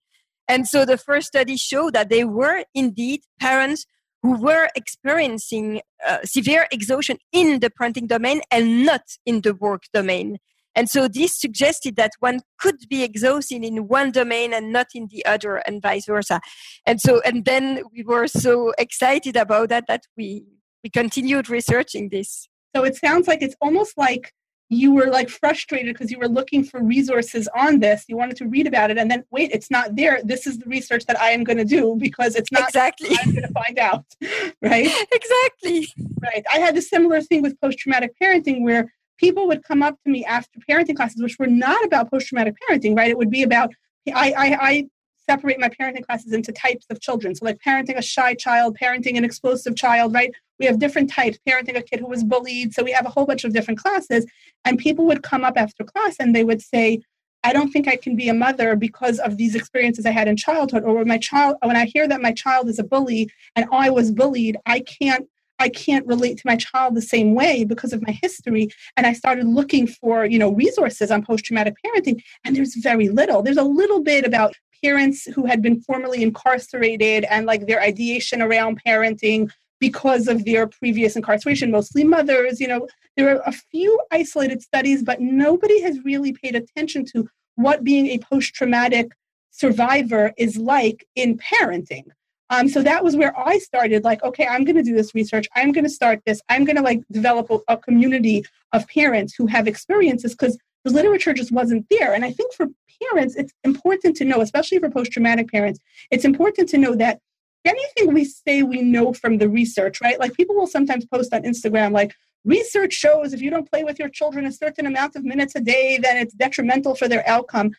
And 0.48 0.66
so 0.68 0.84
the 0.84 0.98
first 0.98 1.28
study 1.28 1.56
showed 1.56 1.94
that 1.94 2.10
they 2.10 2.24
were 2.24 2.64
indeed 2.74 3.22
parents 3.40 3.86
who 4.22 4.40
were 4.40 4.68
experiencing 4.76 5.80
uh, 6.06 6.18
severe 6.24 6.66
exhaustion 6.70 7.18
in 7.32 7.60
the 7.60 7.70
parenting 7.70 8.06
domain 8.06 8.40
and 8.50 8.86
not 8.86 9.02
in 9.26 9.40
the 9.40 9.54
work 9.54 9.82
domain. 9.92 10.38
And 10.74 10.88
so 10.88 11.06
this 11.06 11.38
suggested 11.38 11.96
that 11.96 12.12
one 12.20 12.40
could 12.58 12.76
be 12.88 13.02
exhausted 13.02 13.62
in 13.62 13.88
one 13.88 14.10
domain 14.10 14.54
and 14.54 14.72
not 14.72 14.86
in 14.94 15.08
the 15.10 15.24
other, 15.26 15.56
and 15.66 15.82
vice 15.82 16.06
versa. 16.06 16.40
And 16.86 17.00
so, 17.00 17.20
and 17.26 17.44
then 17.44 17.82
we 17.94 18.02
were 18.02 18.26
so 18.26 18.72
excited 18.78 19.36
about 19.36 19.68
that 19.68 19.84
that 19.88 20.04
we 20.16 20.44
we 20.82 20.90
continued 20.90 21.48
researching 21.48 22.08
this. 22.08 22.48
So 22.74 22.84
it 22.84 22.96
sounds 22.96 23.28
like 23.28 23.42
it's 23.42 23.54
almost 23.60 23.98
like 23.98 24.32
you 24.72 24.92
were 24.92 25.06
like 25.06 25.28
frustrated 25.28 25.94
because 25.94 26.10
you 26.10 26.18
were 26.18 26.28
looking 26.28 26.64
for 26.64 26.82
resources 26.82 27.48
on 27.54 27.80
this 27.80 28.04
you 28.08 28.16
wanted 28.16 28.36
to 28.36 28.46
read 28.46 28.66
about 28.66 28.90
it 28.90 28.98
and 28.98 29.10
then 29.10 29.22
wait 29.30 29.50
it's 29.52 29.70
not 29.70 29.94
there 29.96 30.20
this 30.24 30.46
is 30.46 30.58
the 30.58 30.66
research 30.66 31.04
that 31.06 31.20
i 31.20 31.30
am 31.30 31.44
going 31.44 31.58
to 31.58 31.64
do 31.64 31.96
because 31.98 32.34
it's 32.34 32.50
not 32.50 32.68
exactly. 32.68 33.16
I'm 33.20 33.32
going 33.32 33.42
to 33.42 33.52
find 33.52 33.78
out 33.78 34.04
right? 34.62 34.90
Exactly. 35.12 35.88
Right. 36.20 36.44
I 36.52 36.58
had 36.58 36.76
a 36.76 36.82
similar 36.82 37.20
thing 37.20 37.42
with 37.42 37.60
post-traumatic 37.60 38.14
parenting 38.20 38.62
where 38.62 38.92
people 39.18 39.46
would 39.48 39.62
come 39.64 39.82
up 39.82 39.96
to 40.04 40.10
me 40.10 40.24
after 40.24 40.58
parenting 40.68 40.96
classes 40.96 41.22
which 41.22 41.38
were 41.38 41.46
not 41.46 41.84
about 41.84 42.10
post-traumatic 42.10 42.54
parenting 42.62 42.96
right? 42.96 43.10
It 43.10 43.18
would 43.18 43.30
be 43.30 43.42
about 43.42 43.70
I, 44.14 44.32
I, 44.32 44.58
I 44.60 44.88
separate 45.28 45.60
my 45.60 45.68
parenting 45.68 46.04
classes 46.04 46.32
into 46.32 46.52
types 46.52 46.86
of 46.90 47.00
children. 47.00 47.34
So, 47.34 47.44
like 47.44 47.58
parenting 47.66 47.96
a 47.96 48.02
shy 48.02 48.34
child, 48.34 48.76
parenting 48.80 49.16
an 49.16 49.24
explosive 49.24 49.76
child, 49.76 50.14
right? 50.14 50.32
We 50.58 50.66
have 50.66 50.78
different 50.78 51.10
types, 51.10 51.38
parenting 51.48 51.76
a 51.76 51.82
kid 51.82 52.00
who 52.00 52.08
was 52.08 52.24
bullied. 52.24 52.74
So, 52.74 52.82
we 52.82 52.92
have 52.92 53.06
a 53.06 53.10
whole 53.10 53.26
bunch 53.26 53.44
of 53.44 53.52
different 53.52 53.80
classes. 53.80 54.26
And 54.64 54.78
people 54.78 55.06
would 55.06 55.22
come 55.22 55.44
up 55.44 55.54
after 55.56 55.84
class 55.84 56.16
and 56.20 56.34
they 56.34 56.44
would 56.44 56.62
say, 56.62 57.00
I 57.44 57.52
don't 57.52 57.72
think 57.72 57.88
I 57.88 57.96
can 57.96 58.14
be 58.14 58.28
a 58.28 58.34
mother 58.34 58.76
because 58.76 59.18
of 59.18 59.36
these 59.36 59.54
experiences 59.54 60.06
I 60.06 60.10
had 60.10 60.28
in 60.28 60.36
childhood, 60.36 60.84
or 60.84 60.94
when 60.94 61.08
my 61.08 61.18
child, 61.18 61.56
when 61.62 61.76
I 61.76 61.86
hear 61.86 62.06
that 62.06 62.22
my 62.22 62.32
child 62.32 62.68
is 62.68 62.78
a 62.78 62.84
bully 62.84 63.30
and 63.56 63.66
I 63.72 63.90
was 63.90 64.12
bullied, 64.12 64.56
I 64.66 64.80
can't 64.80 65.28
I 65.58 65.68
can't 65.68 66.06
relate 66.06 66.38
to 66.38 66.42
my 66.44 66.56
child 66.56 66.96
the 66.96 67.02
same 67.02 67.34
way 67.34 67.64
because 67.64 67.92
of 67.92 68.02
my 68.02 68.18
history. 68.20 68.68
And 68.96 69.06
I 69.06 69.12
started 69.12 69.46
looking 69.46 69.86
for, 69.86 70.24
you 70.24 70.38
know, 70.38 70.52
resources 70.52 71.12
on 71.12 71.24
post-traumatic 71.24 71.74
parenting, 71.84 72.20
and 72.44 72.56
there's 72.56 72.74
very 72.76 73.08
little. 73.08 73.42
There's 73.42 73.58
a 73.58 73.62
little 73.62 74.02
bit 74.02 74.24
about 74.24 74.54
parents 74.82 75.24
who 75.24 75.46
had 75.46 75.62
been 75.62 75.80
formerly 75.80 76.22
incarcerated 76.22 77.24
and 77.24 77.46
like 77.46 77.66
their 77.66 77.80
ideation 77.80 78.42
around 78.42 78.80
parenting 78.84 79.50
because 79.80 80.28
of 80.28 80.44
their 80.44 80.66
previous 80.68 81.16
incarceration, 81.16 81.70
mostly 81.70 82.04
mothers, 82.04 82.60
you 82.60 82.68
know, 82.68 82.86
there 83.16 83.34
are 83.34 83.42
a 83.46 83.52
few 83.52 83.98
isolated 84.12 84.62
studies, 84.62 85.02
but 85.02 85.20
nobody 85.20 85.80
has 85.82 85.98
really 86.04 86.32
paid 86.32 86.54
attention 86.54 87.04
to 87.04 87.28
what 87.56 87.84
being 87.84 88.06
a 88.06 88.18
post 88.18 88.54
traumatic 88.54 89.10
survivor 89.50 90.32
is 90.38 90.56
like 90.56 91.06
in 91.16 91.38
parenting. 91.38 92.04
Um, 92.50 92.68
so 92.68 92.82
that 92.82 93.02
was 93.02 93.16
where 93.16 93.36
I 93.38 93.58
started 93.58 94.04
like, 94.04 94.22
okay, 94.22 94.46
I'm 94.46 94.64
going 94.64 94.76
to 94.76 94.82
do 94.82 94.94
this 94.94 95.14
research. 95.14 95.48
I'm 95.56 95.72
going 95.72 95.84
to 95.84 95.90
start 95.90 96.20
this. 96.26 96.40
I'm 96.48 96.64
going 96.64 96.76
to 96.76 96.82
like 96.82 97.00
develop 97.10 97.50
a, 97.50 97.58
a 97.68 97.76
community 97.76 98.44
of 98.72 98.86
parents 98.88 99.34
who 99.34 99.46
have 99.46 99.66
experiences 99.66 100.32
because 100.32 100.58
the 100.84 100.92
literature 100.92 101.32
just 101.32 101.52
wasn't 101.52 101.86
there. 101.90 102.14
And 102.14 102.24
I 102.24 102.32
think 102.32 102.52
for 102.54 102.66
parents, 103.10 103.36
it's 103.36 103.52
important 103.64 104.16
to 104.16 104.24
know, 104.24 104.40
especially 104.40 104.78
for 104.78 104.90
post 104.90 105.12
traumatic 105.12 105.50
parents, 105.50 105.80
it's 106.10 106.24
important 106.24 106.68
to 106.70 106.78
know 106.78 106.94
that 106.96 107.20
anything 107.64 108.12
we 108.12 108.24
say 108.24 108.62
we 108.62 108.82
know 108.82 109.12
from 109.12 109.38
the 109.38 109.48
research, 109.48 110.00
right? 110.00 110.18
Like 110.18 110.34
people 110.34 110.56
will 110.56 110.66
sometimes 110.66 111.06
post 111.06 111.32
on 111.32 111.42
Instagram, 111.42 111.92
like, 111.92 112.12
Research 112.44 112.92
shows 112.92 113.32
if 113.32 113.40
you 113.40 113.50
don't 113.50 113.70
play 113.70 113.84
with 113.84 113.98
your 113.98 114.08
children 114.08 114.46
a 114.46 114.52
certain 114.52 114.86
amount 114.86 115.14
of 115.14 115.24
minutes 115.24 115.54
a 115.54 115.60
day, 115.60 115.98
then 116.02 116.16
it's 116.16 116.34
detrimental 116.34 116.96
for 116.96 117.06
their 117.06 117.28
outcome. 117.28 117.70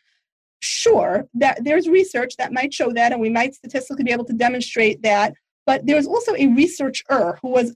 Sure, 0.61 1.27
that 1.33 1.63
there's 1.65 1.89
research 1.89 2.37
that 2.37 2.53
might 2.53 2.73
show 2.73 2.93
that, 2.93 3.11
and 3.11 3.19
we 3.19 3.29
might 3.29 3.53
statistically 3.53 4.05
be 4.05 4.13
able 4.13 4.23
to 4.23 4.33
demonstrate 4.33 5.01
that. 5.01 5.33
But 5.65 5.85
there's 5.85 6.07
also 6.07 6.33
a 6.35 6.47
researcher 6.47 7.37
who 7.41 7.49
was 7.49 7.75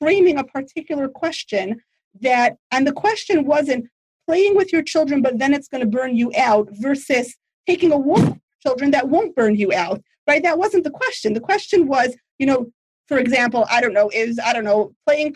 framing 0.00 0.38
a 0.38 0.44
particular 0.44 1.08
question 1.08 1.82
that, 2.20 2.56
and 2.70 2.86
the 2.86 2.92
question 2.92 3.44
wasn't 3.44 3.88
playing 4.26 4.56
with 4.56 4.72
your 4.72 4.82
children, 4.82 5.22
but 5.22 5.38
then 5.38 5.54
it's 5.54 5.68
going 5.68 5.82
to 5.82 5.86
burn 5.86 6.16
you 6.16 6.32
out 6.36 6.68
versus 6.72 7.36
taking 7.66 7.92
a 7.92 7.98
walk 7.98 8.20
with 8.20 8.40
children 8.62 8.90
that 8.92 9.08
won't 9.08 9.34
burn 9.34 9.56
you 9.56 9.72
out, 9.72 10.02
right? 10.26 10.42
That 10.42 10.58
wasn't 10.58 10.84
the 10.84 10.90
question. 10.90 11.34
The 11.34 11.40
question 11.40 11.86
was, 11.86 12.16
you 12.38 12.46
know, 12.46 12.70
for 13.06 13.18
example, 13.18 13.66
I 13.70 13.80
don't 13.80 13.92
know, 13.92 14.08
is, 14.14 14.38
I 14.38 14.52
don't 14.52 14.64
know, 14.64 14.94
playing, 15.06 15.34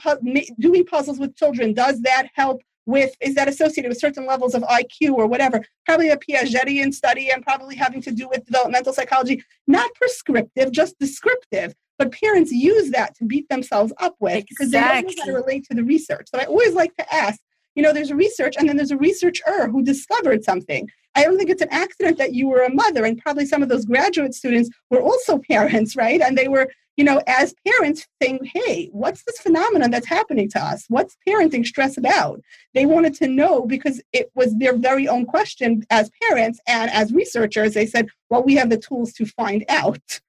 doing 0.60 0.84
puzzles 0.86 1.18
with 1.18 1.36
children, 1.36 1.74
does 1.74 2.00
that 2.02 2.28
help 2.34 2.62
with, 2.86 3.16
is 3.20 3.34
that 3.34 3.48
associated 3.48 3.88
with 3.88 3.98
certain 3.98 4.26
levels 4.26 4.54
of 4.54 4.62
IQ 4.62 5.14
or 5.14 5.26
whatever? 5.26 5.64
Probably 5.84 6.10
a 6.10 6.16
Piagetian 6.16 6.94
study 6.94 7.30
and 7.30 7.42
probably 7.42 7.74
having 7.74 8.00
to 8.02 8.12
do 8.12 8.28
with 8.28 8.44
developmental 8.44 8.92
psychology. 8.92 9.42
Not 9.66 9.92
prescriptive, 9.94 10.70
just 10.70 10.98
descriptive. 10.98 11.74
But 11.98 12.12
parents 12.12 12.50
use 12.50 12.90
that 12.90 13.14
to 13.16 13.24
beat 13.24 13.48
themselves 13.48 13.92
up 13.98 14.16
with 14.18 14.32
exactly. 14.34 14.46
because 14.50 14.70
they 14.70 14.80
don't 14.80 15.06
know 15.06 15.14
how 15.18 15.24
to 15.26 15.32
relate 15.32 15.64
to 15.70 15.74
the 15.74 15.84
research. 15.84 16.28
So 16.32 16.40
I 16.40 16.44
always 16.44 16.74
like 16.74 16.94
to 16.96 17.14
ask, 17.14 17.40
you 17.74 17.82
know, 17.82 17.92
there's 17.92 18.10
a 18.10 18.16
research 18.16 18.54
and 18.58 18.68
then 18.68 18.76
there's 18.76 18.90
a 18.90 18.96
researcher 18.96 19.68
who 19.68 19.82
discovered 19.82 20.44
something. 20.44 20.88
I 21.14 21.24
don't 21.24 21.38
think 21.38 21.50
it's 21.50 21.62
an 21.62 21.68
accident 21.70 22.18
that 22.18 22.34
you 22.34 22.48
were 22.48 22.62
a 22.62 22.74
mother, 22.74 23.04
and 23.04 23.18
probably 23.18 23.46
some 23.46 23.62
of 23.62 23.68
those 23.68 23.84
graduate 23.84 24.34
students 24.34 24.70
were 24.90 25.00
also 25.00 25.38
parents, 25.50 25.96
right? 25.96 26.20
And 26.20 26.36
they 26.36 26.48
were 26.48 26.68
you 26.96 27.04
know, 27.04 27.20
as 27.26 27.54
parents 27.66 28.06
saying, 28.22 28.50
hey, 28.54 28.88
what's 28.92 29.24
this 29.24 29.38
phenomenon 29.38 29.90
that's 29.90 30.06
happening 30.06 30.48
to 30.50 30.62
us? 30.62 30.84
What's 30.88 31.16
parenting 31.28 31.66
stress 31.66 31.96
about? 31.96 32.40
They 32.72 32.86
wanted 32.86 33.14
to 33.14 33.26
know 33.26 33.66
because 33.66 34.00
it 34.12 34.30
was 34.34 34.56
their 34.58 34.76
very 34.76 35.08
own 35.08 35.26
question 35.26 35.82
as 35.90 36.10
parents 36.28 36.60
and 36.68 36.90
as 36.90 37.12
researchers. 37.12 37.74
They 37.74 37.86
said, 37.86 38.08
well, 38.30 38.44
we 38.44 38.54
have 38.54 38.70
the 38.70 38.78
tools 38.78 39.12
to 39.14 39.26
find 39.26 39.64
out. 39.68 40.20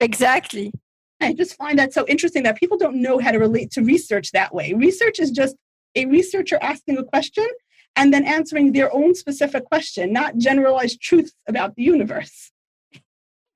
Exactly. 0.00 0.72
I 1.20 1.32
just 1.32 1.56
find 1.56 1.78
that 1.78 1.92
so 1.92 2.06
interesting 2.06 2.42
that 2.44 2.58
people 2.58 2.76
don't 2.76 3.02
know 3.02 3.18
how 3.18 3.32
to 3.32 3.38
relate 3.38 3.70
to 3.72 3.82
research 3.82 4.30
that 4.32 4.54
way. 4.54 4.74
Research 4.74 5.18
is 5.18 5.30
just 5.30 5.56
a 5.94 6.06
researcher 6.06 6.58
asking 6.60 6.98
a 6.98 7.04
question 7.04 7.46
and 7.96 8.12
then 8.12 8.24
answering 8.24 8.72
their 8.72 8.92
own 8.94 9.14
specific 9.14 9.64
question, 9.66 10.12
not 10.12 10.38
generalized 10.38 11.00
truths 11.00 11.34
about 11.46 11.76
the 11.76 11.82
universe. 11.82 12.50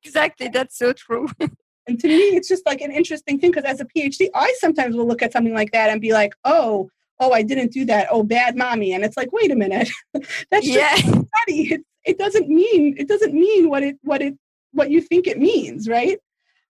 Exactly, 0.04 0.48
that's 0.48 0.78
so 0.78 0.92
true. 0.92 1.28
And 1.88 2.00
to 2.00 2.08
me, 2.08 2.14
it's 2.14 2.48
just 2.48 2.66
like 2.66 2.80
an 2.80 2.90
interesting 2.90 3.38
thing 3.38 3.52
because 3.52 3.64
as 3.64 3.80
a 3.80 3.84
PhD, 3.84 4.28
I 4.34 4.52
sometimes 4.58 4.96
will 4.96 5.06
look 5.06 5.22
at 5.22 5.32
something 5.32 5.54
like 5.54 5.70
that 5.70 5.90
and 5.90 6.00
be 6.00 6.12
like, 6.12 6.34
oh, 6.44 6.90
oh, 7.20 7.32
I 7.32 7.42
didn't 7.42 7.72
do 7.72 7.84
that. 7.86 8.08
Oh, 8.10 8.22
bad 8.22 8.56
mommy. 8.56 8.92
And 8.92 9.04
it's 9.04 9.16
like, 9.16 9.32
wait 9.32 9.52
a 9.52 9.56
minute, 9.56 9.88
that's 10.50 10.66
yeah. 10.66 10.90
just 10.96 11.06
study. 11.06 11.74
It, 11.74 11.82
it 12.04 12.18
doesn't 12.18 12.48
mean 12.48 12.94
it 12.98 13.08
doesn't 13.08 13.34
mean 13.34 13.68
what 13.68 13.82
it 13.82 13.96
what 14.02 14.22
it 14.22 14.34
what 14.72 14.90
you 14.90 15.00
think 15.00 15.26
it 15.26 15.38
means, 15.38 15.88
right? 15.88 16.18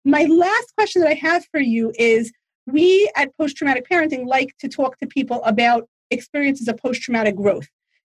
My 0.03 0.23
last 0.25 0.73
question 0.75 1.01
that 1.01 1.09
I 1.09 1.15
have 1.15 1.45
for 1.51 1.59
you 1.59 1.91
is 1.97 2.31
we 2.65 3.09
at 3.15 3.35
post 3.37 3.57
traumatic 3.57 3.87
parenting 3.89 4.25
like 4.25 4.55
to 4.59 4.67
talk 4.67 4.97
to 4.99 5.07
people 5.07 5.43
about 5.43 5.87
experiences 6.11 6.67
of 6.67 6.77
post 6.77 7.01
traumatic 7.01 7.35
growth. 7.35 7.67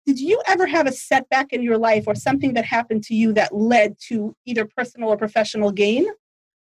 Did 0.06 0.20
you 0.20 0.40
ever 0.46 0.66
have 0.66 0.86
a 0.86 0.92
setback 0.92 1.52
in 1.52 1.62
your 1.62 1.78
life 1.78 2.04
or 2.06 2.14
something 2.14 2.54
that 2.54 2.64
happened 2.64 3.04
to 3.04 3.14
you 3.14 3.32
that 3.32 3.54
led 3.54 3.96
to 4.08 4.36
either 4.44 4.66
personal 4.76 5.08
or 5.08 5.16
professional 5.16 5.72
gain? 5.72 6.06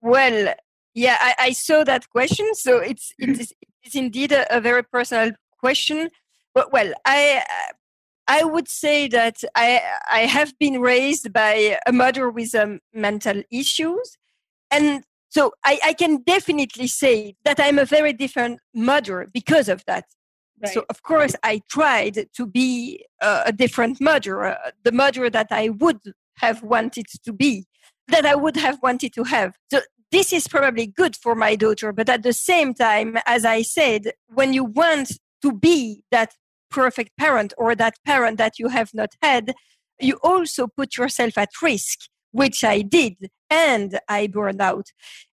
Well, 0.00 0.54
yeah, 0.94 1.18
I, 1.20 1.34
I 1.38 1.52
saw 1.52 1.82
that 1.84 2.08
question. 2.10 2.54
So 2.54 2.78
it's 2.78 3.12
it 3.18 3.40
is, 3.40 3.52
it's 3.82 3.96
indeed 3.96 4.30
a, 4.30 4.56
a, 4.56 4.60
very 4.60 4.84
personal 4.84 5.32
question. 5.58 6.10
But 6.54 6.72
well, 6.72 6.92
I 7.04 7.42
I 8.28 8.44
would 8.44 8.68
say 8.68 9.08
that 9.08 9.42
I 9.56 9.82
I 10.10 10.20
have 10.20 10.56
been 10.58 10.80
raised 10.80 11.32
by 11.32 11.78
a 11.86 11.92
mother 11.92 12.30
with 12.30 12.54
um, 12.54 12.78
mental 12.92 13.42
issues, 13.50 14.16
and 14.70 15.04
so 15.34 15.52
I, 15.64 15.80
I 15.84 15.92
can 15.94 16.22
definitely 16.22 16.86
say 16.86 17.34
that 17.44 17.58
I'm 17.58 17.78
a 17.80 17.84
very 17.84 18.12
different 18.12 18.60
mother 18.72 19.26
because 19.34 19.68
of 19.68 19.84
that. 19.86 20.04
Right. 20.62 20.72
So 20.72 20.84
of 20.88 21.02
course 21.02 21.34
I 21.42 21.60
tried 21.68 22.28
to 22.36 22.46
be 22.46 23.04
a 23.20 23.52
different 23.52 24.00
mother, 24.00 24.44
uh, 24.44 24.70
the 24.84 24.92
mother 24.92 25.28
that 25.28 25.48
I 25.50 25.70
would 25.70 25.98
have 26.36 26.62
wanted 26.62 27.06
to 27.24 27.32
be, 27.32 27.66
that 28.06 28.24
I 28.24 28.36
would 28.36 28.56
have 28.56 28.78
wanted 28.80 29.12
to 29.14 29.24
have. 29.24 29.56
So 29.72 29.80
this 30.12 30.32
is 30.32 30.46
probably 30.46 30.86
good 30.86 31.16
for 31.16 31.34
my 31.34 31.56
daughter. 31.56 31.92
But 31.92 32.08
at 32.08 32.22
the 32.22 32.32
same 32.32 32.72
time, 32.72 33.18
as 33.26 33.44
I 33.44 33.62
said, 33.62 34.12
when 34.28 34.52
you 34.52 34.62
want 34.62 35.18
to 35.42 35.52
be 35.52 36.04
that 36.12 36.34
perfect 36.70 37.10
parent 37.18 37.52
or 37.58 37.74
that 37.74 37.94
parent 38.06 38.38
that 38.38 38.60
you 38.60 38.68
have 38.68 38.90
not 38.94 39.14
had, 39.20 39.54
you 40.00 40.16
also 40.22 40.68
put 40.68 40.96
yourself 40.96 41.36
at 41.36 41.50
risk, 41.60 42.08
which 42.34 42.64
I 42.64 42.82
did, 42.82 43.14
and 43.48 43.98
I 44.08 44.26
burned 44.26 44.60
out. 44.60 44.86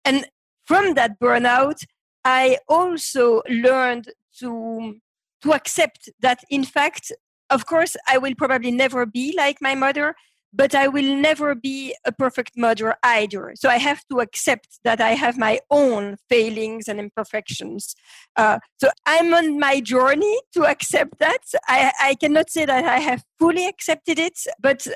And 0.04 0.26
from 0.66 0.96
that 0.96 1.20
burnout, 1.20 1.80
I 2.26 2.58
also 2.68 3.42
learned 3.48 4.10
to 4.40 4.96
to 5.44 5.54
accept 5.54 6.10
that 6.20 6.40
in 6.50 6.64
fact 6.64 7.12
of 7.52 7.68
course 7.68 7.96
i 8.08 8.18
will 8.18 8.34
probably 8.36 8.72
never 8.72 9.06
be 9.06 9.36
like 9.38 9.58
my 9.62 9.76
mother 9.76 10.16
but 10.54 10.74
I 10.74 10.88
will 10.88 11.16
never 11.16 11.56
be 11.56 11.96
a 12.06 12.12
perfect 12.12 12.54
mother 12.58 12.96
either. 13.04 13.54
So 13.56 13.70
I 13.70 13.78
have 13.78 14.02
to 14.12 14.20
accept 14.20 14.80
that 14.84 15.02
I 15.02 15.12
have 15.12 15.38
my 15.38 15.60
own 15.70 16.18
failings 16.30 16.88
and 16.88 17.00
imperfections. 17.00 17.96
Uh, 18.36 18.60
so 18.80 18.90
I'm 19.06 19.34
on 19.34 19.60
my 19.60 19.82
journey 19.82 20.40
to 20.54 20.66
accept 20.66 21.20
that. 21.20 21.44
I, 21.68 21.92
I 22.02 22.16
cannot 22.16 22.50
say 22.50 22.66
that 22.66 22.86
I 22.86 23.00
have 23.00 23.24
fully 23.40 23.68
accepted 23.68 24.20
it, 24.20 24.40
but 24.60 24.88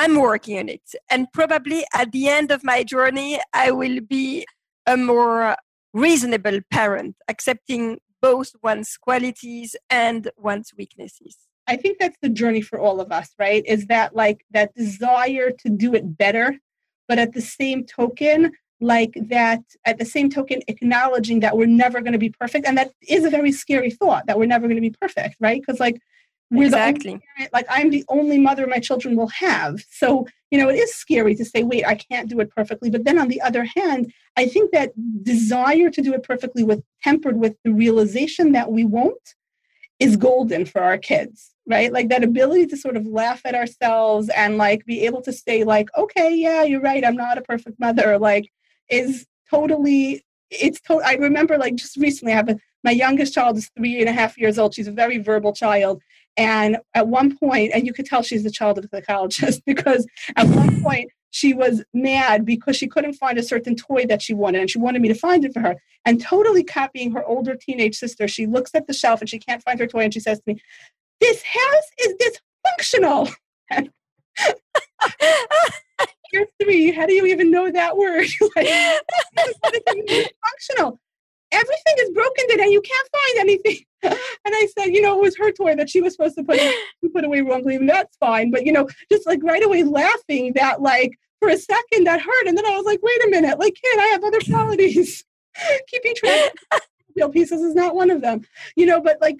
I'm 0.00 0.18
working 0.18 0.58
on 0.58 0.70
it. 0.70 0.94
And 1.10 1.30
probably 1.30 1.84
at 1.92 2.10
the 2.10 2.26
end 2.26 2.50
of 2.50 2.64
my 2.64 2.82
journey, 2.82 3.38
I 3.52 3.70
will 3.70 4.00
be 4.00 4.46
a 4.86 4.96
more 4.96 5.56
reasonable 5.92 6.60
parent, 6.70 7.16
accepting 7.28 7.98
both 8.22 8.52
one's 8.62 8.96
qualities 8.96 9.76
and 9.90 10.30
one's 10.38 10.72
weaknesses. 10.74 11.36
I 11.66 11.76
think 11.76 11.98
that's 11.98 12.16
the 12.22 12.30
journey 12.30 12.62
for 12.62 12.80
all 12.80 12.98
of 12.98 13.12
us, 13.12 13.28
right? 13.38 13.62
Is 13.66 13.88
that 13.88 14.16
like 14.16 14.40
that 14.52 14.74
desire 14.74 15.50
to 15.50 15.68
do 15.68 15.92
it 15.94 16.16
better, 16.16 16.58
but 17.06 17.18
at 17.18 17.34
the 17.34 17.42
same 17.42 17.84
token, 17.84 18.52
like 18.80 19.12
that, 19.28 19.60
at 19.84 19.98
the 19.98 20.06
same 20.06 20.30
token, 20.30 20.62
acknowledging 20.66 21.40
that 21.40 21.58
we're 21.58 21.66
never 21.66 22.00
going 22.00 22.14
to 22.14 22.18
be 22.18 22.30
perfect. 22.30 22.66
And 22.66 22.78
that 22.78 22.92
is 23.06 23.24
a 23.24 23.30
very 23.30 23.52
scary 23.52 23.90
thought 23.90 24.26
that 24.28 24.38
we're 24.38 24.46
never 24.46 24.66
going 24.66 24.82
to 24.82 24.90
be 24.90 24.96
perfect, 24.98 25.36
right? 25.40 25.60
Because, 25.60 25.78
like, 25.78 26.00
we're 26.50 26.64
exactly. 26.64 27.20
parent, 27.36 27.52
like 27.52 27.66
I'm 27.68 27.90
the 27.90 28.04
only 28.08 28.38
mother 28.38 28.66
my 28.66 28.78
children 28.78 29.16
will 29.16 29.28
have. 29.28 29.80
So, 29.90 30.26
you 30.50 30.58
know, 30.58 30.68
it 30.68 30.76
is 30.76 30.94
scary 30.94 31.34
to 31.36 31.44
say, 31.44 31.62
wait, 31.62 31.86
I 31.86 31.94
can't 31.94 32.28
do 32.28 32.40
it 32.40 32.50
perfectly. 32.50 32.90
But 32.90 33.04
then 33.04 33.18
on 33.18 33.28
the 33.28 33.40
other 33.40 33.64
hand, 33.64 34.12
I 34.36 34.46
think 34.46 34.72
that 34.72 34.92
desire 35.22 35.90
to 35.90 36.02
do 36.02 36.12
it 36.12 36.22
perfectly 36.22 36.64
with 36.64 36.82
tempered 37.04 37.38
with 37.38 37.56
the 37.64 37.72
realization 37.72 38.52
that 38.52 38.72
we 38.72 38.84
won't 38.84 39.34
is 40.00 40.16
golden 40.16 40.64
for 40.64 40.80
our 40.82 40.98
kids 40.98 41.50
right 41.66 41.92
like 41.92 42.08
that 42.08 42.24
ability 42.24 42.66
to 42.66 42.76
sort 42.76 42.96
of 42.96 43.06
laugh 43.06 43.42
at 43.44 43.54
ourselves 43.54 44.30
and 44.30 44.56
like 44.56 44.84
be 44.86 45.04
able 45.04 45.20
to 45.22 45.32
say 45.32 45.62
like 45.62 45.88
okay 45.96 46.34
yeah 46.34 46.62
you're 46.62 46.80
right 46.80 47.04
i'm 47.04 47.16
not 47.16 47.38
a 47.38 47.42
perfect 47.42 47.78
mother 47.78 48.18
like 48.18 48.50
is 48.88 49.26
totally 49.48 50.24
it's 50.50 50.80
to- 50.80 51.02
i 51.04 51.14
remember 51.14 51.58
like 51.58 51.76
just 51.76 51.96
recently 51.96 52.32
i 52.32 52.36
have 52.36 52.48
a, 52.48 52.58
my 52.82 52.90
youngest 52.90 53.34
child 53.34 53.56
is 53.58 53.70
three 53.76 54.00
and 54.00 54.08
a 54.08 54.12
half 54.12 54.38
years 54.38 54.58
old 54.58 54.74
she's 54.74 54.88
a 54.88 54.92
very 54.92 55.18
verbal 55.18 55.52
child 55.52 56.02
And 56.40 56.78
at 56.94 57.06
one 57.06 57.36
point, 57.36 57.70
and 57.74 57.86
you 57.86 57.92
could 57.92 58.06
tell 58.06 58.22
she's 58.22 58.44
the 58.44 58.50
child 58.50 58.78
of 58.78 58.86
a 58.86 58.88
psychologist 58.88 59.60
because 59.66 60.06
at 60.36 60.48
one 60.48 60.82
point 60.82 61.10
she 61.32 61.52
was 61.52 61.84
mad 61.92 62.46
because 62.46 62.76
she 62.76 62.88
couldn't 62.88 63.12
find 63.12 63.36
a 63.36 63.42
certain 63.42 63.76
toy 63.76 64.06
that 64.06 64.22
she 64.22 64.32
wanted 64.32 64.62
and 64.62 64.70
she 64.70 64.78
wanted 64.78 65.02
me 65.02 65.08
to 65.08 65.14
find 65.14 65.44
it 65.44 65.52
for 65.52 65.60
her. 65.60 65.76
And 66.06 66.18
totally 66.18 66.64
copying 66.64 67.12
her 67.12 67.22
older 67.26 67.56
teenage 67.56 67.94
sister, 67.94 68.26
she 68.26 68.46
looks 68.46 68.70
at 68.74 68.86
the 68.86 68.94
shelf 68.94 69.20
and 69.20 69.28
she 69.28 69.38
can't 69.38 69.62
find 69.62 69.78
her 69.80 69.86
toy 69.86 70.00
and 70.00 70.14
she 70.14 70.20
says 70.20 70.38
to 70.38 70.44
me, 70.46 70.62
This 71.20 71.42
house 71.42 71.90
is 71.98 72.14
dysfunctional. 72.80 73.30
You're 76.32 76.46
three. 76.62 76.90
How 76.90 77.04
do 77.04 77.12
you 77.12 77.26
even 77.26 77.50
know 77.50 77.70
that 77.70 77.98
word? 77.98 78.26
like, 78.56 78.66
dysfunctional. 80.08 80.96
Everything 81.52 81.94
is 81.98 82.10
broken 82.10 82.48
today. 82.48 82.68
You 82.68 82.80
can't 82.80 83.08
find 83.12 83.38
anything. 83.38 83.84
and 84.02 84.14
I 84.46 84.68
said, 84.78 84.94
you 84.94 85.02
know, 85.02 85.18
it 85.18 85.22
was 85.22 85.36
her 85.36 85.52
toy 85.52 85.74
that 85.76 85.90
she 85.90 86.00
was 86.00 86.14
supposed 86.14 86.36
to 86.36 86.44
put 86.44 86.60
put 87.12 87.24
away 87.24 87.40
wrongly, 87.40 87.76
and 87.76 87.88
that's 87.88 88.16
fine. 88.18 88.50
But 88.50 88.66
you 88.66 88.72
know, 88.72 88.88
just 89.10 89.26
like 89.26 89.40
right 89.42 89.64
away 89.64 89.82
laughing 89.82 90.52
that 90.54 90.80
like 90.80 91.18
for 91.40 91.48
a 91.48 91.56
second 91.56 92.04
that 92.04 92.20
hurt, 92.20 92.46
and 92.46 92.56
then 92.56 92.66
I 92.66 92.76
was 92.76 92.84
like, 92.84 93.00
wait 93.02 93.24
a 93.26 93.30
minute, 93.30 93.58
like 93.58 93.74
kid, 93.74 93.98
I 93.98 94.06
have 94.12 94.24
other 94.24 94.40
qualities. 94.48 95.24
Keeping 95.88 96.14
track 96.14 96.52
of 97.20 97.32
pieces 97.32 97.60
is 97.60 97.74
not 97.74 97.94
one 97.94 98.10
of 98.10 98.22
them, 98.22 98.42
you 98.76 98.86
know. 98.86 99.00
But 99.00 99.18
like 99.20 99.36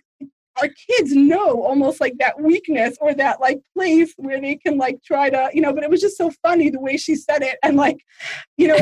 our 0.61 0.69
kids 0.69 1.13
know 1.15 1.63
almost 1.63 2.01
like 2.01 2.15
that 2.19 2.41
weakness 2.41 2.97
or 3.01 3.15
that 3.15 3.41
like 3.41 3.61
place 3.75 4.13
where 4.17 4.41
they 4.41 4.57
can 4.57 4.77
like 4.77 5.03
try 5.03 5.31
to 5.31 5.51
you 5.53 5.61
know 5.61 5.73
but 5.73 5.83
it 5.83 5.91
was 5.91 6.01
just 6.01 6.17
so 6.17 6.31
funny 6.43 6.71
the 6.71 6.81
way 6.81 6.97
she 6.97 7.15
said 7.15 7.43
it 7.43 7.59
and 7.63 7.77
like 7.77 8.05
you 8.57 8.69
know 8.69 8.77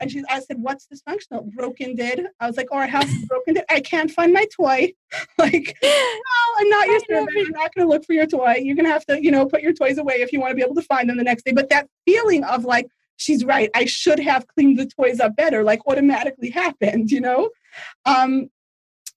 and 0.00 0.10
she 0.10 0.22
i 0.30 0.40
said 0.40 0.56
what's 0.60 0.86
dysfunctional? 0.86 1.50
Broken 1.52 1.94
did. 1.94 2.26
I 2.40 2.46
was 2.46 2.56
like 2.56 2.68
oh 2.72 2.76
our 2.76 2.86
house 2.86 3.08
is 3.08 3.24
broken 3.26 3.54
did. 3.54 3.64
I 3.70 3.80
can't 3.80 4.10
find 4.10 4.32
my 4.32 4.46
toy. 4.56 4.92
Like 5.38 5.76
no 5.82 5.90
i'm 6.58 6.68
not 6.68 6.86
your 6.86 7.00
servant. 7.08 7.30
i'm 7.36 7.50
not 7.50 7.74
going 7.74 7.86
to 7.86 7.88
look 7.88 8.04
for 8.04 8.14
your 8.14 8.26
toy. 8.26 8.56
You're 8.60 8.74
going 8.74 8.86
to 8.86 8.92
have 8.92 9.06
to 9.06 9.22
you 9.22 9.30
know 9.30 9.46
put 9.46 9.62
your 9.62 9.72
toys 9.72 9.98
away 9.98 10.14
if 10.16 10.32
you 10.32 10.40
want 10.40 10.50
to 10.50 10.56
be 10.56 10.62
able 10.62 10.74
to 10.74 10.82
find 10.82 11.08
them 11.08 11.16
the 11.16 11.24
next 11.24 11.44
day. 11.44 11.52
But 11.52 11.68
that 11.70 11.88
feeling 12.04 12.42
of 12.44 12.64
like 12.64 12.88
she's 13.16 13.44
right. 13.44 13.70
I 13.74 13.84
should 13.84 14.18
have 14.18 14.46
cleaned 14.48 14.78
the 14.78 14.86
toys 14.86 15.20
up 15.20 15.36
better 15.36 15.62
like 15.62 15.80
automatically 15.86 16.50
happened 16.50 17.10
you 17.10 17.20
know? 17.20 17.50
Um 18.06 18.48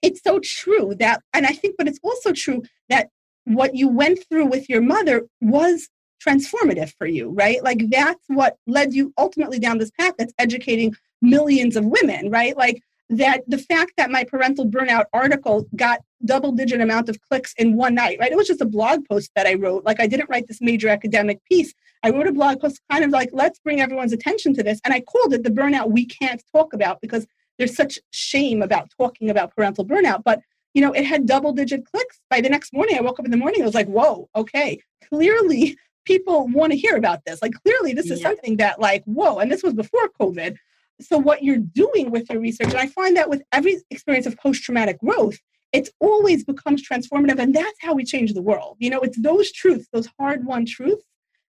it's 0.02 0.22
so 0.24 0.40
true 0.40 0.96
that, 1.00 1.22
and 1.34 1.46
I 1.46 1.52
think, 1.52 1.76
but 1.78 1.88
it's 1.88 2.00
also 2.04 2.32
true 2.32 2.64
that 2.90 3.10
what 3.46 3.76
you 3.76 3.88
went 3.88 4.20
through 4.30 4.46
with 4.46 4.70
your 4.70 4.82
mother 4.82 5.28
was 5.42 5.90
transformative 6.26 6.94
for 6.98 7.08
you, 7.08 7.30
right? 7.30 7.64
Like 7.64 7.90
that's 7.90 8.24
what 8.28 8.58
led 8.68 8.94
you 8.94 9.14
ultimately 9.18 9.60
down 9.60 9.78
this 9.78 9.92
path 9.92 10.14
that's 10.18 10.34
educating 10.40 10.96
millions 11.22 11.76
of 11.76 11.86
women, 11.86 12.30
right? 12.30 12.58
Like 12.58 12.82
that 13.10 13.44
the 13.48 13.58
fact 13.58 13.94
that 13.98 14.12
my 14.12 14.24
parental 14.26 14.68
burnout 14.68 15.06
article 15.14 15.66
got 15.76 16.02
double 16.26 16.52
digit 16.52 16.82
amount 16.82 17.08
of 17.10 17.22
clicks 17.22 17.54
in 17.58 17.78
one 17.78 17.96
night, 17.96 18.18
right? 18.20 18.32
It 18.32 18.38
was 18.38 18.48
just 18.48 18.62
a 18.62 18.66
blog 18.66 19.08
post 19.08 19.32
that 19.36 19.48
I 19.48 19.54
wrote. 19.54 19.86
Like 19.86 20.00
I 20.00 20.08
didn't 20.08 20.30
write 20.30 20.48
this 20.48 20.62
major 20.62 20.90
academic 20.90 21.40
piece. 21.46 21.74
I 22.04 22.10
wrote 22.10 22.28
a 22.28 22.34
blog 22.34 22.60
post 22.60 22.82
kind 22.92 23.04
of 23.04 23.12
like, 23.12 23.30
let's 23.32 23.60
bring 23.60 23.80
everyone's 23.80 24.14
attention 24.14 24.54
to 24.56 24.64
this. 24.64 24.82
And 24.84 24.94
I 24.94 25.02
called 25.02 25.34
it 25.34 25.44
the 25.44 25.50
burnout 25.50 25.90
we 25.90 26.06
can't 26.06 26.44
talk 26.54 26.74
about 26.74 27.00
because 27.02 27.26
there's 27.58 27.76
such 27.76 28.00
shame 28.12 28.62
about 28.62 28.92
talking 28.98 29.30
about 29.30 29.56
parental 29.56 29.86
burnout 29.86 30.24
but 30.24 30.42
you 30.74 30.82
know 30.82 30.92
it 30.92 31.06
had 31.06 31.26
double 31.26 31.54
digit 31.54 31.86
clicks. 31.86 32.20
By 32.30 32.42
the 32.42 32.50
next 32.50 32.74
morning 32.74 32.98
i 32.98 33.02
woke 33.02 33.20
up 33.20 33.26
in 33.26 33.32
the 33.32 33.38
morning 33.38 33.62
i 33.62 33.66
was 33.66 33.76
like 33.76 33.88
whoa 33.88 34.30
okay. 34.36 34.80
Clearly 35.10 35.78
people 36.06 36.48
want 36.48 36.72
to 36.72 36.78
hear 36.78 36.96
about 36.96 37.26
this. 37.26 37.42
Like 37.42 37.54
clearly 37.66 37.94
this 37.94 38.10
is 38.10 38.22
yeah. 38.22 38.28
something 38.28 38.58
that 38.58 38.80
like 38.80 39.04
whoa 39.06 39.40
and 39.40 39.52
this 39.52 39.64
was 39.64 39.74
before 39.74 40.10
covid. 40.20 40.56
So 41.00 41.18
what 41.18 41.44
you're 41.44 41.58
doing 41.58 42.10
with 42.12 42.30
your 42.30 42.40
research 42.42 42.70
and 42.70 42.78
i 42.78 42.88
find 42.88 43.16
that 43.18 43.30
with 43.30 43.42
every 43.52 43.78
experience 43.92 44.26
of 44.26 44.38
post-traumatic 44.38 45.00
growth 45.00 45.38
it 45.74 45.90
always 46.00 46.46
becomes 46.46 46.88
transformative 46.88 47.40
and 47.40 47.54
that's 47.54 47.78
how 47.82 47.94
we 47.94 48.06
change 48.06 48.34
the 48.34 48.42
world. 48.42 48.78
You 48.80 48.90
know 48.90 49.00
it's 49.00 49.20
those 49.22 49.52
truths 49.52 49.88
those 49.92 50.10
hard 50.20 50.46
won 50.46 50.66
truths 50.66 51.06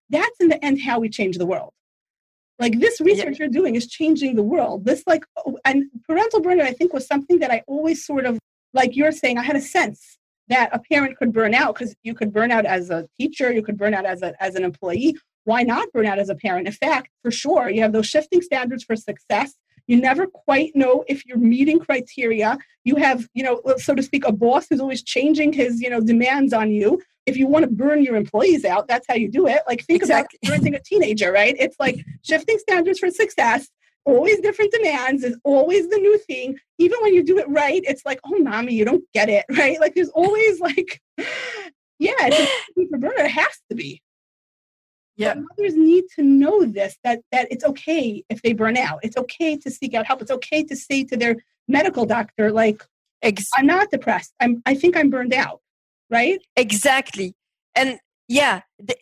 that's 0.09 0.39
in 0.39 0.49
the 0.49 0.63
end 0.65 0.81
how 0.81 0.99
we 0.99 1.09
change 1.09 1.37
the 1.37 1.45
world 1.45 1.73
like 2.59 2.79
this 2.79 2.99
research 2.99 3.39
yeah. 3.39 3.45
you're 3.45 3.49
doing 3.49 3.75
is 3.75 3.87
changing 3.87 4.35
the 4.35 4.43
world. 4.43 4.85
This 4.85 5.03
like 5.07 5.23
oh, 5.37 5.57
and 5.65 5.85
parental 6.05 6.41
burnout, 6.41 6.63
I 6.63 6.73
think, 6.73 6.93
was 6.93 7.07
something 7.07 7.39
that 7.39 7.51
I 7.51 7.63
always 7.67 8.05
sort 8.05 8.25
of 8.25 8.37
like 8.73 8.95
you're 8.95 9.11
saying. 9.11 9.37
I 9.37 9.43
had 9.43 9.55
a 9.55 9.61
sense 9.61 10.17
that 10.49 10.69
a 10.73 10.79
parent 10.79 11.17
could 11.17 11.31
burn 11.31 11.53
out 11.53 11.75
because 11.75 11.95
you 12.03 12.13
could 12.13 12.33
burn 12.33 12.51
out 12.51 12.65
as 12.65 12.89
a 12.89 13.07
teacher, 13.17 13.51
you 13.51 13.63
could 13.63 13.77
burn 13.77 13.93
out 13.93 14.05
as 14.05 14.21
a 14.21 14.33
as 14.43 14.55
an 14.55 14.63
employee. 14.63 15.15
Why 15.45 15.63
not 15.63 15.91
burn 15.93 16.05
out 16.05 16.19
as 16.19 16.29
a 16.29 16.35
parent? 16.35 16.67
In 16.67 16.73
fact, 16.73 17.09
for 17.23 17.31
sure, 17.31 17.69
you 17.69 17.81
have 17.81 17.93
those 17.93 18.07
shifting 18.07 18.41
standards 18.41 18.83
for 18.83 18.95
success. 18.95 19.53
You 19.87 19.99
never 19.99 20.27
quite 20.27 20.75
know 20.75 21.03
if 21.07 21.25
you're 21.25 21.37
meeting 21.37 21.79
criteria. 21.79 22.59
You 22.83 22.97
have, 22.97 23.27
you 23.33 23.41
know, 23.41 23.61
so 23.77 23.95
to 23.95 24.03
speak, 24.03 24.23
a 24.27 24.31
boss 24.31 24.67
who's 24.69 24.79
always 24.79 25.01
changing 25.01 25.53
his, 25.53 25.81
you 25.81 25.89
know, 25.89 25.99
demands 25.99 26.53
on 26.53 26.69
you 26.69 27.01
if 27.29 27.37
you 27.37 27.47
want 27.47 27.63
to 27.63 27.71
burn 27.71 28.03
your 28.03 28.15
employees 28.15 28.65
out, 28.65 28.87
that's 28.87 29.05
how 29.07 29.13
you 29.15 29.29
do 29.29 29.47
it. 29.47 29.61
Like 29.67 29.83
think 29.85 30.01
exactly. 30.01 30.39
about 30.43 30.59
parenting 30.59 30.75
a 30.75 30.81
teenager, 30.81 31.31
right? 31.31 31.55
It's 31.57 31.75
like 31.79 32.03
shifting 32.23 32.57
standards 32.57 32.99
for 32.99 33.09
success, 33.09 33.69
always 34.05 34.39
different 34.39 34.71
demands, 34.71 35.23
is 35.23 35.37
always 35.43 35.87
the 35.89 35.97
new 35.97 36.17
thing. 36.19 36.57
Even 36.79 36.97
when 37.01 37.13
you 37.13 37.23
do 37.23 37.37
it 37.37 37.47
right, 37.47 37.81
it's 37.85 38.05
like, 38.05 38.19
oh 38.25 38.39
mommy, 38.39 38.73
you 38.73 38.83
don't 38.83 39.03
get 39.13 39.29
it, 39.29 39.45
right? 39.57 39.79
Like 39.79 39.95
there's 39.95 40.09
always 40.09 40.59
like, 40.59 40.99
yeah, 41.99 42.13
it's 42.17 42.89
for 42.89 42.97
burner. 42.97 43.23
It 43.23 43.31
has 43.31 43.59
to 43.69 43.75
be. 43.75 44.01
Yeah. 45.15 45.35
Mothers 45.35 45.75
need 45.75 46.05
to 46.15 46.23
know 46.23 46.65
this 46.65 46.97
that 47.03 47.19
that 47.31 47.47
it's 47.51 47.65
okay 47.65 48.23
if 48.29 48.41
they 48.41 48.53
burn 48.53 48.77
out. 48.77 48.99
It's 49.03 49.17
okay 49.17 49.57
to 49.57 49.69
seek 49.69 49.93
out 49.93 50.07
help. 50.07 50.21
It's 50.21 50.31
okay 50.31 50.63
to 50.63 50.75
say 50.75 51.03
to 51.03 51.17
their 51.17 51.35
medical 51.67 52.05
doctor, 52.05 52.51
like, 52.51 52.83
Ex- 53.21 53.49
I'm 53.57 53.67
not 53.67 53.91
depressed. 53.91 54.33
I'm 54.39 54.61
I 54.65 54.75
think 54.75 54.95
I'm 54.95 55.09
burned 55.09 55.33
out 55.33 55.59
right? 56.09 56.39
Exactly. 56.55 57.35
And 57.75 57.99
yeah, 58.27 58.61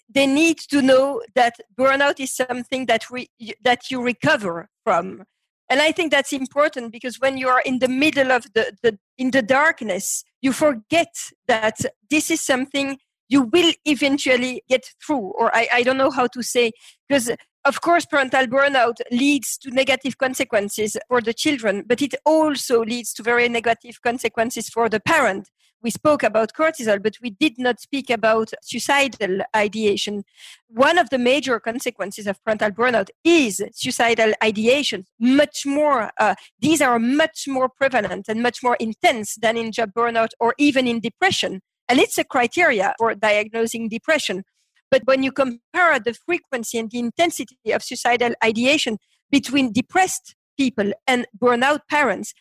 they 0.10 0.26
need 0.26 0.58
to 0.70 0.82
know 0.82 1.22
that 1.36 1.56
burnout 1.78 2.20
is 2.20 2.34
something 2.34 2.86
that 2.86 3.10
we 3.12 3.30
that 3.64 3.92
you 3.92 4.02
recover 4.02 4.70
from. 4.86 5.24
And 5.70 5.82
I 5.82 5.92
think 5.92 6.12
that's 6.12 6.32
important 6.32 6.94
because 6.94 7.20
when 7.20 7.38
you 7.38 7.50
are 7.50 7.62
in 7.66 7.80
the 7.80 7.90
middle 7.90 8.32
of 8.32 8.46
the, 8.54 8.74
the 8.84 8.98
in 9.18 9.32
the 9.32 9.42
darkness, 9.42 10.24
you 10.42 10.54
forget 10.54 11.14
that 11.48 11.78
this 12.10 12.32
is 12.32 12.40
something 12.40 12.98
you 13.28 13.42
will 13.42 13.74
eventually 13.84 14.64
get 14.70 14.90
through. 15.06 15.34
Or 15.38 15.54
I, 15.54 15.68
I 15.74 15.84
don't 15.84 15.98
know 15.98 16.12
how 16.12 16.28
to 16.28 16.42
say 16.42 16.72
because 17.10 17.30
of 17.68 17.82
course 17.82 18.06
parental 18.06 18.48
burnout 18.48 18.98
leads 19.12 19.58
to 19.60 19.70
negative 19.70 20.18
consequences 20.18 20.98
for 21.08 21.22
the 21.22 21.34
children, 21.34 21.84
but 21.86 22.02
it 22.02 22.16
also 22.26 22.84
leads 22.84 23.14
to 23.14 23.24
very 23.24 23.50
negative 23.50 24.02
consequences 24.02 24.70
for 24.70 24.90
the 24.90 25.00
parent 25.00 25.50
we 25.84 25.92
spoke 25.92 26.24
about 26.24 26.54
cortisol, 26.54 27.02
but 27.02 27.16
we 27.22 27.30
did 27.30 27.58
not 27.58 27.80
speak 27.80 28.10
about 28.10 28.52
suicidal 28.62 29.42
ideation. 29.56 30.24
One 30.68 30.98
of 30.98 31.10
the 31.10 31.18
major 31.18 31.60
consequences 31.60 32.28
of 32.28 32.44
parental 32.44 32.72
burnout 32.72 33.10
is 33.24 33.62
suicidal 33.74 34.34
ideation. 34.44 35.06
Much 35.20 35.66
more, 35.66 36.12
uh, 36.20 36.36
these 36.60 36.82
are 36.82 37.00
much 37.00 37.48
more 37.48 37.70
prevalent 37.70 38.26
and 38.28 38.42
much 38.42 38.64
more 38.64 38.76
intense 38.80 39.36
than 39.36 39.56
in 39.58 39.72
job 39.72 39.92
burnout 39.94 40.32
or 40.40 40.56
even 40.58 40.88
in 40.88 41.00
depression. 41.00 41.62
And 41.88 42.00
it's 42.00 42.18
a 42.18 42.24
criteria 42.24 42.94
for 42.98 43.14
diagnosing 43.16 43.88
depression. 43.88 44.44
But 44.90 45.02
when 45.06 45.24
you 45.24 45.32
compare 45.32 46.00
the 46.00 46.14
frequency 46.14 46.78
and 46.78 46.90
the 46.90 47.00
intensity 47.00 47.72
of 47.72 47.84
suicidal 47.84 48.34
ideation 48.44 48.98
between 49.32 49.74
depressed 49.74 50.36
people 50.58 50.92
and 51.06 51.28
burnout 51.38 51.82
parents, 51.90 52.34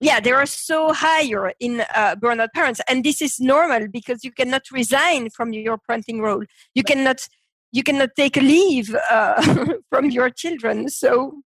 yeah 0.00 0.20
they 0.20 0.32
are 0.32 0.46
so 0.46 0.92
higher 0.92 1.52
in 1.60 1.80
uh, 1.94 2.16
burnout 2.16 2.48
parents. 2.54 2.80
And 2.88 3.04
this 3.04 3.22
is 3.22 3.40
normal 3.40 3.88
because 3.88 4.24
you 4.24 4.32
cannot 4.32 4.62
resign 4.72 5.30
from 5.30 5.52
your 5.52 5.78
parenting 5.78 6.20
role. 6.20 6.44
You 6.74 6.82
cannot 6.82 7.26
you 7.72 7.82
cannot 7.82 8.10
take 8.16 8.36
a 8.36 8.40
leave 8.40 8.94
uh, 9.10 9.64
from 9.90 10.10
your 10.10 10.30
children. 10.30 10.88
So 10.88 11.42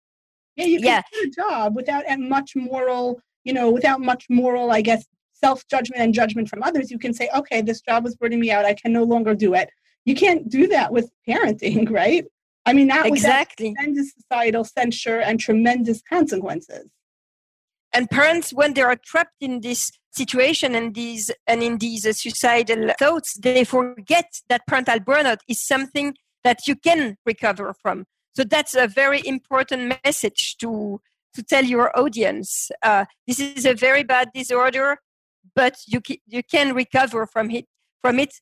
yeah 0.55 0.65
you 0.65 0.79
can 0.79 0.87
yeah. 0.87 1.01
do 1.11 1.27
a 1.27 1.31
job 1.31 1.75
without 1.75 2.03
much 2.17 2.53
moral 2.55 3.19
you 3.43 3.51
know 3.51 3.69
without 3.69 3.99
much 3.99 4.25
moral 4.29 4.71
i 4.71 4.79
guess 4.81 5.05
self 5.35 5.67
judgment 5.67 6.01
and 6.01 6.13
judgment 6.13 6.49
from 6.49 6.63
others. 6.63 6.89
You 6.89 6.99
can 6.99 7.13
say 7.13 7.29
okay 7.35 7.61
this 7.61 7.81
job 7.81 8.05
is 8.07 8.15
burning 8.15 8.39
me 8.39 8.51
out. 8.51 8.65
I 8.65 8.73
can 8.73 8.91
no 8.93 9.03
longer 9.03 9.35
do 9.35 9.53
it 9.53 9.69
you 10.05 10.15
can't 10.15 10.49
do 10.49 10.67
that 10.67 10.91
with 10.91 11.09
parenting 11.27 11.89
right? 12.01 12.25
I 12.65 12.73
mean 12.73 12.87
that 12.87 13.05
exactly. 13.05 13.73
tremendous 13.73 14.13
societal 14.13 14.63
censure 14.63 15.19
and 15.19 15.39
tremendous 15.39 16.01
consequences. 16.01 16.87
And 17.93 18.09
parents 18.09 18.51
when 18.51 18.73
they 18.73 18.81
are 18.81 18.95
trapped 18.95 19.41
in 19.41 19.61
this 19.61 19.91
situation 20.11 20.75
and 20.75 20.95
these 20.95 21.31
and 21.45 21.61
in 21.61 21.77
these 21.77 22.05
uh, 22.05 22.13
suicidal 22.13 22.93
thoughts 22.97 23.37
they 23.41 23.63
forget 23.63 24.41
that 24.49 24.65
parental 24.67 24.99
burnout 24.99 25.39
is 25.47 25.65
something 25.65 26.15
that 26.43 26.67
you 26.67 26.75
can 26.75 27.17
recover 27.25 27.73
from. 27.81 28.05
So 28.35 28.43
that's 28.43 28.75
a 28.75 28.87
very 28.87 29.25
important 29.25 29.95
message 30.03 30.57
to 30.57 31.01
to 31.35 31.43
tell 31.43 31.65
your 31.65 31.97
audience. 31.99 32.71
Uh, 32.81 33.05
this 33.27 33.39
is 33.39 33.65
a 33.65 33.73
very 33.73 34.03
bad 34.03 34.29
disorder 34.33 34.97
but 35.53 35.75
you 35.87 36.01
ca- 36.01 36.21
you 36.27 36.41
can 36.43 36.73
recover 36.73 37.25
from 37.25 37.51
it 37.51 37.65
from 38.01 38.19
it 38.19 38.33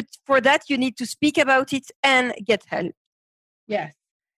but 0.00 0.08
for 0.26 0.40
that 0.40 0.62
you 0.68 0.76
need 0.78 0.96
to 0.96 1.06
speak 1.06 1.36
about 1.38 1.72
it 1.72 1.86
and 2.02 2.32
get 2.44 2.62
help 2.68 2.92
yes 3.66 3.94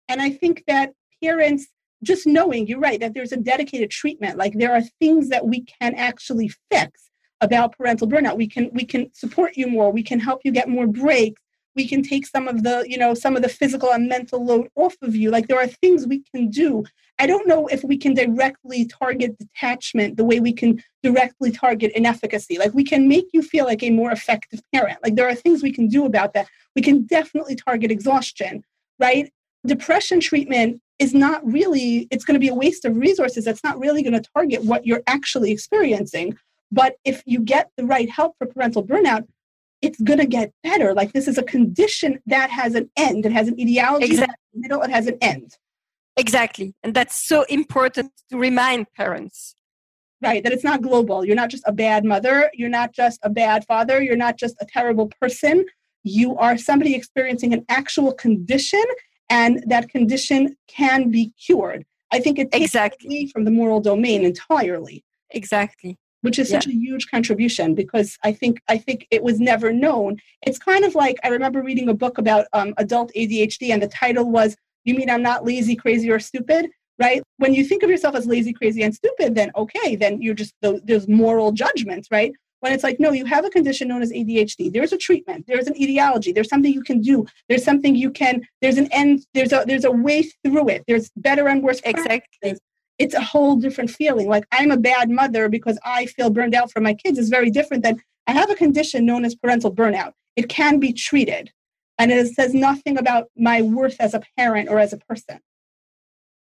and 0.08 0.20
i 0.20 0.30
think 0.30 0.64
that 0.66 0.90
parents 1.22 1.68
just 2.02 2.26
knowing 2.26 2.66
you're 2.66 2.80
right 2.80 3.00
that 3.00 3.14
there's 3.14 3.32
a 3.32 3.36
dedicated 3.36 3.90
treatment 3.90 4.36
like 4.36 4.54
there 4.54 4.72
are 4.72 4.82
things 5.00 5.28
that 5.28 5.46
we 5.46 5.64
can 5.80 5.94
actually 5.94 6.50
fix 6.70 7.10
about 7.42 7.76
parental 7.76 8.08
burnout. 8.08 8.36
We 8.36 8.46
can 8.46 8.70
we 8.72 8.84
can 8.84 9.12
support 9.12 9.56
you 9.56 9.66
more. 9.66 9.90
We 9.90 10.04
can 10.04 10.20
help 10.20 10.40
you 10.44 10.52
get 10.52 10.68
more 10.68 10.86
breaks. 10.86 11.42
We 11.74 11.88
can 11.88 12.02
take 12.02 12.26
some 12.26 12.48
of 12.48 12.62
the, 12.62 12.84
you 12.86 12.98
know, 12.98 13.14
some 13.14 13.36
of 13.36 13.42
the 13.42 13.48
physical 13.48 13.92
and 13.92 14.08
mental 14.08 14.44
load 14.44 14.68
off 14.76 14.94
of 15.02 15.16
you. 15.16 15.30
Like 15.30 15.48
there 15.48 15.58
are 15.58 15.66
things 15.66 16.06
we 16.06 16.22
can 16.34 16.50
do. 16.50 16.84
I 17.18 17.26
don't 17.26 17.46
know 17.46 17.66
if 17.68 17.82
we 17.84 17.96
can 17.96 18.14
directly 18.14 18.86
target 18.86 19.38
detachment 19.38 20.16
the 20.16 20.24
way 20.24 20.40
we 20.40 20.52
can 20.52 20.82
directly 21.02 21.50
target 21.50 21.92
inefficacy. 21.94 22.58
Like 22.58 22.74
we 22.74 22.84
can 22.84 23.08
make 23.08 23.26
you 23.32 23.42
feel 23.42 23.64
like 23.64 23.82
a 23.82 23.90
more 23.90 24.10
effective 24.10 24.60
parent. 24.72 24.98
Like 25.02 25.14
there 25.14 25.28
are 25.28 25.34
things 25.34 25.62
we 25.62 25.72
can 25.72 25.88
do 25.88 26.04
about 26.04 26.34
that. 26.34 26.48
We 26.74 26.82
can 26.82 27.04
definitely 27.04 27.56
target 27.56 27.90
exhaustion, 27.90 28.64
right? 28.98 29.30
Depression 29.66 30.20
treatment 30.20 30.80
is 30.98 31.14
not 31.14 31.44
really, 31.44 32.08
it's 32.10 32.24
going 32.24 32.34
to 32.34 32.40
be 32.40 32.48
a 32.48 32.54
waste 32.54 32.84
of 32.84 32.96
resources. 32.96 33.44
That's 33.44 33.64
not 33.64 33.78
really 33.78 34.02
going 34.02 34.20
to 34.20 34.30
target 34.34 34.64
what 34.64 34.86
you're 34.86 35.02
actually 35.06 35.52
experiencing. 35.52 36.36
But 36.70 36.96
if 37.04 37.22
you 37.26 37.40
get 37.40 37.70
the 37.76 37.84
right 37.84 38.08
help 38.08 38.36
for 38.38 38.46
parental 38.46 38.84
burnout, 38.84 39.26
it's 39.82 40.00
going 40.00 40.20
to 40.20 40.26
get 40.26 40.52
better. 40.62 40.94
Like 40.94 41.12
this 41.12 41.28
is 41.28 41.36
a 41.36 41.42
condition 41.42 42.20
that 42.26 42.50
has 42.50 42.74
an 42.74 42.88
end. 42.96 43.26
It 43.26 43.32
has 43.32 43.48
an 43.48 43.60
etiology 43.60 44.06
exactly. 44.06 44.36
middle, 44.54 44.80
it 44.82 44.90
has 44.90 45.08
an 45.08 45.18
end. 45.20 45.56
Exactly. 46.16 46.74
And 46.82 46.94
that's 46.94 47.26
so 47.26 47.42
important 47.44 48.12
to 48.30 48.38
remind 48.38 48.86
parents. 48.92 49.56
Right, 50.22 50.44
that 50.44 50.52
it's 50.52 50.62
not 50.62 50.82
global. 50.82 51.24
You're 51.24 51.34
not 51.34 51.50
just 51.50 51.64
a 51.66 51.72
bad 51.72 52.04
mother. 52.04 52.48
You're 52.54 52.68
not 52.68 52.92
just 52.92 53.18
a 53.24 53.30
bad 53.30 53.64
father. 53.66 54.00
You're 54.00 54.14
not 54.14 54.38
just 54.38 54.54
a 54.60 54.66
terrible 54.66 55.10
person. 55.20 55.64
You 56.04 56.36
are 56.36 56.56
somebody 56.56 56.94
experiencing 56.94 57.52
an 57.52 57.64
actual 57.68 58.12
condition, 58.12 58.84
and 59.30 59.64
that 59.66 59.88
condition 59.88 60.56
can 60.68 61.10
be 61.10 61.32
cured. 61.44 61.84
I 62.12 62.20
think 62.20 62.38
it 62.38 62.52
takes 62.52 62.66
exactly 62.66 63.30
from 63.32 63.44
the 63.44 63.50
moral 63.50 63.80
domain 63.80 64.24
entirely. 64.24 65.02
Exactly 65.30 65.98
which 66.22 66.38
is 66.38 66.48
such 66.48 66.66
yeah. 66.66 66.72
a 66.72 66.76
huge 66.76 67.08
contribution 67.10 67.74
because 67.74 68.16
I 68.24 68.32
think 68.32 68.60
I 68.68 68.78
think 68.78 69.06
it 69.10 69.22
was 69.22 69.38
never 69.38 69.72
known. 69.72 70.16
It's 70.42 70.58
kind 70.58 70.84
of 70.84 70.94
like 70.94 71.18
I 71.22 71.28
remember 71.28 71.62
reading 71.62 71.88
a 71.88 71.94
book 71.94 72.18
about 72.18 72.46
um, 72.52 72.74
adult 72.78 73.12
ADHD, 73.14 73.70
and 73.70 73.82
the 73.82 73.88
title 73.88 74.30
was 74.30 74.56
"You 74.84 74.94
mean 74.94 75.10
I'm 75.10 75.22
not 75.22 75.44
lazy, 75.44 75.76
crazy, 75.76 76.10
or 76.10 76.18
stupid?" 76.18 76.70
Right? 76.98 77.22
When 77.38 77.52
you 77.52 77.64
think 77.64 77.82
of 77.82 77.90
yourself 77.90 78.14
as 78.14 78.26
lazy, 78.26 78.52
crazy, 78.52 78.82
and 78.82 78.94
stupid, 78.94 79.34
then 79.34 79.50
okay, 79.56 79.96
then 79.96 80.22
you're 80.22 80.34
just 80.34 80.54
there's 80.60 81.08
moral 81.08 81.52
judgments, 81.52 82.08
right? 82.10 82.32
When 82.60 82.72
it's 82.72 82.84
like, 82.84 83.00
no, 83.00 83.10
you 83.10 83.24
have 83.24 83.44
a 83.44 83.50
condition 83.50 83.88
known 83.88 84.02
as 84.02 84.12
ADHD. 84.12 84.72
There's 84.72 84.92
a 84.92 84.96
treatment. 84.96 85.46
There's 85.48 85.66
an 85.66 85.76
etiology. 85.76 86.30
There's 86.30 86.48
something 86.48 86.72
you 86.72 86.84
can 86.84 87.00
do. 87.00 87.26
There's 87.48 87.64
something 87.64 87.96
you 87.96 88.12
can. 88.12 88.42
There's 88.60 88.78
an 88.78 88.86
end. 88.92 89.26
There's 89.34 89.52
a 89.52 89.64
there's 89.66 89.84
a 89.84 89.90
way 89.90 90.22
through 90.44 90.68
it. 90.68 90.84
There's 90.86 91.10
better 91.16 91.48
and 91.48 91.60
worse. 91.60 91.80
Exactly 91.84 92.56
it's 93.02 93.14
a 93.14 93.20
whole 93.20 93.56
different 93.56 93.90
feeling. 93.90 94.28
Like 94.28 94.44
I'm 94.52 94.70
a 94.70 94.76
bad 94.76 95.10
mother 95.10 95.48
because 95.48 95.76
I 95.84 96.06
feel 96.06 96.30
burned 96.30 96.54
out 96.54 96.70
for 96.70 96.80
my 96.80 96.94
kids 96.94 97.18
is 97.18 97.28
very 97.28 97.50
different 97.50 97.82
than 97.82 98.00
I 98.28 98.32
have 98.32 98.48
a 98.48 98.54
condition 98.54 99.04
known 99.04 99.24
as 99.24 99.34
parental 99.34 99.74
burnout. 99.74 100.12
It 100.36 100.48
can 100.48 100.78
be 100.78 100.92
treated. 100.92 101.50
And 101.98 102.12
it 102.12 102.28
says 102.28 102.54
nothing 102.54 102.96
about 102.96 103.24
my 103.36 103.60
worth 103.60 103.96
as 103.98 104.14
a 104.14 104.22
parent 104.38 104.68
or 104.68 104.78
as 104.78 104.92
a 104.92 104.98
person. 104.98 105.40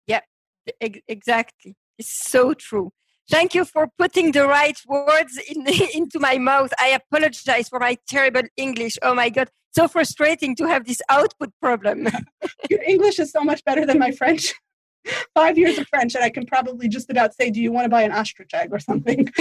Yeah, 0.08 0.20
exactly. 1.08 1.76
It's 1.98 2.12
so 2.30 2.54
true. 2.54 2.92
Thank 3.30 3.56
you 3.56 3.64
for 3.64 3.88
putting 3.98 4.34
the 4.34 4.46
right 4.46 4.78
words 4.88 5.40
in, 5.50 5.66
into 5.96 6.20
my 6.20 6.38
mouth. 6.38 6.74
I 6.80 7.00
apologize 7.02 7.70
for 7.70 7.80
my 7.80 7.98
terrible 8.10 8.44
English. 8.58 8.98
Oh 9.02 9.16
my 9.16 9.30
God. 9.30 9.50
So 9.74 9.88
frustrating 9.88 10.54
to 10.58 10.68
have 10.68 10.86
this 10.86 11.02
output 11.08 11.52
problem. 11.62 12.10
Your 12.70 12.84
English 12.86 13.20
is 13.20 13.32
so 13.32 13.42
much 13.42 13.64
better 13.64 13.86
than 13.86 14.00
my 14.00 14.12
French 14.12 14.54
five 15.36 15.58
years 15.58 15.78
of 15.78 15.88
French, 15.88 16.16
and 16.16 16.24
I 16.24 16.30
can 16.30 16.46
probably 16.46 16.88
just 16.88 17.10
about 17.10 17.34
say, 17.34 17.50
"Do 17.50 17.62
you 17.62 17.72
want 17.72 17.86
to 17.86 17.90
buy 17.90 18.04
an 18.04 18.12
ostrich 18.12 18.54
egg 18.54 18.70
or 18.72 18.80
something?" 18.80 19.30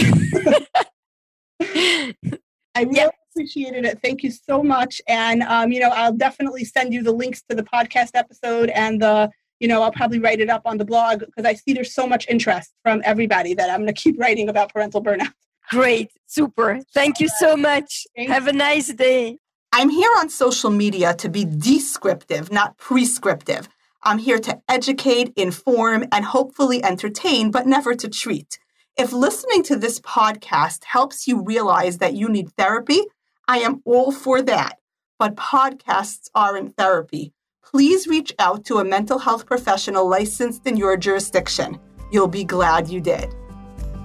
I 1.63 2.83
really 2.83 2.97
yep. 2.97 3.15
appreciated 3.33 3.85
it. 3.85 4.01
Thank 4.03 4.23
you 4.23 4.31
so 4.31 4.63
much. 4.63 5.01
And 5.09 5.43
um, 5.43 5.73
you 5.73 5.81
know, 5.81 5.91
I'll 5.91 6.13
definitely 6.13 6.65
send 6.65 6.93
you 6.93 7.03
the 7.03 7.13
links 7.13 7.43
to 7.49 7.57
the 7.57 7.65
podcast 7.65 8.11
episode 8.15 8.71
and 8.71 9.01
the. 9.01 9.31
You 9.63 9.69
know, 9.69 9.83
I'll 9.83 9.93
probably 9.93 10.19
write 10.19 10.41
it 10.41 10.49
up 10.49 10.63
on 10.65 10.79
the 10.79 10.87
blog 10.87 11.21
because 11.21 11.45
I 11.45 11.53
see 11.53 11.75
there's 11.75 11.93
so 11.93 12.07
much 12.07 12.27
interest 12.31 12.73
from 12.83 13.03
everybody 13.05 13.53
that 13.53 13.69
I'm 13.69 13.81
going 13.81 13.89
to 13.89 13.93
keep 13.93 14.19
writing 14.19 14.49
about 14.49 14.73
parental 14.73 15.03
burnout. 15.03 15.35
Great, 15.69 16.11
super. 16.25 16.81
Thank 16.95 17.21
you 17.21 17.29
so 17.39 17.59
much. 17.59 18.07
Thank 18.17 18.31
Have 18.31 18.47
a 18.47 18.55
nice 18.55 18.89
day. 18.89 19.37
I'm 19.73 19.89
here 19.89 20.11
on 20.19 20.29
social 20.31 20.71
media 20.71 21.15
to 21.15 21.29
be 21.29 21.45
descriptive, 21.45 22.51
not 22.51 22.77
prescriptive. 22.77 23.69
I'm 24.03 24.17
here 24.17 24.39
to 24.39 24.59
educate, 24.67 25.31
inform, 25.37 26.07
and 26.11 26.25
hopefully 26.25 26.83
entertain, 26.83 27.51
but 27.51 27.67
never 27.67 27.95
to 27.95 28.09
treat. 28.09 28.59
If 28.97 29.13
listening 29.13 29.63
to 29.65 29.77
this 29.77 30.01
podcast 30.01 30.85
helps 30.85 31.29
you 31.29 31.45
realize 31.45 31.99
that 31.99 32.15
you 32.15 32.31
need 32.31 32.51
therapy, 32.57 33.03
I 33.47 33.59
am 33.59 33.83
all 33.85 34.11
for 34.11 34.41
that. 34.41 34.79
But 35.19 35.37
podcasts 35.37 36.31
aren't 36.35 36.79
therapy. 36.79 37.35
Please 37.63 38.07
reach 38.07 38.33
out 38.39 38.65
to 38.65 38.79
a 38.79 38.85
mental 38.87 39.19
health 39.19 39.45
professional 39.45 40.09
licensed 40.09 40.67
in 40.67 40.79
your 40.79 40.97
jurisdiction. 40.97 41.79
You'll 42.11 42.27
be 42.27 42.45
glad 42.45 42.89
you 42.89 43.03
did. 43.03 43.35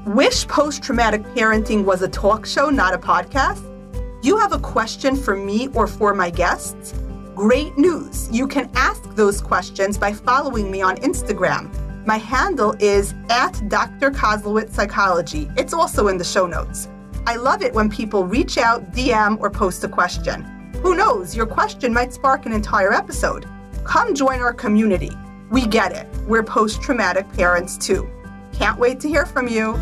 Wish 0.07 0.45
Post 0.47 0.83
Traumatic 0.83 1.23
Parenting 1.23 1.85
was 1.85 2.01
a 2.01 2.09
talk 2.09 2.45
show, 2.45 2.69
not 2.69 2.93
a 2.93 2.97
podcast? 2.97 3.63
You 4.21 4.37
have 4.39 4.51
a 4.51 4.59
question 4.59 5.15
for 5.15 5.37
me 5.37 5.69
or 5.69 5.87
for 5.87 6.13
my 6.13 6.29
guests? 6.29 6.93
Great 7.35 7.77
news! 7.77 8.29
You 8.31 8.47
can 8.47 8.71
ask 8.75 9.03
those 9.13 9.41
questions 9.41 9.97
by 9.97 10.13
following 10.13 10.71
me 10.71 10.81
on 10.81 10.95
Instagram. 10.97 11.69
My 12.05 12.15
handle 12.15 12.77
is 12.79 13.13
at 13.29 13.61
Dr. 13.67 14.09
Kozlowitz 14.09 14.71
Psychology. 14.71 15.51
It's 15.57 15.73
also 15.73 16.07
in 16.07 16.17
the 16.17 16.23
show 16.23 16.47
notes. 16.47 16.87
I 17.27 17.35
love 17.35 17.61
it 17.61 17.73
when 17.73 17.89
people 17.89 18.23
reach 18.23 18.57
out, 18.57 18.93
DM, 18.93 19.37
or 19.41 19.49
post 19.49 19.83
a 19.83 19.89
question. 19.89 20.43
Who 20.81 20.95
knows, 20.95 21.35
your 21.35 21.45
question 21.45 21.91
might 21.91 22.13
spark 22.13 22.45
an 22.45 22.53
entire 22.53 22.93
episode. 22.93 23.45
Come 23.83 24.15
join 24.15 24.39
our 24.39 24.53
community. 24.53 25.11
We 25.51 25.67
get 25.67 25.91
it. 25.91 26.07
We're 26.27 26.41
post 26.41 26.81
traumatic 26.81 27.29
parents 27.33 27.77
too. 27.77 28.09
Can't 28.53 28.79
wait 28.79 29.01
to 29.01 29.09
hear 29.09 29.25
from 29.25 29.49
you. 29.49 29.73